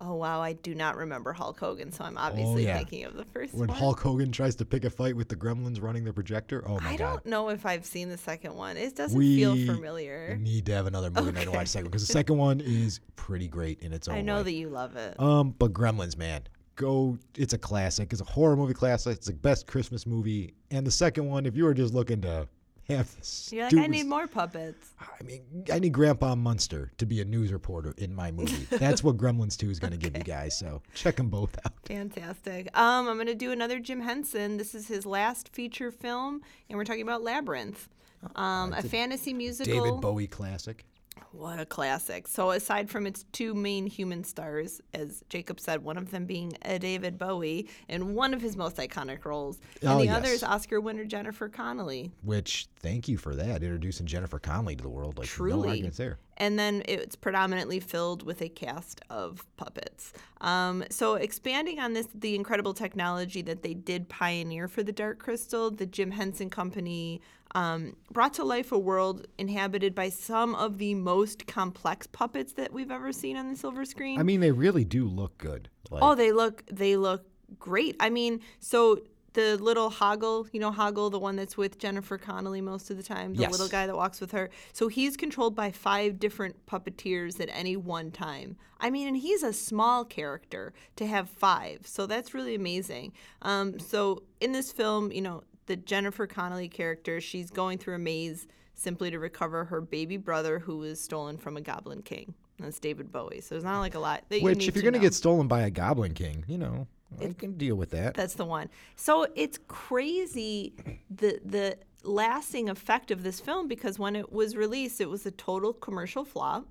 Oh 0.00 0.14
wow, 0.14 0.40
I 0.40 0.52
do 0.52 0.74
not 0.76 0.96
remember 0.96 1.32
Hulk 1.32 1.58
Hogan, 1.58 1.90
so 1.90 2.04
I'm 2.04 2.16
obviously 2.16 2.64
Oh, 2.64 2.68
yeah. 2.68 2.76
thinking 2.78 3.04
of 3.04 3.14
the 3.14 3.24
first 3.24 3.52
When 3.52 3.60
one. 3.62 3.68
When 3.70 3.76
Hulk 3.78 3.98
Hogan 4.00 4.30
tries 4.30 4.54
to 4.56 4.64
pick 4.64 4.84
a 4.84 4.90
fight 4.90 5.16
with 5.16 5.28
the 5.28 5.34
Gremlins 5.34 5.82
running 5.82 6.04
the 6.04 6.12
projector? 6.12 6.62
Oh 6.68 6.78
my 6.80 6.90
I 6.90 6.96
god. 6.96 6.98
don't 6.98 7.26
know 7.26 7.48
if 7.48 7.66
I've 7.66 7.84
seen 7.84 8.08
the 8.08 8.16
second 8.16 8.54
one. 8.54 8.76
It 8.76 8.94
doesn't 8.94 9.18
We 9.18 9.36
feel 9.36 9.54
familiar. 9.74 10.36
need 10.40 10.66
to 10.66 10.72
have 10.74 10.86
another 10.86 11.10
movie 11.10 11.32
night 11.32 11.42
to 11.42 11.48
Okay. 11.48 11.56
watch 11.58 11.68
second 11.68 11.86
because 11.90 12.06
the 12.06 12.12
second 12.12 12.38
one 12.38 12.60
is 12.60 13.00
pretty 13.16 13.48
great 13.48 13.80
in 13.80 13.92
its 13.92 14.06
own 14.06 14.14
I 14.14 14.20
know 14.20 14.36
way. 14.36 14.42
that 14.44 14.52
you 14.52 14.68
love 14.68 14.94
it. 14.94 15.18
Um, 15.18 15.54
but 15.58 15.72
Gremlins, 15.72 16.16
man, 16.16 16.42
go! 16.76 17.18
It's 17.36 17.52
a 17.54 17.58
classic. 17.58 18.12
It's 18.12 18.20
a 18.22 18.24
horror 18.24 18.56
movie 18.56 18.74
classic. 18.74 19.16
It's 19.16 19.26
the 19.26 19.32
best 19.32 19.66
Christmas 19.66 20.06
movie. 20.06 20.54
And 20.70 20.86
the 20.86 20.92
second 20.92 21.26
one, 21.28 21.44
if 21.44 21.56
you 21.56 21.64
were 21.64 21.74
just 21.74 21.92
looking 21.92 22.20
to 22.20 22.46
have 22.94 23.14
this, 23.16 23.50
You're 23.52 23.64
like, 23.64 23.74
I 23.74 23.86
need 23.86 24.06
more 24.06 24.26
puppets. 24.26 24.92
I 24.98 25.22
mean, 25.22 25.64
I 25.72 25.78
need 25.78 25.92
Grandpa 25.92 26.34
Munster 26.34 26.90
to 26.98 27.06
be 27.06 27.20
a 27.20 27.24
news 27.24 27.52
reporter 27.52 27.94
in 27.98 28.14
my 28.14 28.30
movie. 28.30 28.66
That's 28.76 29.04
what 29.04 29.16
Gremlins 29.16 29.56
2 29.58 29.70
is 29.70 29.78
going 29.78 29.92
to 29.92 29.98
give 29.98 30.16
you 30.16 30.22
guys. 30.22 30.58
So 30.58 30.80
check 30.94 31.16
them 31.16 31.28
both 31.28 31.58
out. 31.64 31.72
Fantastic. 31.84 32.76
Um, 32.78 33.08
I'm 33.08 33.18
gonna 33.18 33.34
do 33.34 33.52
another 33.52 33.78
Jim 33.78 34.00
Henson. 34.00 34.56
This 34.56 34.74
is 34.74 34.88
his 34.88 35.04
last 35.04 35.48
feature 35.54 35.90
film, 35.90 36.42
and 36.68 36.78
we're 36.78 36.84
talking 36.84 37.02
about 37.02 37.22
Labyrinth, 37.22 37.88
um, 38.36 38.72
a 38.72 38.82
fantasy 38.82 39.32
musical. 39.32 39.84
David 39.84 40.00
Bowie 40.00 40.26
classic. 40.26 40.84
What 41.32 41.60
a 41.60 41.66
classic. 41.66 42.26
So, 42.28 42.50
aside 42.50 42.88
from 42.90 43.06
its 43.06 43.24
two 43.32 43.54
main 43.54 43.86
human 43.86 44.24
stars, 44.24 44.80
as 44.94 45.22
Jacob 45.28 45.60
said, 45.60 45.82
one 45.84 45.96
of 45.96 46.10
them 46.10 46.24
being 46.26 46.52
a 46.62 46.78
David 46.78 47.18
Bowie 47.18 47.68
in 47.88 48.14
one 48.14 48.34
of 48.34 48.40
his 48.40 48.56
most 48.56 48.76
iconic 48.76 49.24
roles, 49.24 49.58
and 49.82 49.90
Oh, 49.90 49.98
the 49.98 50.06
yes. 50.06 50.16
other 50.16 50.28
is 50.28 50.42
Oscar 50.42 50.80
winner 50.80 51.04
Jennifer 51.04 51.48
Connelly. 51.48 52.12
Which, 52.22 52.66
thank 52.80 53.08
you 53.08 53.18
for 53.18 53.34
that, 53.36 53.62
introducing 53.62 54.06
Jennifer 54.06 54.38
Connelly 54.38 54.76
to 54.76 54.82
the 54.82 54.88
world. 54.88 55.18
Like, 55.18 55.26
no 55.28 55.30
Truly. 55.32 55.68
arguments 55.70 55.96
there. 55.98 56.18
and 56.40 56.56
then 56.58 56.82
it's 56.86 57.16
predominantly 57.16 57.80
filled 57.80 58.22
with 58.22 58.40
a 58.42 58.48
cast 58.48 59.00
of 59.10 59.44
puppets. 59.56 60.12
Um, 60.40 60.84
so 60.88 61.14
expanding 61.14 61.80
on 61.80 61.94
this, 61.94 62.06
the 62.14 62.36
incredible 62.36 62.74
technology 62.74 63.42
that 63.42 63.62
they 63.62 63.74
did 63.74 64.08
pioneer 64.08 64.68
for 64.68 64.82
the 64.84 64.92
Dark 64.92 65.18
Crystal, 65.18 65.70
the 65.70 65.86
Jim 65.86 66.12
Henson 66.12 66.48
Company 66.48 67.20
um, 67.54 67.96
brought 68.10 68.34
to 68.34 68.44
life 68.44 68.72
a 68.72 68.78
world 68.78 69.26
inhabited 69.38 69.94
by 69.94 70.08
some 70.10 70.54
of 70.54 70.78
the 70.78 70.94
most 70.94 71.46
complex 71.46 72.06
puppets 72.06 72.52
that 72.54 72.72
we've 72.72 72.90
ever 72.90 73.12
seen 73.12 73.36
on 73.36 73.50
the 73.50 73.56
silver 73.56 73.84
screen. 73.84 74.20
I 74.20 74.22
mean, 74.22 74.40
they 74.40 74.52
really 74.52 74.84
do 74.84 75.06
look 75.06 75.38
good. 75.38 75.68
Like, 75.90 76.02
oh, 76.02 76.14
they 76.14 76.32
look 76.32 76.64
they 76.70 76.96
look 76.96 77.24
great. 77.58 77.96
I 78.00 78.10
mean, 78.10 78.40
so 78.60 79.00
the 79.34 79.56
little 79.56 79.90
Hoggle, 79.90 80.48
you 80.52 80.58
know, 80.60 80.72
Hoggle, 80.72 81.10
the 81.10 81.18
one 81.18 81.36
that's 81.36 81.56
with 81.56 81.78
Jennifer 81.78 82.18
Connelly 82.18 82.60
most 82.60 82.90
of 82.90 82.96
the 82.96 83.02
time, 83.02 83.34
the 83.34 83.42
Yes. 83.42 83.52
little 83.52 83.68
guy 83.68 83.86
that 83.86 83.94
walks 83.96 84.20
with 84.20 84.32
her. 84.32 84.50
So 84.72 84.88
he's 84.88 85.16
controlled 85.16 85.54
by 85.54 85.70
five 85.70 86.18
different 86.18 86.66
puppeteers 86.66 87.38
at 87.40 87.48
any 87.52 87.76
one 87.76 88.10
time. 88.10 88.56
I 88.80 88.90
mean, 88.90 89.06
and 89.06 89.16
he's 89.16 89.42
a 89.42 89.52
small 89.52 90.04
character 90.04 90.72
to 90.96 91.06
have 91.06 91.28
five. 91.28 91.86
So 91.86 92.06
that's 92.06 92.34
really 92.34 92.54
amazing. 92.54 93.12
Um, 93.42 93.78
so 93.78 94.22
in 94.40 94.52
this 94.52 94.72
film, 94.72 95.12
you 95.12 95.20
know, 95.22 95.44
the 95.68 95.76
Jennifer 95.76 96.26
Connelly 96.26 96.68
character, 96.68 97.20
she's 97.20 97.50
going 97.50 97.78
through 97.78 97.94
a 97.94 97.98
maze 97.98 98.48
simply 98.74 99.10
to 99.10 99.18
recover 99.18 99.66
her 99.66 99.80
baby 99.80 100.16
brother 100.16 100.58
who 100.58 100.78
was 100.78 101.00
stolen 101.00 101.36
from 101.36 101.56
a 101.56 101.60
Goblin 101.60 102.02
King. 102.02 102.34
That's 102.58 102.80
David 102.80 103.12
Bowie. 103.12 103.40
So 103.40 103.54
there's 103.54 103.64
not 103.64 103.80
like 103.80 103.94
a 103.94 104.00
lot. 104.00 104.24
That 104.28 104.38
you 104.38 104.44
which, 104.44 104.58
need 104.58 104.68
if 104.68 104.74
you're 104.74 104.82
gonna 104.82 104.98
get 104.98 105.14
stolen 105.14 105.46
by 105.46 105.60
a 105.60 105.70
Goblin 105.70 106.14
King, 106.14 106.44
you 106.48 106.58
know, 106.58 106.88
I 107.20 107.32
can 107.32 107.56
deal 107.56 107.76
with 107.76 107.90
that. 107.90 108.14
That's 108.14 108.34
the 108.34 108.44
one. 108.44 108.68
So 108.96 109.26
it's 109.36 109.58
crazy 109.68 110.74
the 111.10 111.40
the 111.44 111.78
lasting 112.02 112.68
effect 112.68 113.10
of 113.10 113.22
this 113.22 113.40
film 113.40 113.68
because 113.68 113.98
when 113.98 114.16
it 114.16 114.32
was 114.32 114.56
released, 114.56 115.00
it 115.00 115.08
was 115.08 115.24
a 115.26 115.30
total 115.30 115.72
commercial 115.72 116.24
flop. 116.24 116.66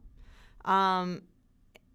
Um, 0.66 1.22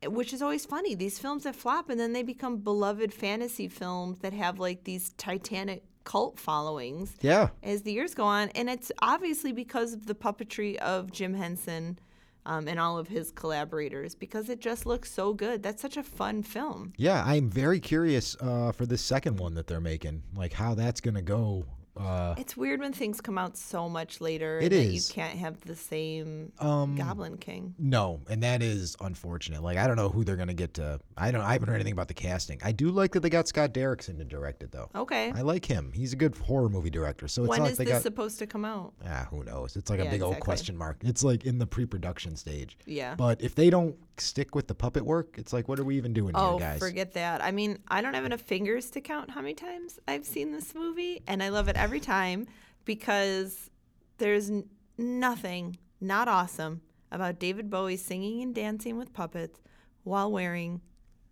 which 0.06 0.32
is 0.32 0.42
always 0.42 0.64
funny. 0.64 0.94
These 0.94 1.18
films 1.18 1.44
that 1.44 1.54
flop 1.54 1.88
and 1.88 2.00
then 2.00 2.12
they 2.12 2.22
become 2.22 2.56
beloved 2.58 3.12
fantasy 3.12 3.68
films 3.68 4.18
that 4.18 4.32
have 4.32 4.58
like 4.58 4.84
these 4.84 5.10
titanic 5.10 5.84
cult 6.04 6.38
followings 6.38 7.14
yeah. 7.20 7.48
as 7.62 7.82
the 7.82 7.92
years 7.92 8.14
go 8.14 8.24
on. 8.24 8.48
And 8.50 8.68
it's 8.68 8.92
obviously 9.00 9.52
because 9.52 9.92
of 9.92 10.06
the 10.06 10.14
puppetry 10.14 10.76
of 10.76 11.12
Jim 11.12 11.34
Henson 11.34 11.98
um, 12.46 12.68
and 12.68 12.80
all 12.80 12.98
of 12.98 13.08
his 13.08 13.30
collaborators 13.30 14.14
because 14.14 14.48
it 14.48 14.60
just 14.60 14.86
looks 14.86 15.10
so 15.12 15.32
good. 15.32 15.62
That's 15.62 15.80
such 15.80 15.96
a 15.96 16.02
fun 16.02 16.42
film. 16.42 16.92
Yeah, 16.96 17.22
I'm 17.24 17.48
very 17.48 17.80
curious 17.80 18.36
uh, 18.40 18.72
for 18.72 18.86
this 18.86 19.02
second 19.02 19.38
one 19.38 19.54
that 19.54 19.66
they're 19.66 19.80
making, 19.80 20.22
like 20.34 20.52
how 20.52 20.74
that's 20.74 21.00
gonna 21.00 21.22
go. 21.22 21.64
Uh, 21.96 22.35
It's 22.38 22.57
weird 22.57 22.81
when 22.81 22.92
things 22.92 23.20
come 23.20 23.37
out 23.37 23.57
so 23.57 23.88
much 23.88 24.20
later 24.20 24.59
It 24.59 24.70
that 24.70 24.72
is. 24.72 25.09
you 25.09 25.14
can't 25.14 25.38
have 25.38 25.61
the 25.61 25.76
same 25.76 26.50
um, 26.59 26.96
Goblin 26.96 27.37
King. 27.37 27.74
no, 27.78 28.20
and 28.31 28.42
that 28.42 28.62
is 28.62 28.96
unfortunate. 29.00 29.62
Like 29.62 29.76
I 29.76 29.87
don't 29.87 29.96
know 29.96 30.09
who 30.09 30.24
they're 30.24 30.37
gonna 30.37 30.55
get 30.55 30.74
to. 30.74 31.00
I 31.18 31.31
don't. 31.31 31.42
I 31.42 31.52
haven't 31.52 31.68
heard 31.68 31.74
anything 31.76 31.92
about 31.92 32.09
the 32.09 32.14
casting. 32.14 32.59
I 32.64 32.72
do 32.72 32.90
like 32.90 33.12
that 33.12 33.20
they 33.20 33.28
got 33.31 33.46
Scott 33.46 33.74
Derrickson 33.74 34.16
to 34.18 34.24
direct 34.24 34.62
it 34.62 34.72
though. 34.72 34.88
Okay. 34.94 35.33
I 35.35 35.42
like 35.42 35.64
him. 35.66 35.92
He's 35.94 36.12
a 36.12 36.16
good 36.16 36.37
horror 36.37 36.68
movie 36.70 36.90
director. 36.90 37.28
So 37.28 37.42
it's 37.44 37.50
when 37.50 37.61
like 37.62 37.74
they 37.76 37.85
this 37.85 37.94
got. 37.94 38.02
supposed 38.02 38.38
to 38.38 38.46
come 38.46 38.64
out? 38.64 38.94
Ah, 39.07 39.26
who 39.31 39.44
knows? 39.44 39.76
It's 39.76 39.90
like 39.90 40.00
a 40.00 40.05
Yeah, 40.05 40.11
big 40.11 40.22
old 40.22 40.40
question 40.40 40.76
mark. 40.76 40.96
It's 41.02 41.22
like 41.22 41.44
in 41.44 41.59
the 41.59 41.66
pre-production 41.66 42.37
stage. 42.37 42.78
Yeah. 42.87 43.14
But 43.16 43.42
if 43.42 43.55
they 43.55 43.68
don't 43.70 43.96
stick 44.18 44.55
with 44.55 44.66
the 44.68 44.74
puppet 44.74 45.05
work, 45.05 45.35
it's 45.38 45.52
like, 45.52 45.68
what 45.68 45.78
are 45.81 45.85
we 45.85 45.96
even 45.96 46.12
doing 46.12 46.33
Oh, 46.37 46.59
here, 46.59 46.68
guys? 46.68 46.78
forget 46.78 47.12
that. 47.14 47.42
I 47.42 47.50
mean, 47.50 47.78
I 47.88 48.00
don't 48.02 48.14
have 48.14 48.24
enough 48.24 48.40
fingers 48.42 48.90
to 48.90 49.00
count 49.00 49.31
how 49.31 49.40
many 49.40 49.55
times 49.55 49.98
I've 50.07 50.24
seen 50.24 50.52
this 50.52 50.74
movie, 50.74 51.22
and 51.26 51.42
I 51.42 51.48
love 51.48 51.68
it 51.68 51.76
every 51.82 52.00
time 52.00 52.46
because 52.84 53.70
there's 54.18 54.50
n- 54.50 54.64
nothing 54.96 55.76
not 56.00 56.28
awesome 56.28 56.80
about 57.10 57.38
David 57.38 57.68
Bowie 57.70 57.96
singing 57.96 58.42
and 58.42 58.54
dancing 58.54 58.96
with 58.96 59.12
puppets 59.12 59.60
while 60.04 60.30
wearing 60.30 60.80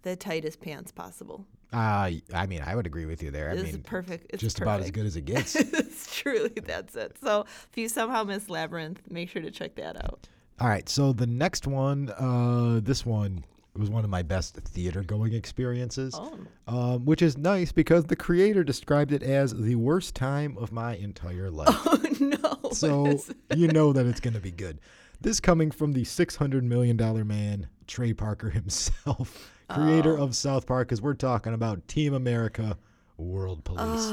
the 0.03 0.17
tightest 0.17 0.61
pants 0.61 0.93
possible. 0.93 1.47
Uh, 1.73 2.11
I 2.35 2.47
mean, 2.49 2.63
I 2.67 2.75
would 2.75 2.87
agree 2.87 3.07
with 3.07 3.23
you 3.23 3.31
there. 3.31 3.51
I 3.51 3.55
This 3.55 3.65
mean, 3.67 3.75
is 3.77 3.81
perfect. 3.83 4.27
It's 4.31 4.41
just 4.41 4.57
perfect. 4.59 4.69
about 4.77 4.81
as 4.85 4.91
good 4.91 5.07
as 5.07 5.17
it 5.17 5.25
gets. 5.25 5.55
it's 5.55 6.17
truly 6.17 6.49
that's 6.65 6.97
it. 6.97 7.17
So 7.23 7.43
if 7.43 7.71
you 7.77 7.89
somehow 7.89 8.25
miss 8.25 8.51
Labyrinth, 8.51 9.01
make 9.11 9.29
sure 9.29 9.43
to 9.43 9.51
check 9.51 9.77
that 9.77 9.97
out. 10.05 10.29
All 10.61 10.69
right, 10.69 10.89
so 10.89 11.13
the 11.13 11.27
next 11.27 11.67
one, 11.67 12.11
uh, 12.19 12.81
this 12.83 13.07
one 13.07 13.45
was 13.77 13.89
one 13.91 14.05
of 14.05 14.11
my 14.11 14.23
best 14.23 14.57
theater 14.57 15.03
going 15.03 15.33
experiences, 15.33 16.15
Oh, 16.17 16.39
um, 16.67 17.05
which 17.05 17.23
is 17.23 17.39
nice 17.39 17.73
because 17.73 18.05
the 18.05 18.17
creator 18.17 18.65
described 18.65 19.13
it 19.13 19.23
as 19.23 19.55
the 19.55 19.77
worst 19.77 20.15
time 20.15 20.57
of 20.59 20.73
my 20.73 20.97
entire 20.97 21.51
life. 21.51 21.69
oh 21.87 22.03
no! 22.21 22.71
so 22.73 23.19
you 23.55 23.69
know 23.69 23.93
that 23.93 24.07
it's 24.07 24.21
going 24.21 24.35
to 24.35 24.41
be 24.41 24.51
good. 24.51 24.81
This 25.21 25.39
coming 25.39 25.71
from 25.71 25.93
the 25.93 26.03
$600 26.03 26.63
million 26.63 26.97
man, 27.27 27.69
Trey 27.87 28.13
Parker 28.15 28.51
himself, 28.61 29.51
creator 29.69 30.19
Oh. 30.19 30.25
of 30.25 30.35
South 30.35 30.67
Park, 30.67 30.89
because 30.89 31.01
we're 31.03 31.15
talking 31.15 31.53
about 31.55 31.87
Team 31.89 32.15
America 32.15 32.77
World 33.19 33.63
Police. 33.65 34.11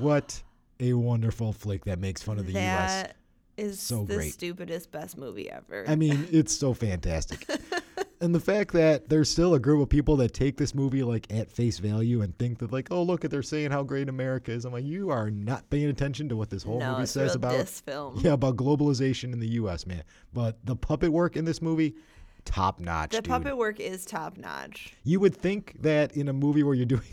what 0.00 0.42
a 0.80 0.94
wonderful 0.94 1.52
flick 1.52 1.84
that 1.84 1.98
makes 1.98 2.22
fun 2.22 2.38
of 2.38 2.46
the 2.46 2.52
U.S. 2.54 3.02
that 3.02 3.16
is 3.56 3.78
So 3.80 4.04
the 4.04 4.16
great. 4.16 4.32
stupidest 4.32 4.90
best 4.90 5.16
movie 5.16 5.48
ever. 5.50 5.84
I 5.86 5.94
mean, 5.94 6.26
it's 6.32 6.52
so 6.56 6.74
fantastic. 6.74 7.46
And 8.20 8.34
the 8.34 8.40
fact 8.40 8.72
that 8.72 9.08
there's 9.08 9.28
still 9.28 9.54
a 9.54 9.58
group 9.58 9.82
of 9.82 9.88
people 9.88 10.16
that 10.16 10.32
take 10.32 10.56
this 10.56 10.74
movie 10.74 11.02
like 11.02 11.32
at 11.32 11.50
face 11.50 11.78
value 11.78 12.22
and 12.22 12.36
think 12.38 12.58
that 12.58 12.72
like, 12.72 12.88
oh 12.90 13.02
look, 13.02 13.24
at 13.24 13.30
they're 13.30 13.42
saying 13.42 13.70
how 13.70 13.82
great 13.82 14.08
America 14.08 14.52
is. 14.52 14.64
I'm 14.64 14.72
like, 14.72 14.84
you 14.84 15.10
are 15.10 15.30
not 15.30 15.68
paying 15.70 15.88
attention 15.88 16.28
to 16.28 16.36
what 16.36 16.50
this 16.50 16.62
whole 16.62 16.78
no, 16.78 16.92
movie 16.92 17.06
says 17.06 17.34
about 17.34 17.52
this 17.52 17.80
film. 17.80 18.20
yeah 18.22 18.32
about 18.32 18.56
globalization 18.56 19.32
in 19.32 19.40
the 19.40 19.48
U.S. 19.48 19.86
Man, 19.86 20.02
but 20.32 20.64
the 20.64 20.76
puppet 20.76 21.12
work 21.12 21.36
in 21.36 21.44
this 21.44 21.60
movie, 21.60 21.94
top 22.44 22.80
notch. 22.80 23.10
The 23.10 23.22
dude. 23.22 23.30
puppet 23.30 23.56
work 23.56 23.80
is 23.80 24.04
top 24.04 24.36
notch. 24.36 24.94
You 25.04 25.20
would 25.20 25.36
think 25.36 25.74
that 25.80 26.16
in 26.16 26.28
a 26.28 26.32
movie 26.32 26.62
where 26.62 26.74
you're 26.74 26.86
doing. 26.86 27.02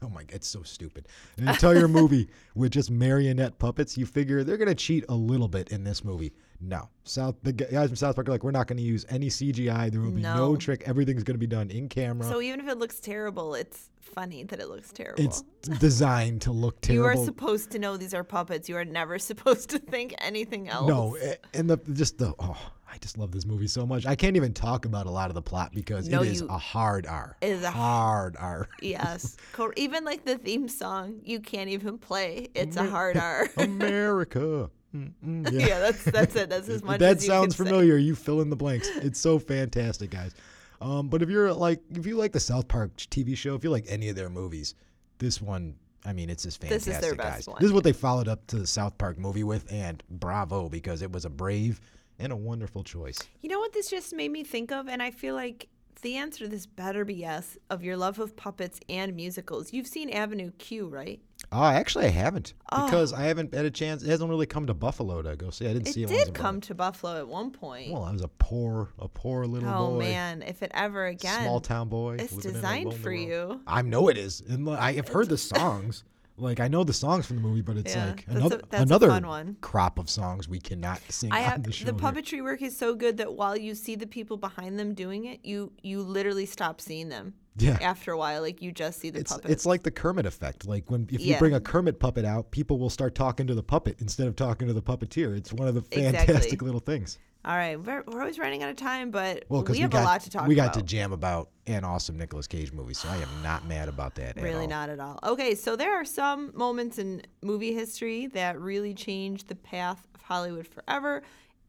Oh 0.00 0.08
my 0.08 0.22
god, 0.22 0.36
it's 0.36 0.48
so 0.48 0.62
stupid. 0.62 1.06
An 1.36 1.48
entire 1.48 1.86
movie 2.00 2.30
with 2.54 2.72
just 2.72 2.90
marionette 2.90 3.58
puppets, 3.58 3.98
you 3.98 4.06
figure 4.06 4.42
they're 4.42 4.56
gonna 4.56 4.74
cheat 4.74 5.04
a 5.10 5.14
little 5.14 5.48
bit 5.48 5.68
in 5.68 5.84
this 5.84 6.02
movie. 6.02 6.32
No. 6.60 6.88
South 7.04 7.36
the 7.42 7.52
gu- 7.52 7.66
guys 7.70 7.88
from 7.88 7.96
South 7.96 8.14
Park 8.14 8.28
are 8.28 8.32
like, 8.32 8.42
we're 8.44 8.50
not 8.50 8.66
gonna 8.66 8.80
use 8.80 9.04
any 9.08 9.28
CGI. 9.28 9.90
There 9.90 10.00
will 10.00 10.10
be 10.10 10.22
no, 10.22 10.34
No. 10.52 10.56
trick. 10.56 10.82
Everything's 10.86 11.22
gonna 11.24 11.38
be 11.38 11.46
done 11.46 11.70
in 11.70 11.88
camera. 11.88 12.26
So 12.26 12.40
even 12.40 12.60
if 12.60 12.68
it 12.68 12.78
looks 12.78 13.00
terrible, 13.00 13.54
it's 13.54 13.90
funny 14.00 14.44
that 14.44 14.60
it 14.60 14.68
looks 14.68 14.92
terrible. 14.92 15.22
it's 15.22 15.42
designed 15.78 16.40
to 16.42 16.52
look 16.52 16.80
terrible. 16.80 17.04
you 17.14 17.20
are 17.20 17.24
supposed 17.24 17.70
to 17.72 17.78
know 17.78 17.96
these 17.96 18.14
are 18.14 18.24
puppets. 18.24 18.68
You 18.68 18.76
are 18.76 18.84
never 18.84 19.18
supposed 19.30 19.70
to 19.70 19.78
think 19.78 20.14
anything 20.18 20.68
else. 20.68 20.88
no, 20.88 21.16
and 21.54 21.68
the 21.70 21.76
just 21.92 22.18
the 22.18 22.32
oh, 22.38 22.56
I 22.90 22.98
just 22.98 23.18
love 23.18 23.30
this 23.32 23.44
movie 23.44 23.66
so 23.66 23.84
much. 23.84 24.06
I 24.06 24.14
can't 24.14 24.36
even 24.36 24.54
talk 24.54 24.84
about 24.86 25.06
a 25.06 25.10
lot 25.10 25.28
of 25.28 25.34
the 25.34 25.42
plot 25.42 25.72
because 25.74 26.08
No, 26.08 26.22
it 26.22 26.28
is 26.28 26.40
you- 26.40 26.46
a 26.48 26.56
hard 26.56 27.06
R. 27.06 27.36
It 27.42 27.50
is 27.50 27.62
a 27.62 27.70
hard 27.70 28.36
R. 28.38 28.68
Yes. 28.80 29.36
Even 29.76 30.04
like 30.04 30.24
the 30.24 30.38
theme 30.38 30.68
song, 30.68 31.20
you 31.24 31.40
can't 31.40 31.68
even 31.68 31.98
play. 31.98 32.48
It's 32.54 32.76
a 32.76 32.88
hard 32.88 33.16
R. 33.16 33.48
America. 33.58 34.70
Mm-mm, 34.94 35.50
yeah, 35.52 35.78
that's 35.78 36.04
that's 36.04 36.36
it. 36.36 36.48
That's 36.48 36.68
as 36.68 36.82
much 36.84 37.00
that 37.00 37.18
as 37.18 37.22
you 37.24 37.28
sounds 37.28 37.56
can 37.56 37.64
say. 37.66 37.70
familiar. 37.70 37.96
You 37.96 38.14
fill 38.14 38.40
in 38.40 38.50
the 38.50 38.56
blanks. 38.56 38.88
It's 38.96 39.20
so 39.20 39.38
fantastic, 39.38 40.10
guys. 40.10 40.34
Um, 40.80 41.08
but 41.08 41.22
if 41.22 41.28
you're 41.30 41.52
like, 41.52 41.80
if 41.94 42.06
you 42.06 42.16
like 42.16 42.32
the 42.32 42.40
South 42.40 42.68
Park 42.68 42.96
TV 42.96 43.36
show, 43.36 43.54
if 43.54 43.64
you 43.64 43.70
like 43.70 43.86
any 43.88 44.08
of 44.08 44.16
their 44.16 44.28
movies, 44.28 44.74
this 45.18 45.40
one, 45.40 45.74
I 46.04 46.12
mean, 46.12 46.28
it's 46.30 46.42
just 46.42 46.60
This 46.60 46.84
fantastic, 46.84 46.94
is 46.94 47.00
their 47.00 47.14
best 47.14 47.36
guys. 47.36 47.48
one. 47.48 47.56
This 47.60 47.66
is 47.68 47.72
what 47.72 47.84
they 47.84 47.92
followed 47.94 48.28
up 48.28 48.46
to 48.48 48.56
the 48.58 48.66
South 48.66 48.96
Park 48.98 49.18
movie 49.18 49.44
with, 49.44 49.70
and 49.72 50.02
bravo 50.10 50.68
because 50.68 51.02
it 51.02 51.10
was 51.10 51.24
a 51.24 51.30
brave 51.30 51.80
and 52.18 52.32
a 52.32 52.36
wonderful 52.36 52.84
choice. 52.84 53.18
You 53.42 53.48
know 53.48 53.58
what 53.58 53.72
this 53.72 53.88
just 53.90 54.14
made 54.14 54.30
me 54.30 54.44
think 54.44 54.70
of? 54.72 54.86
And 54.88 55.02
I 55.02 55.10
feel 55.10 55.34
like 55.34 55.68
the 56.02 56.16
answer 56.16 56.44
to 56.44 56.48
this 56.48 56.66
better 56.66 57.04
be 57.06 57.14
yes 57.14 57.56
of 57.70 57.82
your 57.82 57.96
love 57.96 58.18
of 58.18 58.36
puppets 58.36 58.78
and 58.88 59.14
musicals. 59.16 59.72
You've 59.72 59.86
seen 59.86 60.10
Avenue 60.10 60.50
Q, 60.58 60.88
right? 60.88 61.20
Oh, 61.52 61.62
actually, 61.64 62.06
I 62.06 62.10
haven't 62.10 62.54
because 62.70 63.12
oh. 63.12 63.16
I 63.16 63.22
haven't 63.24 63.54
had 63.54 63.64
a 63.64 63.70
chance. 63.70 64.02
It 64.02 64.08
hasn't 64.08 64.28
really 64.28 64.46
come 64.46 64.66
to 64.66 64.74
Buffalo 64.74 65.22
to 65.22 65.36
go 65.36 65.50
see. 65.50 65.66
I 65.66 65.74
didn't 65.74 65.88
It 65.88 65.94
see 65.94 66.02
it. 66.02 66.10
I 66.10 66.12
was 66.14 66.24
did 66.24 66.34
come 66.34 66.60
to 66.62 66.74
Buffalo 66.74 67.18
at 67.18 67.28
one 67.28 67.50
point. 67.50 67.92
Well, 67.92 68.04
I 68.04 68.10
was 68.12 68.22
a 68.22 68.28
poor, 68.28 68.90
a 68.98 69.06
poor 69.08 69.46
little 69.46 69.68
boy. 69.68 69.74
oh 69.76 69.90
boy. 69.92 69.98
man, 70.00 70.42
if 70.42 70.62
it 70.62 70.70
ever 70.74 71.06
again. 71.06 71.42
small 71.42 71.60
town 71.60 71.88
boy. 71.88 72.16
It's 72.18 72.32
living 72.32 72.50
in 72.50 72.56
a 72.56 72.60
designed 72.60 72.94
for 72.94 73.10
world. 73.10 73.28
you. 73.28 73.60
I 73.66 73.82
know 73.82 74.08
it 74.08 74.18
is, 74.18 74.40
and 74.48 74.68
I've 74.68 75.08
heard 75.08 75.28
the 75.28 75.38
songs. 75.54 76.04
Like 76.38 76.60
I 76.60 76.68
know 76.68 76.84
the 76.84 76.92
songs 76.92 77.24
from 77.26 77.36
the 77.36 77.42
movie, 77.42 77.62
but 77.62 77.78
it's 77.78 77.94
Yeah, 77.94 78.08
like 78.10 78.24
another 78.28 78.60
a 78.72 78.76
another 78.82 79.08
fun 79.08 79.26
one. 79.26 79.56
crop 79.62 79.98
of 79.98 80.10
songs 80.10 80.46
we 80.50 80.58
cannot 80.60 81.00
sing 81.08 81.32
I 81.32 81.50
on 81.54 81.62
the 81.62 81.72
show. 81.72 81.86
the 81.86 81.92
here. 81.92 82.00
puppetry 82.12 82.42
work 82.42 82.60
is 82.60 82.76
so 82.76 82.94
good 82.94 83.16
that 83.18 83.32
while 83.34 83.56
you 83.56 83.74
see 83.74 83.94
the 83.94 84.06
people 84.06 84.36
behind 84.36 84.78
them 84.78 84.92
doing 84.92 85.24
it, 85.24 85.40
you 85.44 85.72
you 85.82 86.02
literally 86.02 86.44
stop 86.44 86.78
seeing 86.80 87.08
them. 87.08 87.32
Yeah. 87.58 87.78
After 87.80 88.12
a 88.12 88.18
while, 88.18 88.42
like 88.42 88.60
you 88.60 88.70
just 88.72 89.00
see 89.00 89.10
the 89.10 89.20
It's 89.20 89.32
puppets. 89.32 89.50
it's 89.52 89.66
like 89.66 89.82
the 89.82 89.90
Kermit 89.90 90.26
effect. 90.26 90.66
Like 90.66 90.90
when 90.90 91.08
if 91.10 91.20
you 91.24 91.36
bring 91.38 91.54
a 91.54 91.60
Kermit 91.60 91.98
puppet 91.98 92.24
out, 92.24 92.50
people 92.50 92.78
will 92.78 92.90
start 92.90 93.14
talking 93.14 93.46
to 93.46 93.54
the 93.54 93.62
puppet 93.62 93.96
instead 94.00 94.26
of 94.28 94.36
talking 94.36 94.68
to 94.68 94.74
the 94.74 94.82
puppeteer. 94.82 95.36
It's 95.36 95.52
one 95.52 95.66
of 95.68 95.74
the 95.74 95.80
Exactly. 95.90 96.34
fantastic 96.34 96.62
little 96.62 96.80
things. 96.80 97.18
All 97.44 97.56
right, 97.56 97.80
we're, 97.80 98.02
we're 98.08 98.20
always 98.20 98.40
running 98.40 98.64
out 98.64 98.70
of 98.70 98.76
time, 98.76 99.12
but 99.12 99.44
Well, 99.48 99.62
we 99.62 99.72
we, 99.74 99.78
have 99.78 99.90
got 99.92 100.02
a 100.02 100.04
lot 100.04 100.20
to 100.22 100.30
talk 100.30 100.48
we 100.48 100.54
about. 100.54 100.74
got 100.74 100.80
to 100.80 100.82
jam 100.82 101.12
about 101.12 101.50
an 101.68 101.84
awesome 101.84 102.18
Nicolas 102.18 102.48
Cage 102.48 102.72
movie, 102.72 102.92
so 102.92 103.08
I 103.08 103.18
am 103.18 103.28
not 103.40 103.64
mad 103.68 103.88
about 103.88 104.16
that. 104.16 104.36
at 104.36 104.42
Really 104.42 104.62
all. 104.64 104.68
not 104.68 104.88
at 104.90 104.98
all. 104.98 105.20
Okay, 105.22 105.54
so 105.54 105.76
there 105.76 105.94
are 105.94 106.04
some 106.04 106.50
moments 106.56 106.98
in 106.98 107.22
movie 107.42 107.72
history 107.72 108.26
that 108.28 108.60
really 108.60 108.94
changed 108.94 109.46
the 109.46 109.54
path 109.54 110.04
of 110.16 110.22
Hollywood 110.22 110.66
forever. 110.66 111.22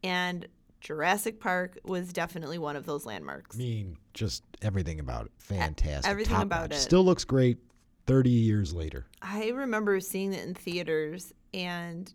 And 0.04 0.48
Jurassic 0.82 1.40
Park 1.40 1.78
was 1.86 2.14
definitely 2.14 2.58
one 2.58 2.76
of 2.76 2.86
those 2.86 3.06
landmarks. 3.06 3.56
I 3.56 3.60
mean, 3.60 3.98
just 4.14 4.44
everything 4.62 5.00
about 5.00 5.26
it. 5.26 5.32
Fantastic. 5.38 6.10
everything 6.10 6.36
Top 6.36 6.44
about 6.44 6.70
notch. 6.70 6.78
it. 6.80 6.82
Still 6.82 7.04
looks 7.04 7.24
great 7.26 7.58
30 8.06 8.30
years 8.30 8.74
later. 8.74 9.06
I 9.22 9.50
remember 9.50 10.00
seeing 10.00 10.34
it 10.34 10.46
in 10.46 10.54
theaters 10.54 11.34
and 11.54 12.12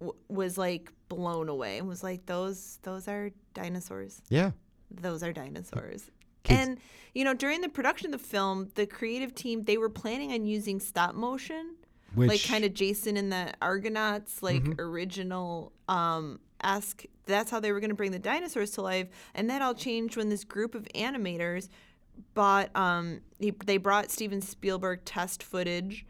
w- 0.00 0.16
was 0.28 0.56
like 0.58 0.92
blown 1.08 1.48
away 1.48 1.78
and 1.78 1.88
was 1.88 2.02
like, 2.02 2.26
those 2.26 2.78
those 2.82 3.08
are 3.08 3.30
dinosaurs. 3.54 4.20
Yeah. 4.28 4.50
Those 4.90 5.22
are 5.22 5.32
dinosaurs. 5.32 6.10
Kids- 6.44 6.60
And 6.60 6.78
you 7.14 7.24
know, 7.24 7.34
during 7.34 7.60
the 7.60 7.68
production 7.68 8.12
of 8.14 8.20
the 8.20 8.26
film, 8.26 8.68
the 8.74 8.86
creative 8.86 9.34
team 9.34 9.64
they 9.64 9.78
were 9.78 9.90
planning 9.90 10.32
on 10.32 10.44
using 10.46 10.78
stop 10.80 11.14
motion, 11.14 11.74
Which 12.14 12.28
like 12.28 12.42
kind 12.44 12.64
of 12.64 12.72
Jason 12.74 13.16
and 13.16 13.32
the 13.32 13.52
Argonauts, 13.62 14.42
like 14.42 14.62
Mm-hmm. 14.62 14.80
original 14.80 15.72
um 15.88 16.40
esque. 16.62 17.04
That's 17.26 17.50
how 17.50 17.60
they 17.60 17.72
were 17.72 17.80
going 17.80 17.90
to 17.90 17.96
bring 17.96 18.12
the 18.12 18.18
dinosaurs 18.18 18.70
to 18.72 18.82
life, 18.82 19.08
and 19.34 19.48
that 19.50 19.62
all 19.62 19.74
changed 19.74 20.16
when 20.16 20.28
this 20.28 20.44
group 20.44 20.74
of 20.74 20.84
animators 20.94 21.68
bought. 22.34 22.70
Um, 22.74 23.20
he, 23.38 23.52
they 23.64 23.76
brought 23.76 24.10
Steven 24.10 24.40
Spielberg 24.40 25.04
test 25.04 25.42
footage 25.42 26.06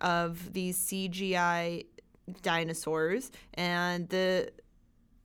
of 0.00 0.52
these 0.52 0.78
CGI 0.78 1.86
dinosaurs, 2.42 3.30
and 3.54 4.08
the 4.08 4.50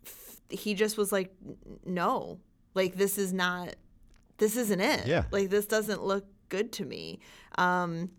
f- 0.05 0.41
he 0.49 0.73
just 0.73 0.97
was 0.97 1.11
like, 1.11 1.33
no, 1.85 2.39
like 2.73 2.95
this 2.95 3.17
is 3.17 3.31
not, 3.33 3.75
this 4.37 4.57
isn't 4.57 4.81
it. 4.81 5.07
Yeah. 5.07 5.25
like 5.31 5.49
this 5.49 5.65
doesn't 5.65 6.03
look 6.03 6.25
good 6.49 6.71
to 6.73 6.85
me. 6.85 7.19
Um, 7.57 8.09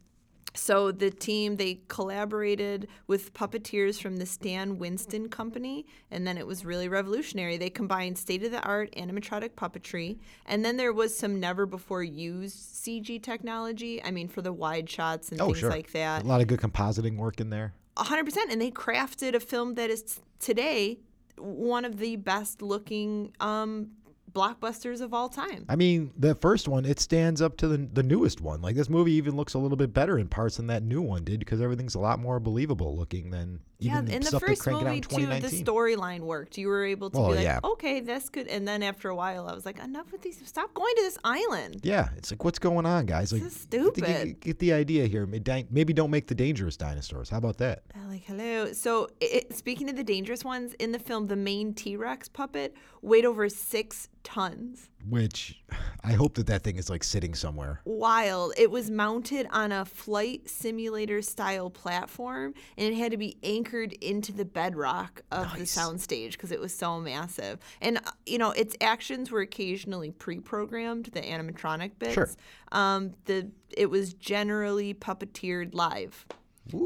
so 0.57 0.91
the 0.91 1.11
team 1.11 1.57
they 1.57 1.81
collaborated 1.89 2.89
with 3.07 3.33
puppeteers 3.35 4.01
from 4.01 4.17
the 4.17 4.27
Stan 4.27 4.79
Winston 4.79 5.29
Company, 5.29 5.87
and 6.11 6.27
then 6.27 6.39
it 6.39 6.47
was 6.47 6.65
really 6.65 6.89
revolutionary. 6.89 7.57
They 7.57 7.71
combined 7.71 8.19
state-of-the-art 8.19 8.95
animatronic 8.97 9.51
puppetry, 9.51 10.19
and 10.47 10.65
then 10.65 10.77
there 10.77 10.93
was 10.93 11.17
some 11.17 11.39
never-before-used 11.39 12.57
CG 12.57 13.23
technology. 13.23 14.03
I 14.03 14.11
mean, 14.11 14.29
for 14.29 14.43
the 14.43 14.53
wide 14.53 14.89
shots 14.89 15.31
and 15.31 15.41
oh, 15.41 15.47
things 15.47 15.59
sure. 15.59 15.71
like 15.71 15.93
that. 15.93 16.25
A 16.25 16.27
lot 16.27 16.41
of 16.41 16.47
good 16.47 16.61
compositing 16.61 17.17
work 17.17 17.41
in 17.41 17.51
there. 17.51 17.75
100% 17.97 18.37
and 18.51 18.61
they 18.61 18.71
crafted 18.71 19.35
a 19.35 19.41
film 19.41 19.75
that 19.75 19.89
is 19.89 20.03
t- 20.03 20.21
today 20.39 20.99
one 21.39 21.85
of 21.85 21.99
the 21.99 22.17
best 22.17 22.63
looking 22.63 23.33
um 23.41 23.91
blockbusters 24.37 25.01
of 25.01 25.15
all 25.15 25.29
time 25.29 25.65
I 25.69 25.77
mean, 25.77 26.13
the 26.17 26.35
first 26.35 26.69
one, 26.69 26.85
it 26.85 27.01
stands 27.01 27.41
up 27.41 27.57
to 27.59 27.69
the 27.69 27.79
the 27.93 28.03
newest 28.03 28.41
one. 28.41 28.61
Like 28.61 28.77
this 28.77 28.89
movie 28.89 29.13
even 29.13 29.37
looks 29.37 29.55
a 29.55 29.59
little 29.59 29.77
bit 29.77 29.95
better 29.95 30.19
in 30.19 30.29
parts 30.29 30.57
than 30.59 30.67
that 30.69 30.83
new 30.83 31.01
one 31.01 31.25
did 31.25 31.39
because 31.41 31.61
everything's 31.61 31.95
a 31.95 32.01
lot 32.01 32.19
more 32.19 32.39
believable 32.41 32.97
looking 32.97 33.31
than 33.31 33.61
yeah, 33.79 33.99
in 34.01 34.23
the 34.23 34.41
first 34.41 34.67
movie 34.67 35.01
too, 35.01 35.27
the 35.27 35.49
storyline 35.49 36.21
worked. 36.21 36.57
You 36.57 36.69
were 36.69 36.85
able 36.85 37.11
to 37.11 37.19
Oh, 37.19 37.29
be 37.29 37.35
like, 37.37 37.45
yeah. 37.45 37.61
okay, 37.63 38.01
that's 38.01 38.29
good. 38.29 38.49
And 38.49 38.67
then 38.67 38.83
after 38.83 39.09
a 39.09 39.15
while, 39.15 39.49
I 39.49 39.55
was 39.55 39.67
like, 39.67 39.79
enough 39.79 40.11
with 40.13 40.23
these. 40.23 40.41
Stop 40.47 40.73
going 40.75 40.95
to 40.97 41.03
this 41.03 41.19
island. 41.25 41.81
yeah, 41.83 42.09
it's 42.17 42.31
like 42.31 42.45
what's 42.45 42.59
going 42.59 42.87
on, 42.87 43.07
guys? 43.07 43.33
Like, 43.33 43.43
is 43.43 43.67
I 43.71 43.77
think 43.77 43.83
you 43.85 43.93
stupid. 43.95 44.05
Get, 44.07 44.41
get 44.41 44.59
the 44.59 44.73
idea 44.73 45.07
here. 45.07 45.27
Maybe 45.27 45.67
Maybe 45.71 45.93
don't 45.93 46.11
make 46.11 46.27
the 46.27 46.35
dangerous 46.35 46.77
dinosaurs. 46.77 47.29
How 47.31 47.39
about 47.39 47.59
that? 47.59 47.83
I'm 47.95 48.09
like, 48.09 48.25
hello. 48.25 48.73
So, 48.73 49.09
it, 49.21 49.55
speaking 49.57 49.91
of 49.91 49.97
the 49.97 50.05
dangerous 50.05 50.45
ones 50.45 50.75
in 50.75 50.93
the 50.93 50.99
film, 50.99 51.27
the 51.27 51.37
main 51.37 51.75
T 51.75 51.97
Rex 51.97 52.29
puppet 52.29 52.75
weighed 53.03 53.25
over 53.25 53.49
six 53.49 54.09
tons. 54.25 54.89
Which 55.09 55.63
I 56.03 56.13
hope 56.13 56.35
that 56.35 56.47
that 56.49 56.63
thing 56.63 56.77
is 56.77 56.91
like 56.91 57.05
sitting 57.05 57.35
somewhere. 57.35 57.81
wild. 57.85 58.53
It 58.57 58.71
was 58.71 58.91
mounted 58.91 59.47
on 59.51 59.73
a 59.73 59.85
flight 59.85 60.49
simulator 60.49 61.23
style 61.23 61.71
platform 61.71 62.55
and 62.77 62.93
it 62.93 62.97
had 62.97 63.11
to 63.13 63.17
be 63.17 63.37
anchored 63.43 63.93
into 63.95 64.33
the 64.33 64.45
bedrock 64.45 65.23
of 65.31 65.53
the 65.55 65.65
soundstage 65.65 66.33
because 66.33 66.53
it 66.53 66.61
was 66.61 66.75
so 66.75 67.01
massive. 67.01 67.59
And, 67.81 67.99
uh, 67.99 68.13
you 68.25 68.39
know, 68.39 68.51
its 68.51 68.77
actions 68.81 69.31
were 69.31 69.41
occasionally 69.41 70.11
pre 70.11 70.41
programmed, 70.41 71.07
the 71.07 71.21
animatronic 71.21 71.93
bits. 71.99 72.15
Sure. 72.15 72.31
Um, 72.73 73.15
the 73.27 73.51
It 73.77 73.91
was 73.91 74.15
generally 74.15 74.95
puppeteered 74.95 75.75
live. 75.75 76.27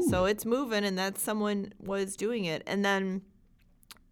So 0.09 0.25
it's 0.25 0.45
moving, 0.45 0.83
and 0.83 0.95
that 0.99 1.17
someone 1.17 1.73
was 1.79 2.15
doing 2.15 2.45
it. 2.45 2.61
And 2.67 2.85
then 2.85 3.23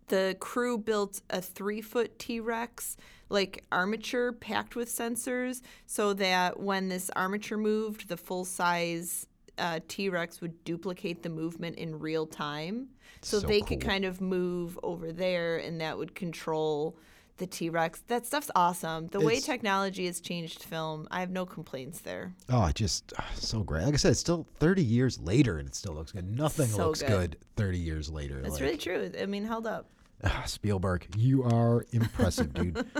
the 0.09 0.35
crew 0.39 0.77
built 0.77 1.21
a 1.29 1.41
three 1.41 1.81
foot 1.81 2.19
T 2.19 2.39
Rex, 2.39 2.97
like 3.29 3.63
armature 3.71 4.33
packed 4.33 4.75
with 4.75 4.89
sensors, 4.89 5.61
so 5.85 6.13
that 6.13 6.59
when 6.59 6.89
this 6.89 7.09
armature 7.15 7.57
moved, 7.57 8.09
the 8.09 8.17
full 8.17 8.45
size 8.45 9.27
uh, 9.57 9.79
T 9.87 10.09
Rex 10.09 10.41
would 10.41 10.63
duplicate 10.63 11.23
the 11.23 11.29
movement 11.29 11.77
in 11.77 11.99
real 11.99 12.25
time. 12.25 12.89
So, 13.21 13.39
So 13.39 13.47
they 13.47 13.61
could 13.61 13.81
kind 13.81 14.05
of 14.05 14.21
move 14.21 14.79
over 14.83 15.11
there, 15.11 15.57
and 15.57 15.81
that 15.81 15.97
would 15.97 16.15
control 16.15 16.97
the 17.39 17.47
T 17.47 17.69
Rex. 17.69 18.03
That 18.07 18.25
stuff's 18.25 18.51
awesome. 18.55 19.07
The 19.07 19.19
way 19.19 19.39
technology 19.39 20.05
has 20.05 20.19
changed 20.19 20.63
film, 20.63 21.07
I 21.09 21.21
have 21.21 21.31
no 21.31 21.45
complaints 21.45 22.01
there. 22.01 22.33
Oh, 22.49 22.65
it 22.65 22.75
just 22.75 23.13
ah, 23.17 23.25
so 23.35 23.61
great. 23.63 23.83
Like 23.85 23.93
I 23.93 23.97
said, 23.97 24.11
it's 24.11 24.19
still 24.19 24.45
30 24.59 24.83
years 24.83 25.19
later 25.19 25.57
and 25.57 25.67
it 25.67 25.73
still 25.75 25.93
looks 25.93 26.11
good. 26.11 26.29
Nothing 26.37 26.67
So 26.67 26.87
looks 26.87 27.01
good. 27.01 27.09
good. 27.31 27.37
30 27.55 27.77
years 27.77 28.09
later. 28.09 28.41
That's 28.41 28.55
like, 28.55 28.61
really 28.61 28.77
true. 28.77 29.11
I 29.19 29.25
mean, 29.25 29.45
held 29.45 29.65
up. 29.65 29.87
Ah, 30.23 30.43
Spielberg, 30.45 31.07
you 31.17 31.43
are 31.43 31.85
impressive, 31.91 32.53
dude. 32.53 32.85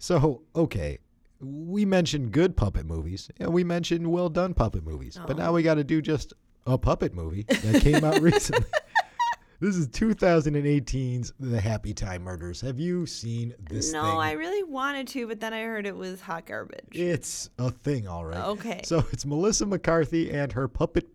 So, 0.00 0.42
okay. 0.54 0.98
We 1.40 1.84
mentioned 1.84 2.30
good 2.30 2.56
puppet 2.56 2.86
movies 2.86 3.28
and 3.40 3.52
we 3.52 3.64
mentioned 3.64 4.06
well 4.06 4.28
done 4.28 4.54
puppet 4.54 4.84
movies. 4.84 5.18
But 5.26 5.36
now 5.36 5.52
we 5.52 5.64
got 5.64 5.74
to 5.74 5.82
do 5.82 6.00
just 6.00 6.34
a 6.66 6.78
puppet 6.78 7.14
movie 7.14 7.44
that 7.48 7.82
came 7.82 8.04
out 8.04 8.20
recently. 8.20 8.70
This 9.60 9.74
is 9.74 9.88
2018's 9.88 11.32
The 11.40 11.60
Happy 11.60 11.92
Time 11.92 12.22
Murders. 12.22 12.60
Have 12.60 12.78
you 12.78 13.06
seen 13.06 13.54
this 13.68 13.92
no, 13.92 14.04
thing? 14.04 14.18
I 14.18 14.32
really 14.32 14.62
wanted 14.62 15.08
to, 15.08 15.26
but 15.26 15.40
then 15.40 15.52
I 15.52 15.62
heard 15.62 15.84
it 15.84 15.96
was 15.96 16.20
hot 16.20 16.46
garbage. 16.46 16.92
It's 16.92 17.50
a 17.58 17.72
thing, 17.72 18.06
all 18.06 18.24
right. 18.24 18.44
Okay. 18.50 18.82
So 18.84 19.04
it's 19.10 19.26
Melissa 19.26 19.66
McCarthy 19.66 20.30
and 20.30 20.52
her 20.52 20.68
puppet 20.68 21.08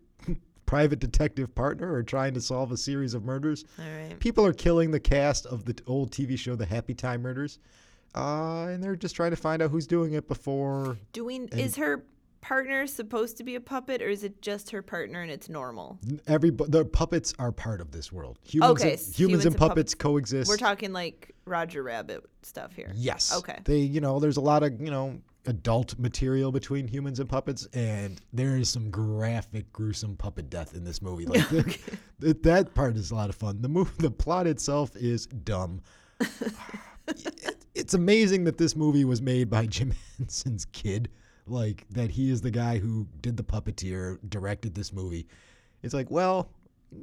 private 0.66 0.98
detective 0.98 1.54
partner 1.54 1.92
are 1.92 2.02
trying 2.02 2.34
to 2.34 2.40
solve 2.40 2.72
a 2.72 2.76
series 2.76 3.14
of 3.14 3.24
murders. 3.24 3.64
All 3.78 3.84
right. 3.84 4.18
People 4.18 4.44
are 4.46 4.52
killing 4.52 4.90
the 4.90 5.00
cast 5.00 5.46
of 5.46 5.64
the 5.64 5.76
old 5.86 6.10
TV 6.10 6.38
show 6.38 6.54
The 6.56 6.66
Happy 6.66 6.94
Time 6.94 7.22
Murders. 7.22 7.58
Uh, 8.14 8.66
and 8.68 8.82
they're 8.82 8.96
just 8.96 9.16
trying 9.16 9.30
to 9.30 9.36
find 9.36 9.60
out 9.60 9.70
who's 9.70 9.86
doing 9.86 10.12
it 10.12 10.28
before. 10.28 10.96
Doing 11.12 11.48
is 11.48 11.76
her 11.76 12.04
partner 12.40 12.86
supposed 12.86 13.38
to 13.38 13.44
be 13.44 13.56
a 13.56 13.60
puppet, 13.60 14.02
or 14.02 14.08
is 14.08 14.22
it 14.22 14.40
just 14.40 14.70
her 14.70 14.82
partner 14.82 15.22
and 15.22 15.30
it's 15.30 15.48
normal? 15.48 15.98
Every 16.26 16.50
the 16.50 16.84
puppets 16.84 17.34
are 17.38 17.50
part 17.50 17.80
of 17.80 17.90
this 17.90 18.12
world. 18.12 18.38
Humans, 18.44 18.70
Okay, 18.72 18.92
and, 18.92 19.00
humans, 19.00 19.18
humans 19.18 19.46
and 19.46 19.54
and 19.54 19.58
puppets 19.58 19.94
coexist. 19.94 20.48
We're 20.48 20.58
talking 20.58 20.92
like 20.92 21.34
Roger 21.44 21.82
Rabbit 21.82 22.22
stuff 22.42 22.74
here. 22.74 22.92
Yes. 22.94 23.34
Okay. 23.36 23.58
They, 23.64 23.78
you 23.78 24.00
know, 24.00 24.20
there's 24.20 24.36
a 24.36 24.42
lot 24.42 24.62
of, 24.62 24.80
you 24.80 24.90
know, 24.90 25.18
adult 25.46 25.98
material 25.98 26.50
between 26.52 26.88
humans 26.88 27.20
and 27.20 27.28
puppets, 27.28 27.66
and 27.74 28.20
there 28.32 28.56
is 28.56 28.68
some 28.68 28.90
graphic, 28.90 29.72
gruesome 29.72 30.16
puppet 30.16 30.48
death 30.50 30.74
in 30.74 30.84
this 30.84 31.02
movie. 31.02 31.26
Like 31.26 31.48
the- 31.50 31.78
th- 32.20 32.36
that 32.42 32.74
part 32.74 32.96
is 32.96 33.10
a 33.10 33.14
lot 33.14 33.28
of 33.28 33.36
fun. 33.36 33.60
The 33.62 33.68
movie, 33.68 33.90
the 33.98 34.10
plot 34.10 34.46
itself 34.46 34.94
is 34.96 35.26
dumb. 35.26 35.80
It- 37.06 37.66
it's 37.74 37.92
amazing 37.92 38.44
that 38.44 38.56
this 38.56 38.74
movie 38.76 39.04
was 39.04 39.20
made 39.20 39.50
by 39.50 39.66
Jim 39.66 39.92
Henson's 40.16 40.64
kid. 40.66 41.10
Like 41.46 41.84
that 41.90 42.10
he 42.10 42.30
is 42.30 42.40
the 42.40 42.50
guy 42.50 42.78
who 42.78 43.06
did 43.20 43.36
the 43.36 43.42
puppeteer, 43.42 44.18
directed 44.30 44.74
this 44.74 44.92
movie. 44.92 45.26
It's 45.82 45.92
like, 45.92 46.10
well, 46.10 46.48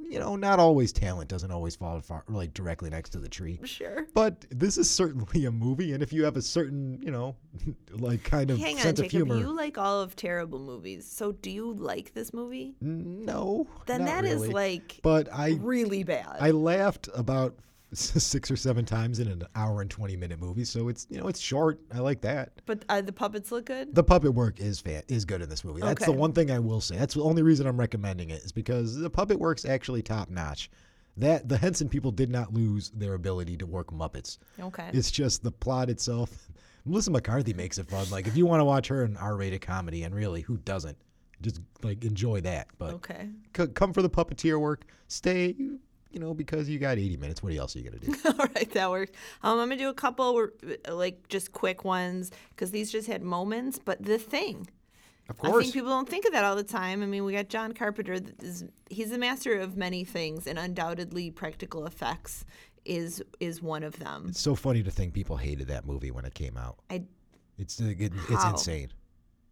you 0.09 0.19
know, 0.19 0.35
not 0.35 0.59
always 0.59 0.91
talent 0.91 1.29
doesn't 1.29 1.51
always 1.51 1.75
fall 1.75 1.99
far, 2.01 2.23
like 2.27 2.53
directly 2.53 2.89
next 2.89 3.09
to 3.11 3.19
the 3.19 3.29
tree. 3.29 3.59
Sure. 3.63 4.07
But 4.13 4.45
this 4.49 4.77
is 4.77 4.89
certainly 4.89 5.45
a 5.45 5.51
movie, 5.51 5.93
and 5.93 6.01
if 6.03 6.11
you 6.13 6.23
have 6.23 6.37
a 6.37 6.41
certain, 6.41 6.99
you 7.01 7.11
know, 7.11 7.35
like 7.91 8.23
kind 8.23 8.51
of 8.51 8.59
Hang 8.59 8.75
on, 8.75 8.81
sense 8.81 8.99
of 8.99 9.05
Jacob. 9.09 9.27
humor, 9.27 9.35
You 9.37 9.55
like 9.55 9.77
all 9.77 10.01
of 10.01 10.15
terrible 10.15 10.59
movies, 10.59 11.05
so 11.05 11.31
do 11.31 11.49
you 11.51 11.73
like 11.73 12.13
this 12.13 12.33
movie? 12.33 12.75
no, 12.81 13.67
Then 13.85 14.05
that 14.05 14.25
is 14.25 14.41
really. 14.41 14.53
like 14.53 14.99
But 15.03 15.27
I, 15.33 15.57
really 15.61 16.03
bad. 16.03 16.37
I 16.39 16.51
laughed 16.51 17.09
about 17.13 17.55
six 17.93 18.49
or 18.49 18.55
seven 18.55 18.85
times 18.85 19.19
in 19.19 19.27
an 19.27 19.43
hour 19.55 19.81
and 19.81 19.89
twenty 19.89 20.15
minute 20.15 20.39
movie, 20.39 20.63
so 20.63 20.87
it's 20.87 21.07
you 21.09 21.19
know 21.19 21.27
it's 21.27 21.39
short. 21.39 21.79
I 21.93 21.99
like 21.99 22.21
that. 22.21 22.51
but 22.65 22.85
uh, 22.89 23.01
the 23.01 23.11
puppets 23.11 23.51
look 23.51 23.65
good. 23.65 23.93
The 23.93 24.03
puppet 24.03 24.33
work 24.33 24.59
is 24.59 24.79
fan- 24.79 25.03
is 25.07 25.25
good 25.25 25.41
in 25.41 25.49
this 25.49 25.63
movie. 25.63 25.81
That's 25.81 26.05
the 26.05 26.11
one 26.11 26.33
thing 26.33 26.51
I 26.51 26.59
will 26.59 26.81
say. 26.81 26.97
That's 26.97 27.13
the 27.13 27.23
only 27.23 27.41
reason 27.43 27.67
I'm 27.67 27.77
recommending 27.79 28.29
it 28.29 28.43
is 28.43 28.51
because 28.51 28.97
the 28.97 29.09
puppet 29.09 29.39
work's 29.39 29.65
actually 29.65 30.01
top 30.01 30.29
notch. 30.29 30.69
That 31.17 31.49
the 31.49 31.57
Henson 31.57 31.89
people 31.89 32.11
did 32.11 32.29
not 32.29 32.53
lose 32.53 32.89
their 32.91 33.15
ability 33.15 33.57
to 33.57 33.65
work 33.65 33.91
Muppets. 33.91 34.37
Okay. 34.59 34.89
It's 34.93 35.11
just 35.11 35.43
the 35.43 35.51
plot 35.51 35.89
itself. 35.89 36.49
Melissa 36.85 37.11
McCarthy 37.11 37.53
makes 37.53 37.77
it 37.77 37.89
fun. 37.89 38.09
Like 38.09 38.27
if 38.27 38.37
you 38.37 38.45
want 38.45 38.61
to 38.61 38.65
watch 38.65 38.87
her 38.87 39.03
in 39.03 39.17
R-rated 39.17 39.61
comedy, 39.61 40.03
and 40.03 40.15
really, 40.15 40.41
who 40.41 40.57
doesn't? 40.57 40.97
Just 41.41 41.59
like 41.83 42.05
enjoy 42.05 42.41
that. 42.41 42.67
But 42.77 42.93
okay. 42.95 43.29
c- 43.55 43.67
come 43.67 43.91
for 43.93 44.01
the 44.01 44.09
puppeteer 44.09 44.59
work. 44.59 44.85
Stay, 45.09 45.55
you 46.11 46.19
know, 46.19 46.33
because 46.33 46.69
you 46.69 46.79
got 46.79 46.97
80 46.97 47.17
minutes. 47.17 47.41
What 47.43 47.53
else 47.53 47.75
are 47.75 47.79
you 47.79 47.89
gonna 47.89 47.99
do? 47.99 48.13
All 48.25 48.47
right, 48.55 48.69
that 48.71 48.89
works. 48.89 49.11
Um, 49.43 49.59
I'm 49.59 49.69
gonna 49.69 49.77
do 49.77 49.89
a 49.89 49.93
couple, 49.93 50.47
uh, 50.87 50.95
like 50.95 51.27
just 51.29 51.51
quick 51.53 51.83
ones, 51.83 52.31
because 52.49 52.71
these 52.71 52.91
just 52.91 53.07
had 53.07 53.21
moments. 53.23 53.79
But 53.83 54.03
the 54.03 54.17
thing, 54.17 54.67
Of 55.29 55.37
course. 55.37 55.55
I 55.55 55.61
think 55.61 55.73
people 55.73 55.89
don't 55.89 56.09
think 56.09 56.25
of 56.25 56.33
that 56.33 56.43
all 56.43 56.55
the 56.55 56.63
time. 56.63 57.01
I 57.01 57.05
mean, 57.05 57.23
we 57.23 57.33
got 57.33 57.47
John 57.49 57.73
Carpenter. 57.73 58.19
That 58.19 58.43
is, 58.43 58.65
he's 58.89 59.11
a 59.11 59.17
master 59.17 59.59
of 59.59 59.77
many 59.77 60.03
things, 60.03 60.47
and 60.47 60.59
undoubtedly, 60.59 61.31
practical 61.31 61.85
effects 61.85 62.45
is 62.83 63.23
is 63.39 63.61
one 63.61 63.83
of 63.83 63.99
them. 63.99 64.27
It's 64.29 64.39
so 64.39 64.55
funny 64.55 64.83
to 64.83 64.91
think 64.91 65.13
people 65.13 65.37
hated 65.37 65.67
that 65.67 65.85
movie 65.85 66.11
when 66.11 66.25
it 66.25 66.33
came 66.33 66.57
out. 66.57 66.79
I 66.89 67.03
It's 67.57 67.79
it, 67.79 67.97
it's 67.99 68.43
How? 68.43 68.51
insane. 68.51 68.89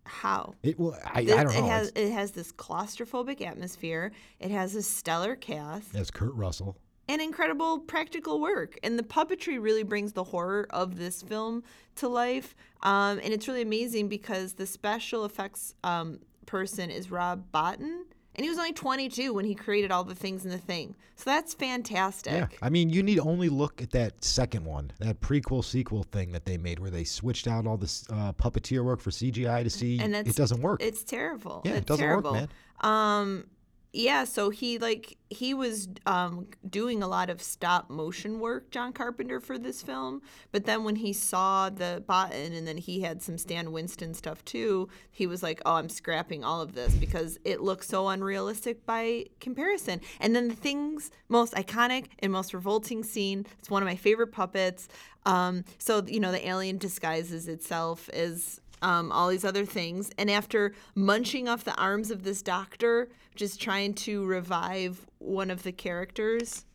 How 0.10 0.56
It 0.64 0.80
well, 0.80 0.98
I, 1.06 1.20
I 1.20 1.24
don't 1.24 1.46
know. 1.46 1.66
It 1.66 1.70
has 1.70 1.88
It's- 1.90 2.04
it 2.10 2.12
has 2.12 2.32
this 2.32 2.52
claustrophobic 2.52 3.42
atmosphere. 3.42 4.12
It 4.40 4.52
has 4.52 4.76
a 4.76 4.82
stellar 4.82 5.36
cast 5.36 5.94
That's 5.94 6.10
Kurt 6.12 6.34
Russell. 6.34 6.76
and 7.08 7.22
incredible 7.22 7.80
practical 7.80 8.42
work. 8.42 8.78
And 8.84 8.98
the 8.98 9.04
puppetry 9.04 9.62
really 9.62 9.84
brings 9.84 10.14
the 10.14 10.24
horror 10.24 10.68
of 10.72 10.98
this 10.98 11.22
film 11.22 11.64
to 11.98 12.08
life. 12.08 12.56
Um, 12.84 13.20
and 13.24 13.34
it's 13.34 13.48
really 13.48 13.62
amazing 13.62 14.08
because 14.10 14.54
the 14.54 14.66
special 14.66 15.26
effects 15.26 15.76
um, 15.84 16.20
person 16.46 16.90
is 16.90 17.12
Rob 17.12 17.46
Bottin. 17.54 18.02
And 18.40 18.46
he 18.46 18.50
was 18.50 18.58
only 18.58 18.72
22 18.72 19.34
when 19.34 19.44
he 19.44 19.54
created 19.54 19.92
all 19.92 20.06
the 20.06 20.16
things 20.16 20.46
in 20.46 20.50
the 20.50 20.58
thing. 20.58 20.96
So 21.18 21.30
that's 21.30 21.54
fantastic. 21.54 22.32
Yeah, 22.32 22.48
I 22.62 22.70
mean, 22.70 22.90
you 22.90 23.04
need 23.04 23.20
only 23.20 23.50
look 23.50 23.82
at 23.82 23.92
that 23.92 24.24
second 24.24 24.64
one, 24.64 24.94
that 25.00 25.20
prequel 25.20 25.62
sequel 25.62 26.04
thing 26.04 26.32
that 26.32 26.46
they 26.46 26.58
made, 26.58 26.80
where 26.80 26.90
they 26.90 27.04
switched 27.04 27.50
out 27.50 27.68
all 27.68 27.76
this 27.76 28.06
uh, 28.10 28.32
puppeteer 28.32 28.86
work 28.86 29.02
for 29.02 29.10
CGI 29.10 29.62
to 29.64 29.70
see 29.70 30.00
And 30.00 30.16
it 30.16 30.38
doesn't 30.38 30.62
work. 30.62 30.82
It's 30.82 31.04
terrible. 31.04 31.64
Yeah, 31.66 31.74
it 31.74 31.86
doesn't 31.86 32.08
work, 32.08 32.24
terrible. 32.24 32.32
man. 32.32 32.50
Um, 32.80 33.48
yeah. 33.92 34.24
So 34.24 34.52
he 34.52 34.78
like 34.78 35.18
he 35.30 35.54
was 35.54 35.88
um 36.06 36.48
doing 36.70 37.02
a 37.02 37.08
lot 37.08 37.30
of 37.30 37.42
stop 37.42 37.90
motion 37.90 38.40
work, 38.40 38.70
John 38.70 38.94
Carpenter, 38.94 39.40
for 39.40 39.58
this 39.58 39.82
film. 39.82 40.22
But 40.52 40.66
then 40.66 40.84
when 40.84 40.98
he 40.98 41.12
saw 41.12 41.70
the 41.70 42.04
Bottin, 42.08 42.56
and 42.56 42.68
then 42.68 42.78
he 42.78 43.02
had 43.02 43.22
some 43.24 43.38
Stan 43.38 43.72
Winston 43.72 44.14
stuff 44.14 44.46
too, 44.46 44.90
he 45.10 45.26
was 45.26 45.42
like, 45.42 45.60
"Oh, 45.66 45.74
I'm 45.74 45.90
scrapping 45.90 46.44
all 46.44 46.62
of 46.62 46.74
this 46.74 46.94
because 46.94 47.40
it 47.44 47.62
looks 47.62 47.88
so 47.88 48.10
unrealistic 48.10 48.86
by 48.86 49.26
comparison." 49.40 50.02
And 50.20 50.36
then 50.36 50.50
the 50.50 50.56
thing's 50.56 51.10
most 51.28 51.54
iconic 51.54 52.08
and 52.20 52.32
most 52.32 52.54
revolting 52.54 53.04
scene. 53.04 53.46
It's 53.58 53.72
one 53.72 53.82
of 53.82 53.88
my 53.88 53.96
favorite 53.96 54.32
puppets. 54.32 54.88
Um, 55.26 55.64
so 55.80 56.04
you 56.06 56.20
know 56.20 56.32
the 56.32 56.48
alien 56.48 56.78
disguises 56.78 57.48
itself 57.48 58.08
as 58.10 58.62
um, 58.82 59.12
all 59.12 59.30
these 59.30 59.46
other 59.46 59.66
things. 59.66 60.12
And 60.18 60.30
after 60.30 60.74
munching 60.96 61.48
off 61.48 61.64
the 61.64 61.76
arms 61.76 62.12
of 62.12 62.24
this 62.24 62.42
doctor, 62.42 63.10
just 63.40 63.62
trying 63.62 63.94
to 63.94 64.26
revive 64.26 65.08
one 65.20 65.50
of 65.50 65.64
the 65.64 65.72
characters, 65.72 66.66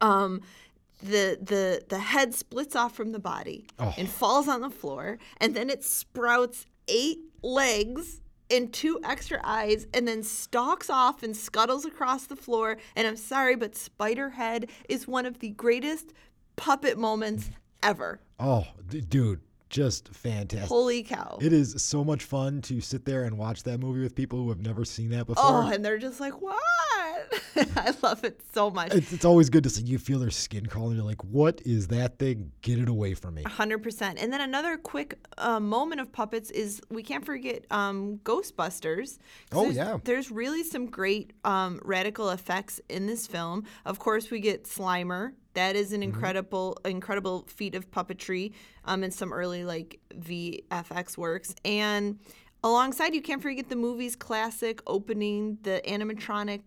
um, 0.00 0.40
the 1.02 1.38
the 1.40 1.82
the 1.88 1.98
head 1.98 2.34
splits 2.34 2.74
off 2.74 2.94
from 2.96 3.12
the 3.12 3.18
body 3.18 3.66
Oh. 3.78 3.92
and 3.98 4.08
falls 4.08 4.48
on 4.48 4.62
the 4.62 4.70
floor, 4.70 5.18
and 5.38 5.54
then 5.54 5.68
it 5.68 5.84
sprouts 5.84 6.64
eight 6.88 7.18
legs 7.42 8.22
and 8.50 8.72
two 8.72 8.98
extra 9.04 9.38
eyes, 9.44 9.86
and 9.92 10.08
then 10.08 10.22
stalks 10.22 10.88
off 10.88 11.22
and 11.22 11.36
scuttles 11.36 11.84
across 11.84 12.26
the 12.26 12.36
floor. 12.36 12.78
And 12.94 13.06
I'm 13.06 13.16
sorry, 13.16 13.56
but 13.56 13.72
Spiderhead 13.72 14.70
is 14.88 15.06
one 15.06 15.26
of 15.26 15.40
the 15.40 15.50
greatest 15.50 16.12
puppet 16.56 16.96
moments 16.96 17.50
ever. 17.82 18.20
oh, 18.40 18.66
d- 18.88 19.00
dude, 19.02 19.40
just 19.76 20.08
fantastic. 20.14 20.68
Holy 20.70 21.02
cow! 21.02 21.36
It 21.38 21.52
is 21.52 21.82
so 21.82 22.02
much 22.02 22.24
fun 22.24 22.62
to 22.62 22.80
sit 22.80 23.04
there 23.04 23.24
and 23.24 23.36
watch 23.36 23.62
that 23.64 23.78
movie 23.78 24.00
with 24.00 24.14
people 24.14 24.38
who 24.42 24.48
have 24.48 24.62
never 24.62 24.86
seen 24.86 25.10
that 25.10 25.26
before. 25.26 25.44
Oh, 25.44 25.66
and 25.68 25.84
they're 25.84 25.98
just 25.98 26.18
like, 26.18 26.40
what? 26.40 26.56
I 27.76 27.94
love 28.02 28.24
it 28.24 28.40
so 28.54 28.70
much. 28.70 28.94
it's, 28.94 29.12
it's 29.12 29.24
always 29.26 29.50
good 29.50 29.64
to 29.64 29.70
see 29.70 29.82
you 29.82 29.98
feel 29.98 30.18
their 30.18 30.30
skin 30.30 30.64
crawling. 30.64 30.96
You're 30.96 31.04
like, 31.04 31.22
what 31.24 31.60
is 31.66 31.88
that 31.88 32.18
thing? 32.18 32.52
Get 32.62 32.78
it 32.78 32.88
away 32.88 33.12
from 33.12 33.34
me. 33.34 33.42
100%. 33.42 34.14
And 34.22 34.32
then 34.32 34.40
another 34.40 34.78
quick 34.78 35.18
uh, 35.36 35.60
moment 35.60 36.00
of 36.00 36.10
puppets 36.10 36.50
is 36.50 36.80
we 36.90 37.02
can't 37.02 37.24
forget 37.24 37.66
um, 37.70 38.18
Ghostbusters. 38.24 39.18
Oh, 39.52 39.62
there's- 39.62 39.76
yeah. 39.76 39.98
There's 40.04 40.30
really 40.30 40.64
some 40.64 40.86
great 40.86 41.34
um, 41.44 41.80
radical 41.84 42.30
effects 42.30 42.80
in 42.88 43.06
this 43.06 43.26
film. 43.26 43.64
Of 43.84 43.98
course, 43.98 44.30
we 44.30 44.40
get 44.40 44.64
Slimer. 44.64 45.32
That 45.56 45.74
is 45.74 45.86
Mm-hmm. 45.86 45.94
an 45.96 46.02
incredible, 46.04 46.78
incredible 46.84 47.46
feat 47.48 47.74
of 47.74 47.90
puppetry 47.90 48.52
um, 48.84 49.02
in 49.02 49.10
some 49.10 49.32
early 49.32 49.64
like 49.64 49.98
VFX 50.14 51.18
works. 51.18 51.54
And 51.64 52.18
alongside, 52.62 53.14
you 53.14 53.22
can't 53.22 53.42
forget 53.42 53.68
the 53.68 53.76
movie's 53.76 54.16
classic 54.16 54.80
opening, 54.86 55.58
the 55.62 55.82
animatronic 55.88 56.62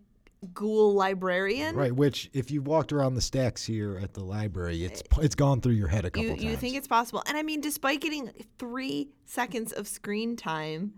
ghoul 0.54 0.94
librarian. 0.94 1.76
Right, 1.76 1.94
which 1.94 2.30
if 2.32 2.50
you 2.50 2.62
walked 2.62 2.92
around 2.92 3.14
the 3.14 3.20
stacks 3.20 3.64
here 3.64 3.98
at 4.02 4.14
the 4.14 4.24
library, 4.24 4.84
it's 4.84 5.02
it's 5.20 5.34
gone 5.34 5.60
through 5.60 5.74
your 5.74 5.88
head 5.88 6.04
a 6.04 6.10
couple 6.10 6.24
you, 6.24 6.30
times. 6.30 6.42
you 6.44 6.56
think 6.56 6.76
it's 6.76 6.88
possible. 6.88 7.22
And 7.26 7.36
I 7.36 7.42
mean, 7.42 7.60
despite 7.60 8.00
getting 8.00 8.30
three 8.58 9.10
seconds 9.26 9.72
of 9.72 9.86
screen 9.86 10.36
time, 10.36 10.94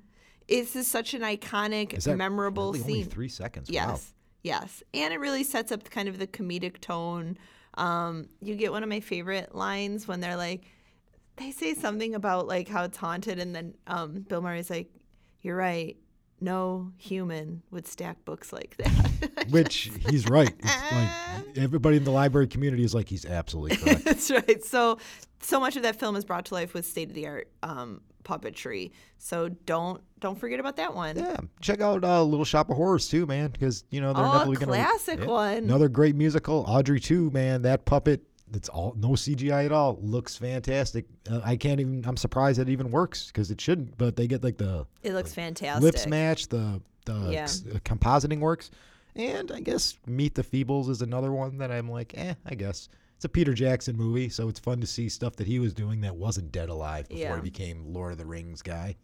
it's 0.48 0.72
just 0.72 0.90
such 0.90 1.12
an 1.14 1.22
iconic, 1.22 1.92
Is 1.92 2.06
memorable 2.06 2.72
really 2.72 2.84
scene. 2.84 2.90
Only 2.98 3.04
three 3.04 3.28
seconds. 3.28 3.68
Wow. 3.68 3.74
Yes, 3.74 4.14
yes. 4.42 4.82
And 4.94 5.12
it 5.12 5.18
really 5.20 5.44
sets 5.44 5.72
up 5.72 5.90
kind 5.90 6.08
of 6.08 6.18
the 6.18 6.26
comedic 6.26 6.80
tone. 6.80 7.36
Um, 7.74 8.28
you 8.40 8.54
get 8.54 8.72
one 8.72 8.82
of 8.82 8.88
my 8.88 9.00
favorite 9.00 9.54
lines 9.54 10.06
when 10.06 10.20
they're 10.20 10.36
like, 10.36 10.64
they 11.36 11.50
say 11.50 11.74
something 11.74 12.14
about 12.14 12.46
like 12.46 12.68
how 12.68 12.84
it's 12.84 12.96
haunted, 12.96 13.38
and 13.38 13.54
then 13.54 13.74
um, 13.86 14.24
Bill 14.28 14.42
Murray's 14.42 14.70
like, 14.70 14.90
"You're 15.40 15.56
right. 15.56 15.96
No 16.40 16.92
human 16.98 17.62
would 17.70 17.86
stack 17.86 18.24
books 18.24 18.52
like 18.52 18.76
that." 18.78 19.46
Which 19.50 19.90
he's 20.08 20.28
right. 20.28 20.52
It's 20.58 20.92
like 20.92 21.08
everybody 21.56 21.96
in 21.96 22.04
the 22.04 22.10
library 22.10 22.48
community 22.48 22.84
is 22.84 22.94
like 22.94 23.08
he's 23.08 23.24
absolutely 23.24 23.76
correct. 23.76 24.04
That's 24.04 24.30
right. 24.30 24.62
So, 24.62 24.98
so 25.40 25.58
much 25.58 25.76
of 25.76 25.82
that 25.82 25.96
film 25.96 26.16
is 26.16 26.24
brought 26.24 26.44
to 26.46 26.54
life 26.54 26.74
with 26.74 26.86
state 26.86 27.08
of 27.08 27.14
the 27.14 27.26
art 27.26 27.48
um, 27.62 28.02
puppetry. 28.24 28.90
So 29.18 29.48
don't 29.48 30.00
don't 30.20 30.38
forget 30.38 30.60
about 30.60 30.76
that 30.76 30.94
one. 30.94 31.16
yeah, 31.16 31.36
check 31.60 31.80
out 31.80 32.04
uh, 32.04 32.22
Little 32.22 32.44
Shop 32.44 32.70
of 32.70 32.76
Horrors 32.76 33.08
too, 33.08 33.26
man, 33.26 33.50
because 33.50 33.84
you 33.90 34.00
know 34.00 34.12
they're 34.12 34.24
Oh, 34.24 34.32
definitely 34.32 34.56
gonna 34.56 34.72
classic 34.72 35.24
one. 35.26 35.58
Another 35.58 35.88
great 35.88 36.14
musical, 36.16 36.64
Audrey 36.68 37.00
II, 37.10 37.30
man. 37.30 37.62
That 37.62 37.84
puppet. 37.84 38.22
It's 38.54 38.68
all 38.68 38.94
no 38.98 39.10
CGI 39.10 39.64
at 39.64 39.72
all. 39.72 39.98
Looks 40.02 40.36
fantastic. 40.36 41.06
Uh, 41.30 41.40
I 41.42 41.56
can't 41.56 41.80
even. 41.80 42.04
I'm 42.06 42.18
surprised 42.18 42.58
it 42.58 42.68
even 42.68 42.90
works 42.90 43.28
because 43.28 43.50
it 43.50 43.58
shouldn't. 43.60 43.96
But 43.96 44.14
they 44.16 44.26
get 44.26 44.44
like 44.44 44.58
the 44.58 44.86
It 45.02 45.14
looks 45.14 45.32
fantastic. 45.32 45.82
lips 45.82 46.06
match, 46.06 46.48
the 46.48 46.82
the 47.06 47.30
Yeah. 47.30 47.42
s- 47.44 47.64
uh, 47.66 47.78
compositing 47.78 48.40
works, 48.40 48.70
and 49.16 49.50
I 49.50 49.60
guess 49.60 49.96
Meet 50.06 50.34
the 50.34 50.42
Feebles 50.44 50.90
is 50.90 51.00
another 51.00 51.32
one 51.32 51.56
that 51.58 51.72
I'm 51.72 51.90
like, 51.90 52.12
eh, 52.16 52.34
I 52.44 52.54
guess 52.54 52.88
it's 53.22 53.26
a 53.26 53.28
Peter 53.28 53.54
Jackson 53.54 53.96
movie, 53.96 54.28
so 54.28 54.48
it's 54.48 54.58
fun 54.58 54.80
to 54.80 54.86
see 54.88 55.08
stuff 55.08 55.36
that 55.36 55.46
he 55.46 55.60
was 55.60 55.72
doing 55.72 56.00
that 56.00 56.16
wasn't 56.16 56.50
dead 56.50 56.68
alive 56.68 57.08
before 57.08 57.20
Yeah. 57.22 57.36
he 57.36 57.40
became 57.40 57.92
Lord 57.92 58.10
of 58.10 58.18
the 58.18 58.26
Rings 58.26 58.62
guy. 58.62 58.96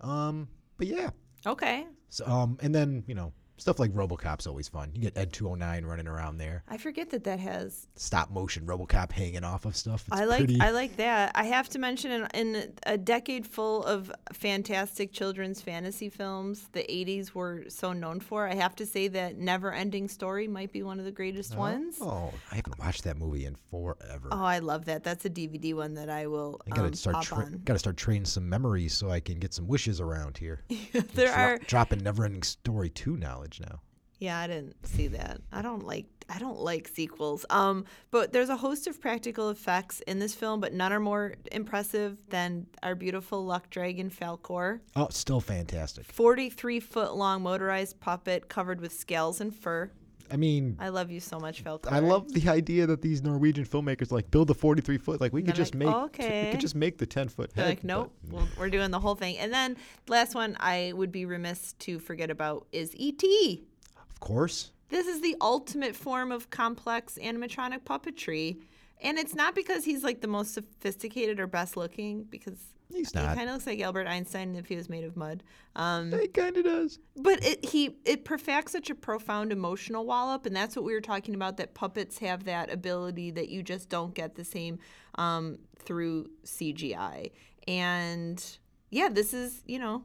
Um, 0.00 0.46
but 0.78 0.86
yeah, 0.86 1.10
Okay. 1.44 1.84
so, 2.08 2.24
um, 2.26 2.58
and 2.62 2.72
then 2.72 3.02
you 3.08 3.16
know 3.16 3.32
stuff 3.58 3.78
like 3.78 3.92
RoboCop's 3.92 4.46
always 4.46 4.68
fun. 4.68 4.90
You 4.94 5.02
get 5.02 5.16
Ed 5.16 5.32
209 5.32 5.84
running 5.84 6.06
around 6.06 6.38
there, 6.38 6.62
I 6.68 6.76
forget 6.76 7.10
that 7.10 7.24
that 7.24 7.38
has. 7.40 7.86
stop 7.96 8.30
motion 8.30 8.66
RoboCop 8.66 9.12
hanging 9.12 9.44
off 9.44 9.64
of 9.64 9.76
stuff. 9.76 10.04
It's 10.08 10.20
I 10.20 10.24
like 10.24 10.38
pretty. 10.38 10.60
I 10.60 10.70
like 10.70 10.96
that. 10.96 11.32
I 11.34 11.44
have 11.44 11.68
to 11.70 11.78
mention 11.78 12.10
in, 12.10 12.26
in 12.34 12.72
a 12.84 12.98
decade 12.98 13.46
full 13.46 13.84
of 13.84 14.12
fantastic 14.32 15.12
children's 15.12 15.60
fantasy 15.60 16.08
films, 16.08 16.68
the 16.72 16.80
80s 16.88 17.32
were 17.34 17.64
so 17.68 17.92
known 17.92 18.20
for. 18.20 18.46
I 18.46 18.54
have 18.54 18.76
to 18.76 18.86
say 18.86 19.08
that 19.08 19.38
Never 19.38 19.72
Ending 19.72 20.08
Story 20.08 20.46
might 20.48 20.72
be 20.72 20.82
one 20.82 20.98
of 20.98 21.04
the 21.04 21.12
greatest 21.12 21.56
ones. 21.56 21.96
Oh, 22.00 22.32
I 22.52 22.56
haven't 22.56 22.78
watched 22.78 23.04
that 23.04 23.16
movie 23.16 23.46
in 23.46 23.56
forever. 23.70 24.28
Oh, 24.30 24.44
I 24.44 24.58
love 24.58 24.84
that. 24.86 25.02
That's 25.04 25.24
a 25.24 25.30
DVD 25.30 25.74
one 25.74 25.94
that 25.94 26.08
I 26.10 26.26
will 26.26 26.60
I 26.66 26.70
gotta 26.70 26.88
um, 26.88 26.94
start 26.94 27.16
pop 27.16 27.24
tra- 27.24 27.38
on. 27.38 27.62
gotta 27.64 27.78
start 27.78 27.96
training 27.96 28.26
some 28.26 28.48
memories 28.48 28.92
so 28.94 29.10
I 29.10 29.20
can 29.20 29.38
get 29.38 29.54
some 29.54 29.66
wishes 29.66 30.00
around 30.00 30.38
here. 30.38 30.62
there 30.92 31.26
Dro- 31.26 31.34
are 31.34 31.58
dropping 31.58 32.02
never-ending 32.02 32.42
story 32.42 32.90
two 32.90 33.16
knowledge 33.46 33.60
now. 33.60 33.80
Yeah, 34.18 34.38
I 34.38 34.46
didn't 34.46 34.86
see 34.86 35.08
that. 35.08 35.40
I 35.52 35.60
don't 35.60 35.86
like 35.86 36.06
I 36.28 36.38
don't 36.38 36.58
like 36.58 36.88
sequels. 36.88 37.44
Um, 37.50 37.84
but 38.10 38.32
there's 38.32 38.48
a 38.48 38.56
host 38.56 38.86
of 38.86 39.00
practical 39.00 39.50
effects 39.50 40.00
in 40.08 40.18
this 40.18 40.34
film, 40.34 40.58
but 40.58 40.72
none 40.72 40.92
are 40.92 40.98
more 40.98 41.34
impressive 41.52 42.16
than 42.30 42.66
our 42.82 42.94
beautiful 42.94 43.44
luck 43.44 43.70
dragon 43.70 44.10
Falkor. 44.10 44.80
Oh, 44.96 45.08
still 45.10 45.40
fantastic. 45.40 46.06
43 46.06 46.80
foot 46.80 47.14
long 47.14 47.42
motorized 47.42 48.00
puppet 48.00 48.48
covered 48.48 48.80
with 48.80 48.92
scales 48.92 49.40
and 49.40 49.54
fur. 49.54 49.90
I 50.30 50.36
mean, 50.36 50.76
I 50.78 50.88
love 50.88 51.10
you 51.10 51.20
so 51.20 51.38
much, 51.38 51.62
Falkor. 51.62 51.92
I 51.92 52.00
love 52.00 52.32
the 52.32 52.48
idea 52.48 52.86
that 52.86 53.02
these 53.02 53.22
Norwegian 53.22 53.64
filmmakers 53.64 54.10
like 54.10 54.30
build 54.30 54.48
the 54.48 54.54
43 54.54 54.98
foot. 54.98 55.20
Like 55.20 55.32
we 55.32 55.42
could 55.42 55.54
just 55.54 55.74
like, 55.74 56.18
make, 56.18 56.18
we 56.18 56.50
could 56.50 56.60
just 56.60 56.74
make 56.74 56.98
the 56.98 57.06
10 57.06 57.28
foot 57.28 57.52
They're 57.54 57.68
like, 57.68 57.84
nope, 57.84 58.12
well, 58.30 58.48
we're 58.58 58.70
doing 58.70 58.90
the 58.90 59.00
whole 59.00 59.14
thing. 59.14 59.38
And 59.38 59.52
then 59.52 59.76
last 60.08 60.34
one 60.34 60.56
I 60.60 60.92
would 60.94 61.12
be 61.12 61.24
remiss 61.24 61.74
to 61.80 61.98
forget 61.98 62.30
about 62.30 62.66
is 62.72 62.94
E.T. 62.94 63.64
of 63.98 64.20
course. 64.20 64.70
This 64.88 65.06
is 65.06 65.20
the 65.20 65.36
ultimate 65.40 65.96
form 65.96 66.30
of 66.30 66.50
complex 66.50 67.18
animatronic 67.22 67.82
puppetry. 67.82 68.58
And 69.02 69.18
it's 69.18 69.34
not 69.34 69.54
because 69.54 69.84
he's 69.84 70.02
like 70.02 70.20
the 70.20 70.28
most 70.28 70.54
sophisticated 70.54 71.40
or 71.40 71.46
best 71.46 71.76
looking, 71.76 72.24
because 72.24 72.58
He's 72.92 73.14
not. 73.14 73.30
he 73.30 73.36
kind 73.36 73.48
of 73.48 73.54
looks 73.54 73.66
like 73.66 73.80
Albert 73.80 74.06
Einstein 74.06 74.54
if 74.54 74.66
he 74.66 74.76
was 74.76 74.88
made 74.88 75.04
of 75.04 75.16
mud. 75.16 75.42
Um, 75.74 76.12
He 76.12 76.28
kind 76.28 76.56
of 76.56 76.64
does. 76.64 76.98
but 77.16 77.44
it 77.44 77.64
he 77.64 77.98
it 78.04 78.24
perfects 78.24 78.72
such 78.72 78.90
a 78.90 78.94
profound 78.94 79.52
emotional 79.52 80.06
wallop, 80.06 80.46
and 80.46 80.54
that's 80.54 80.76
what 80.76 80.84
we 80.84 80.92
were 80.94 81.00
talking 81.00 81.34
about. 81.34 81.56
That 81.56 81.74
puppets 81.74 82.18
have 82.18 82.44
that 82.44 82.72
ability 82.72 83.32
that 83.32 83.48
you 83.48 83.62
just 83.62 83.88
don't 83.88 84.14
get 84.14 84.34
the 84.36 84.44
same 84.44 84.78
um, 85.16 85.58
through 85.78 86.28
CGI. 86.44 87.32
And 87.68 88.42
yeah, 88.90 89.08
this 89.08 89.34
is 89.34 89.62
you 89.66 89.78
know 89.78 90.02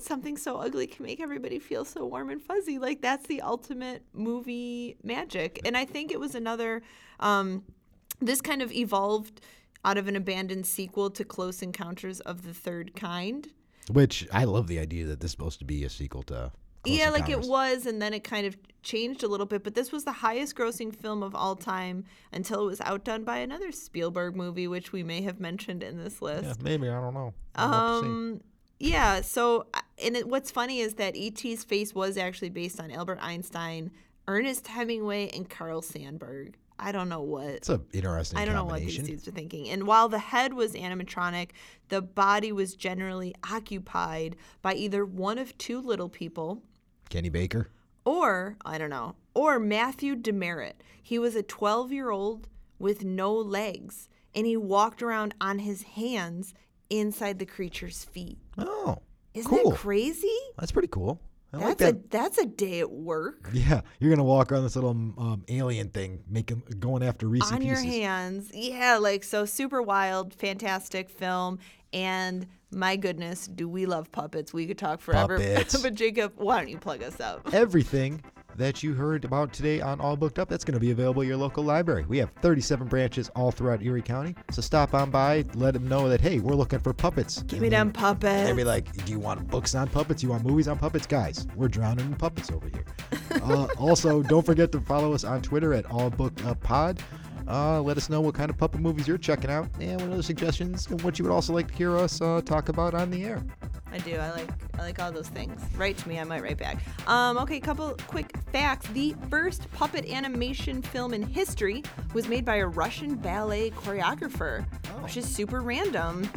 something 0.00 0.36
so 0.36 0.56
ugly 0.58 0.86
can 0.86 1.06
make 1.06 1.20
everybody 1.20 1.58
feel 1.58 1.84
so 1.84 2.04
warm 2.06 2.28
and 2.30 2.42
fuzzy. 2.42 2.78
Like 2.78 3.00
that's 3.00 3.26
the 3.26 3.40
ultimate 3.40 4.02
movie 4.12 4.96
magic. 5.02 5.60
And 5.64 5.76
I 5.76 5.86
think 5.86 6.12
it 6.12 6.20
was 6.20 6.34
another 6.34 6.82
um 7.20 7.64
this 8.20 8.40
kind 8.40 8.62
of 8.62 8.70
evolved 8.72 9.40
out 9.84 9.98
of 9.98 10.08
an 10.08 10.16
abandoned 10.16 10.66
sequel 10.66 11.10
to 11.10 11.24
Close 11.24 11.62
Encounters 11.62 12.20
of 12.20 12.42
the 12.42 12.54
Third 12.54 12.94
Kind. 12.94 13.48
Which 13.90 14.26
I 14.32 14.44
love 14.44 14.66
the 14.66 14.78
idea 14.78 15.06
that 15.06 15.20
this 15.20 15.30
is 15.30 15.32
supposed 15.32 15.58
to 15.60 15.64
be 15.64 15.84
a 15.84 15.88
sequel 15.88 16.22
to. 16.24 16.52
Close 16.82 16.98
yeah, 16.98 17.10
like 17.10 17.28
it 17.28 17.40
was, 17.40 17.86
and 17.86 18.00
then 18.00 18.14
it 18.14 18.22
kind 18.22 18.46
of 18.46 18.56
changed 18.82 19.22
a 19.22 19.28
little 19.28 19.46
bit. 19.46 19.64
But 19.64 19.74
this 19.74 19.90
was 19.90 20.04
the 20.04 20.12
highest 20.12 20.54
grossing 20.54 20.94
film 20.94 21.22
of 21.22 21.34
all 21.34 21.56
time 21.56 22.04
until 22.32 22.62
it 22.62 22.66
was 22.66 22.80
outdone 22.82 23.24
by 23.24 23.38
another 23.38 23.72
Spielberg 23.72 24.36
movie, 24.36 24.68
which 24.68 24.92
we 24.92 25.02
may 25.02 25.22
have 25.22 25.40
mentioned 25.40 25.82
in 25.82 26.02
this 26.02 26.22
list. 26.22 26.44
Yeah, 26.44 26.54
maybe 26.62 26.88
I 26.88 27.00
don't 27.00 27.14
know. 27.14 27.34
I'll 27.54 27.72
have 27.72 28.02
to 28.02 28.06
see. 28.06 28.12
Um, 28.12 28.40
yeah. 28.78 29.20
So, 29.22 29.66
uh, 29.74 29.80
and 30.02 30.16
it, 30.16 30.28
what's 30.28 30.50
funny 30.50 30.80
is 30.80 30.94
that 30.94 31.16
E.T.'s 31.16 31.64
face 31.64 31.94
was 31.94 32.16
actually 32.16 32.50
based 32.50 32.78
on 32.78 32.90
Albert 32.90 33.18
Einstein, 33.20 33.90
Ernest 34.28 34.68
Hemingway, 34.68 35.30
and 35.34 35.48
Carl 35.48 35.82
Sandburg. 35.82 36.54
I 36.78 36.92
don't 36.92 37.08
know 37.08 37.22
what. 37.22 37.46
It's 37.46 37.68
an 37.68 37.84
interesting 37.92 38.38
I 38.38 38.44
don't 38.44 38.54
know 38.54 38.64
what 38.64 38.80
these 38.80 38.98
dudes 38.98 39.26
are 39.26 39.32
thinking. 39.32 39.68
And 39.68 39.86
while 39.86 40.08
the 40.08 40.18
head 40.18 40.54
was 40.54 40.74
animatronic, 40.74 41.50
the 41.88 42.00
body 42.00 42.52
was 42.52 42.74
generally 42.74 43.34
occupied 43.50 44.36
by 44.62 44.74
either 44.74 45.04
one 45.04 45.38
of 45.38 45.56
two 45.58 45.80
little 45.80 46.08
people 46.08 46.62
Kenny 47.10 47.28
Baker. 47.30 47.68
or, 48.04 48.56
I 48.64 48.78
don't 48.78 48.90
know, 48.90 49.16
or 49.34 49.58
Matthew 49.58 50.14
De 50.14 50.32
Meritt. 50.32 50.74
He 51.02 51.18
was 51.18 51.34
a 51.34 51.42
12 51.42 51.90
year 51.92 52.10
old 52.10 52.48
with 52.78 53.02
no 53.04 53.34
legs, 53.34 54.08
and 54.34 54.46
he 54.46 54.56
walked 54.56 55.02
around 55.02 55.34
on 55.40 55.58
his 55.60 55.82
hands 55.82 56.54
inside 56.90 57.38
the 57.38 57.46
creature's 57.46 58.04
feet. 58.04 58.38
Oh, 58.56 58.98
Isn't 59.34 59.50
cool. 59.50 59.70
that 59.72 59.78
crazy? 59.78 60.38
That's 60.58 60.70
pretty 60.72 60.88
cool. 60.88 61.20
I 61.52 61.56
like 61.56 61.78
That's 61.78 61.92
that. 61.92 61.94
a 61.94 62.08
that's 62.10 62.38
a 62.38 62.46
day 62.46 62.80
at 62.80 62.90
work. 62.90 63.48
Yeah, 63.54 63.80
you're 63.98 64.10
gonna 64.10 64.24
walk 64.24 64.52
around 64.52 64.64
this 64.64 64.76
little 64.76 64.90
um, 64.90 65.44
alien 65.48 65.88
thing, 65.88 66.22
making 66.28 66.62
going 66.78 67.02
after 67.02 67.26
Reese 67.26 67.50
on 67.50 67.62
your 67.62 67.78
hands. 67.80 68.50
Yeah, 68.52 68.98
like 68.98 69.24
so 69.24 69.44
super 69.46 69.80
wild, 69.80 70.34
fantastic 70.34 71.08
film. 71.08 71.58
And 71.92 72.46
my 72.70 72.96
goodness, 72.96 73.46
do 73.46 73.66
we 73.66 73.86
love 73.86 74.12
puppets? 74.12 74.52
We 74.52 74.66
could 74.66 74.76
talk 74.76 75.00
forever. 75.00 75.38
Puppets. 75.38 75.80
but 75.80 75.94
Jacob, 75.94 76.34
why 76.36 76.58
don't 76.58 76.68
you 76.68 76.76
plug 76.76 77.02
us 77.02 77.18
up? 77.18 77.48
Everything 77.54 78.22
that 78.58 78.82
you 78.82 78.92
heard 78.92 79.24
about 79.24 79.52
today 79.52 79.80
on 79.80 80.00
All 80.00 80.16
Booked 80.16 80.38
Up, 80.38 80.48
that's 80.48 80.64
going 80.64 80.74
to 80.74 80.80
be 80.80 80.90
available 80.90 81.22
at 81.22 81.28
your 81.28 81.36
local 81.36 81.62
library. 81.62 82.04
We 82.08 82.18
have 82.18 82.30
37 82.42 82.88
branches 82.88 83.30
all 83.36 83.52
throughout 83.52 83.82
Erie 83.82 84.02
County. 84.02 84.34
So 84.50 84.60
stop 84.60 84.94
on 84.94 85.10
by, 85.10 85.44
let 85.54 85.74
them 85.74 85.88
know 85.88 86.08
that, 86.08 86.20
hey, 86.20 86.40
we're 86.40 86.56
looking 86.56 86.80
for 86.80 86.92
puppets. 86.92 87.42
Give 87.44 87.60
me 87.60 87.68
them 87.68 87.92
puppets. 87.92 88.48
They'd 88.48 88.56
be 88.56 88.64
like, 88.64 88.92
do 89.04 89.12
you 89.12 89.20
want 89.20 89.48
books 89.48 89.76
on 89.76 89.88
puppets? 89.88 90.22
You 90.22 90.30
want 90.30 90.44
movies 90.44 90.66
on 90.66 90.76
puppets? 90.76 91.06
Guys, 91.06 91.46
we're 91.54 91.68
drowning 91.68 92.06
in 92.06 92.16
puppets 92.16 92.50
over 92.50 92.68
here. 92.68 92.84
uh, 93.42 93.68
also, 93.78 94.22
don't 94.22 94.44
forget 94.44 94.72
to 94.72 94.80
follow 94.80 95.12
us 95.12 95.22
on 95.22 95.40
Twitter 95.40 95.72
at 95.72 95.88
All 95.90 96.10
Booked 96.10 96.44
Up 96.44 96.60
Pod. 96.60 97.00
Uh, 97.48 97.80
let 97.80 97.96
us 97.96 98.10
know 98.10 98.20
what 98.20 98.34
kind 98.34 98.50
of 98.50 98.58
puppet 98.58 98.80
movies 98.80 99.08
you're 99.08 99.16
checking 99.16 99.50
out 99.50 99.68
and 99.80 100.00
what 100.02 100.10
other 100.10 100.22
suggestions 100.22 100.86
and 100.88 101.00
what 101.02 101.18
you 101.18 101.24
would 101.24 101.32
also 101.32 101.52
like 101.52 101.68
to 101.68 101.74
hear 101.74 101.96
us 101.96 102.20
uh, 102.20 102.42
talk 102.44 102.68
about 102.68 102.94
on 102.94 103.10
the 103.10 103.24
air. 103.24 103.42
I 103.90 103.98
do. 103.98 104.16
I 104.16 104.30
like 104.32 104.48
I 104.78 104.82
like 104.82 105.00
all 105.00 105.10
those 105.10 105.28
things. 105.28 105.62
Write 105.76 105.96
to 105.98 106.08
me. 106.08 106.18
I 106.18 106.24
might 106.24 106.42
write 106.42 106.58
back. 106.58 106.76
Um, 107.08 107.38
okay, 107.38 107.58
couple 107.58 107.96
quick 108.06 108.36
facts. 108.52 108.86
The 108.88 109.14
first 109.30 109.70
puppet 109.72 110.10
animation 110.10 110.82
film 110.82 111.14
in 111.14 111.22
history 111.22 111.82
was 112.12 112.28
made 112.28 112.44
by 112.44 112.56
a 112.56 112.66
Russian 112.66 113.14
ballet 113.14 113.70
choreographer, 113.70 114.66
which 115.02 115.16
is 115.16 115.26
super 115.26 115.62
random. 115.62 116.28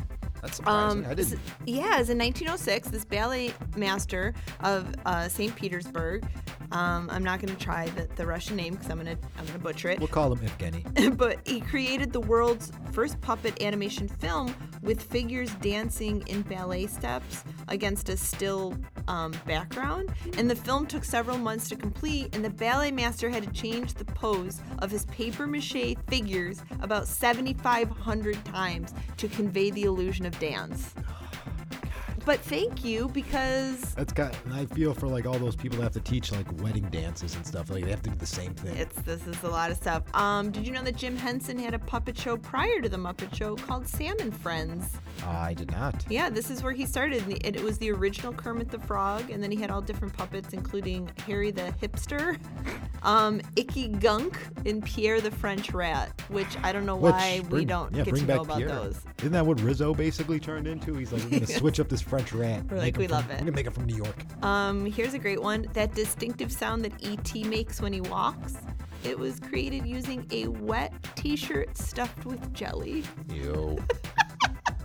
That's 0.42 0.60
Um, 0.66 1.06
I 1.06 1.14
didn't. 1.14 1.20
is- 1.20 1.36
yeah, 1.66 1.98
as 1.98 2.10
in 2.10 2.18
1906, 2.18 2.90
this 2.90 3.06
ballet 3.06 3.54
master 3.76 4.34
of 4.62 4.94
uh, 5.06 5.28
St. 5.30 5.56
Petersburg. 5.56 6.26
Um, 6.72 7.10
I'm 7.12 7.24
not 7.24 7.42
going 7.42 7.54
to 7.54 7.62
try 7.62 7.88
the, 7.90 8.08
the 8.16 8.26
Russian 8.26 8.56
name 8.56 8.76
because 8.76 8.90
I'm 8.90 8.98
gonna 8.98 9.18
I'm 9.38 9.46
gonna 9.46 9.60
butcher 9.60 9.90
it. 9.90 10.00
We'll 10.00 10.08
call 10.08 10.34
him 10.34 10.48
Evgeny. 10.48 11.18
but 11.18 11.46
he 11.46 11.60
created 11.60 12.14
the 12.14 12.22
world's 12.22 12.72
first 12.94 13.20
puppet 13.20 13.62
animation 13.62 14.08
film 14.08 14.56
with 14.82 15.04
figures 15.04 15.54
dancing 15.56 16.24
in 16.28 16.42
ballet 16.44 16.88
steps 16.88 17.44
against 17.68 18.08
a 18.08 18.16
still 18.16 18.76
um, 19.10 19.34
background. 19.46 20.12
And 20.38 20.50
the 20.50 20.56
film 20.56 20.86
took 20.88 21.04
several 21.04 21.38
months 21.38 21.68
to 21.70 21.76
complete, 21.76 22.34
and 22.34 22.44
the 22.44 22.50
ballet 22.50 22.90
master 22.92 23.30
had 23.30 23.44
to 23.44 23.52
change 23.52 23.94
the 23.94 24.06
pose 24.06 24.62
of 24.80 24.90
his 24.90 25.06
paper 25.08 25.46
mache 25.48 25.96
figures 26.08 26.64
about 26.82 27.06
7,500 27.06 28.44
times 28.46 28.94
to 29.18 29.28
convey 29.28 29.72
the 29.72 29.84
illusion 29.84 30.26
of 30.26 30.31
dance. 30.40 30.94
But 32.26 32.40
thank 32.42 32.84
you 32.86 33.10
because 33.10 33.80
That's 33.96 34.14
got. 34.14 34.36
I 34.54 34.66
feel 34.66 34.94
for 34.94 35.08
like 35.08 35.26
all 35.26 35.40
those 35.40 35.56
people 35.56 35.78
that 35.78 35.84
have 35.84 35.94
to 35.94 36.00
teach 36.00 36.32
like 36.32 36.46
wedding 36.62 36.88
dances 36.92 37.36
and 37.36 37.46
stuff. 37.46 37.70
Like 37.70 37.84
they 37.84 37.90
have 37.90 38.04
to 38.04 38.10
do 38.10 38.16
the 38.16 38.26
same 38.26 38.54
thing. 38.54 38.76
It's 38.78 38.96
this 39.02 39.26
is 39.28 39.42
a 39.44 39.48
lot 39.50 39.72
of 39.72 39.78
stuff. 39.78 40.04
Um, 40.16 40.52
did 40.52 40.66
you 40.68 40.74
know 40.74 40.84
that 40.84 40.96
Jim 40.96 41.16
Henson 41.16 41.58
had 41.58 41.74
a 41.74 41.80
puppet 41.80 42.18
show 42.18 42.38
prior 42.38 42.80
to 42.82 42.90
the 42.90 42.98
Muppet 42.98 43.34
Show 43.36 43.56
called 43.56 43.88
Sam 43.88 44.16
and 44.20 44.36
Friends? 44.36 44.98
Uh, 45.24 45.30
I 45.30 45.54
did 45.54 45.72
not. 45.72 46.06
Yeah, 46.10 46.30
this 46.30 46.50
is 46.50 46.64
where 46.64 46.74
he 46.74 46.86
started. 46.86 47.24
and 47.24 47.34
It, 47.46 47.56
it 47.56 47.64
was 47.64 47.78
the 47.78 47.92
original 47.92 48.34
Kermit 48.34 48.70
the 48.70 48.80
Frog, 48.80 49.30
and 49.30 49.42
then 49.42 49.52
he 49.52 49.58
had 49.60 49.72
all 49.72 49.82
different 49.82 50.16
puppets, 50.16 50.54
including 50.54 51.10
Harry 51.26 51.52
the 51.52 51.74
Hipster, 51.82 52.40
um, 53.04 53.42
Icky 53.56 53.90
Gunk, 53.90 54.38
and 54.66 54.84
Pierre 54.84 55.22
the 55.22 55.32
French 55.32 55.72
Rat. 55.72 56.22
Which 56.30 56.58
I 56.64 56.72
don't 56.72 56.86
know 56.86 56.96
Which, 56.96 57.14
why 57.14 57.42
we 57.50 57.66
don't 57.66 57.94
yeah, 57.96 58.04
get 58.04 58.16
to 58.16 58.24
know 58.26 58.42
about 58.42 58.58
Pierre. 58.58 58.70
those. 58.70 59.02
Isn't 59.20 59.34
that 59.34 59.46
what 59.46 59.60
Rizzo 59.62 59.94
basically 59.94 60.40
turned 60.40 60.68
into? 60.68 60.94
He's 60.96 61.12
like, 61.12 61.24
we're 61.24 61.30
gonna 61.30 61.48
switch 61.60 61.80
up 61.80 61.90
this 61.90 62.02
French 62.12 62.34
rant. 62.34 62.70
We're 62.70 62.78
like, 62.78 62.98
we 62.98 63.08
from- 63.08 63.14
love 63.16 63.30
it. 63.32 63.36
We're 63.36 63.40
gonna 63.40 63.52
make 63.54 63.68
it 63.68 63.74
from 63.74 63.86
New 63.86 63.96
York. 63.96 64.26
Um, 64.44 64.86
here's 64.86 65.14
a 65.14 65.18
great 65.20 65.42
one. 65.42 65.66
That 65.72 65.96
distinctive 65.96 66.52
sound 66.52 66.84
that 66.84 66.92
ET 67.02 67.34
makes 67.48 67.80
when 67.82 67.94
he 67.94 68.02
walks. 68.02 68.58
It 69.06 69.18
was 69.18 69.40
created 69.40 69.88
using 69.88 70.28
a 70.30 70.48
wet 70.50 70.92
T-shirt 71.16 71.78
stuffed 71.78 72.26
with 72.26 72.54
jelly. 72.54 73.06
Ew. 73.30 73.78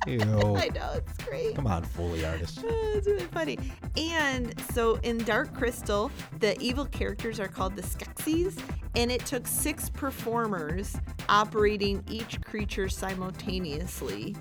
Ew. 0.07 0.21
I 0.57 0.69
know 0.73 0.93
it's 0.95 1.25
great. 1.25 1.57
Come 1.57 1.67
on, 1.67 1.83
Foley 1.83 2.25
artist. 2.25 2.61
Oh, 2.65 2.93
it's 2.95 3.09
really 3.09 3.25
funny. 3.27 3.59
And 3.97 4.55
so 4.73 4.95
in 5.03 5.19
Dark 5.19 5.53
Crystal, 5.53 6.13
the 6.39 6.57
evil 6.61 6.87
characters 6.87 7.41
are 7.41 7.49
called 7.49 7.75
the 7.75 7.83
Skeksis, 7.83 8.57
and 8.95 9.11
it 9.11 9.27
took 9.27 9.49
six 9.49 9.91
performers 9.91 10.97
operating 11.29 12.05
each 12.09 12.41
creature 12.43 12.89
simultaneously 12.89 14.37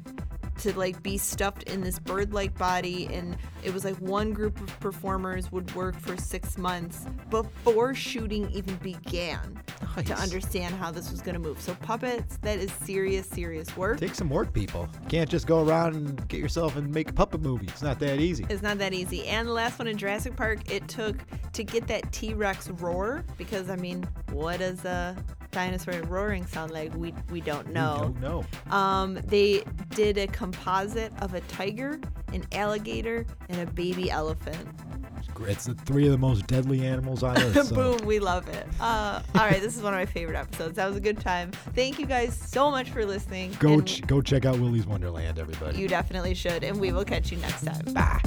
to 0.59 0.77
like 0.77 1.01
be 1.03 1.17
stuffed 1.17 1.63
in 1.63 1.81
this 1.81 1.99
bird-like 1.99 2.57
body 2.57 3.07
and 3.13 3.37
it 3.63 3.73
was 3.73 3.83
like 3.83 3.95
one 3.95 4.31
group 4.33 4.59
of 4.61 4.79
performers 4.79 5.51
would 5.51 5.73
work 5.75 5.99
for 5.99 6.15
six 6.17 6.57
months 6.57 7.05
before 7.29 7.93
shooting 7.93 8.49
even 8.51 8.75
began 8.77 9.59
to 10.05 10.13
understand 10.15 10.73
how 10.75 10.91
this 10.91 11.09
was 11.11 11.21
going 11.21 11.33
to 11.33 11.39
move 11.39 11.59
so 11.61 11.73
puppets 11.75 12.37
that 12.37 12.59
is 12.59 12.71
serious 12.71 13.27
serious 13.27 13.75
work 13.77 13.99
Take 13.99 14.15
some 14.15 14.29
work, 14.29 14.53
people. 14.53 14.87
You 15.03 15.07
can't 15.09 15.29
just 15.29 15.47
go 15.47 15.65
around 15.65 15.95
and 15.95 16.27
get 16.27 16.39
yourself 16.39 16.75
and 16.75 16.93
make 16.93 17.09
a 17.09 17.13
puppet 17.13 17.41
movie. 17.41 17.65
It's 17.67 17.81
not 17.81 17.97
that 17.99 18.19
easy. 18.19 18.45
It's 18.49 18.61
not 18.61 18.77
that 18.79 18.93
easy. 18.93 19.25
And 19.27 19.47
the 19.47 19.53
last 19.53 19.79
one 19.79 19.87
in 19.87 19.97
Jurassic 19.97 20.35
Park, 20.35 20.69
it 20.71 20.87
took 20.87 21.17
to 21.53 21.63
get 21.63 21.87
that 21.87 22.11
T 22.11 22.33
Rex 22.33 22.69
roar 22.69 23.23
because 23.37 23.69
I 23.69 23.77
mean, 23.77 24.07
what 24.31 24.59
does 24.59 24.83
a 24.85 25.15
dinosaur 25.51 26.01
roaring 26.03 26.45
sound 26.45 26.71
like? 26.71 26.93
We 26.95 27.13
we 27.31 27.39
don't 27.41 27.67
We 27.67 27.73
know. 27.73 28.13
don't 28.19 28.21
know. 28.21 28.75
Um, 28.75 29.15
they 29.25 29.63
did 29.89 30.17
a 30.17 30.27
composite 30.51 31.11
of 31.21 31.33
a 31.33 31.41
tiger, 31.41 31.99
an 32.31 32.45
alligator, 32.51 33.25
and 33.49 33.67
a 33.67 33.71
baby 33.71 34.11
elephant. 34.11 34.67
It's 35.47 35.65
the 35.65 35.73
three 35.73 36.05
of 36.05 36.11
the 36.11 36.17
most 36.19 36.45
deadly 36.45 36.85
animals 36.85 37.23
on 37.23 37.35
earth. 37.41 37.67
So. 37.67 37.75
Boom, 37.75 38.05
we 38.05 38.19
love 38.19 38.47
it. 38.47 38.67
Uh, 38.79 39.21
all 39.33 39.41
right, 39.45 39.59
this 39.59 39.75
is 39.75 39.81
one 39.81 39.93
of 39.93 39.99
my 39.99 40.05
favorite 40.05 40.37
episodes. 40.37 40.75
That 40.75 40.87
was 40.87 40.97
a 40.97 41.01
good 41.01 41.19
time. 41.19 41.51
Thank 41.73 41.97
you 41.97 42.05
guys 42.05 42.37
so 42.37 42.69
much 42.69 42.91
for 42.91 43.03
listening. 43.05 43.55
Go 43.59 43.81
ch- 43.81 44.05
go 44.05 44.21
check 44.21 44.45
out 44.45 44.59
Willy's 44.59 44.85
Wonderland, 44.85 45.39
everybody. 45.39 45.79
You 45.79 45.87
definitely 45.87 46.35
should, 46.35 46.63
and 46.63 46.79
we 46.79 46.91
will 46.91 47.05
catch 47.05 47.31
you 47.31 47.37
next 47.39 47.65
time. 47.65 47.93
Bye. 47.93 48.21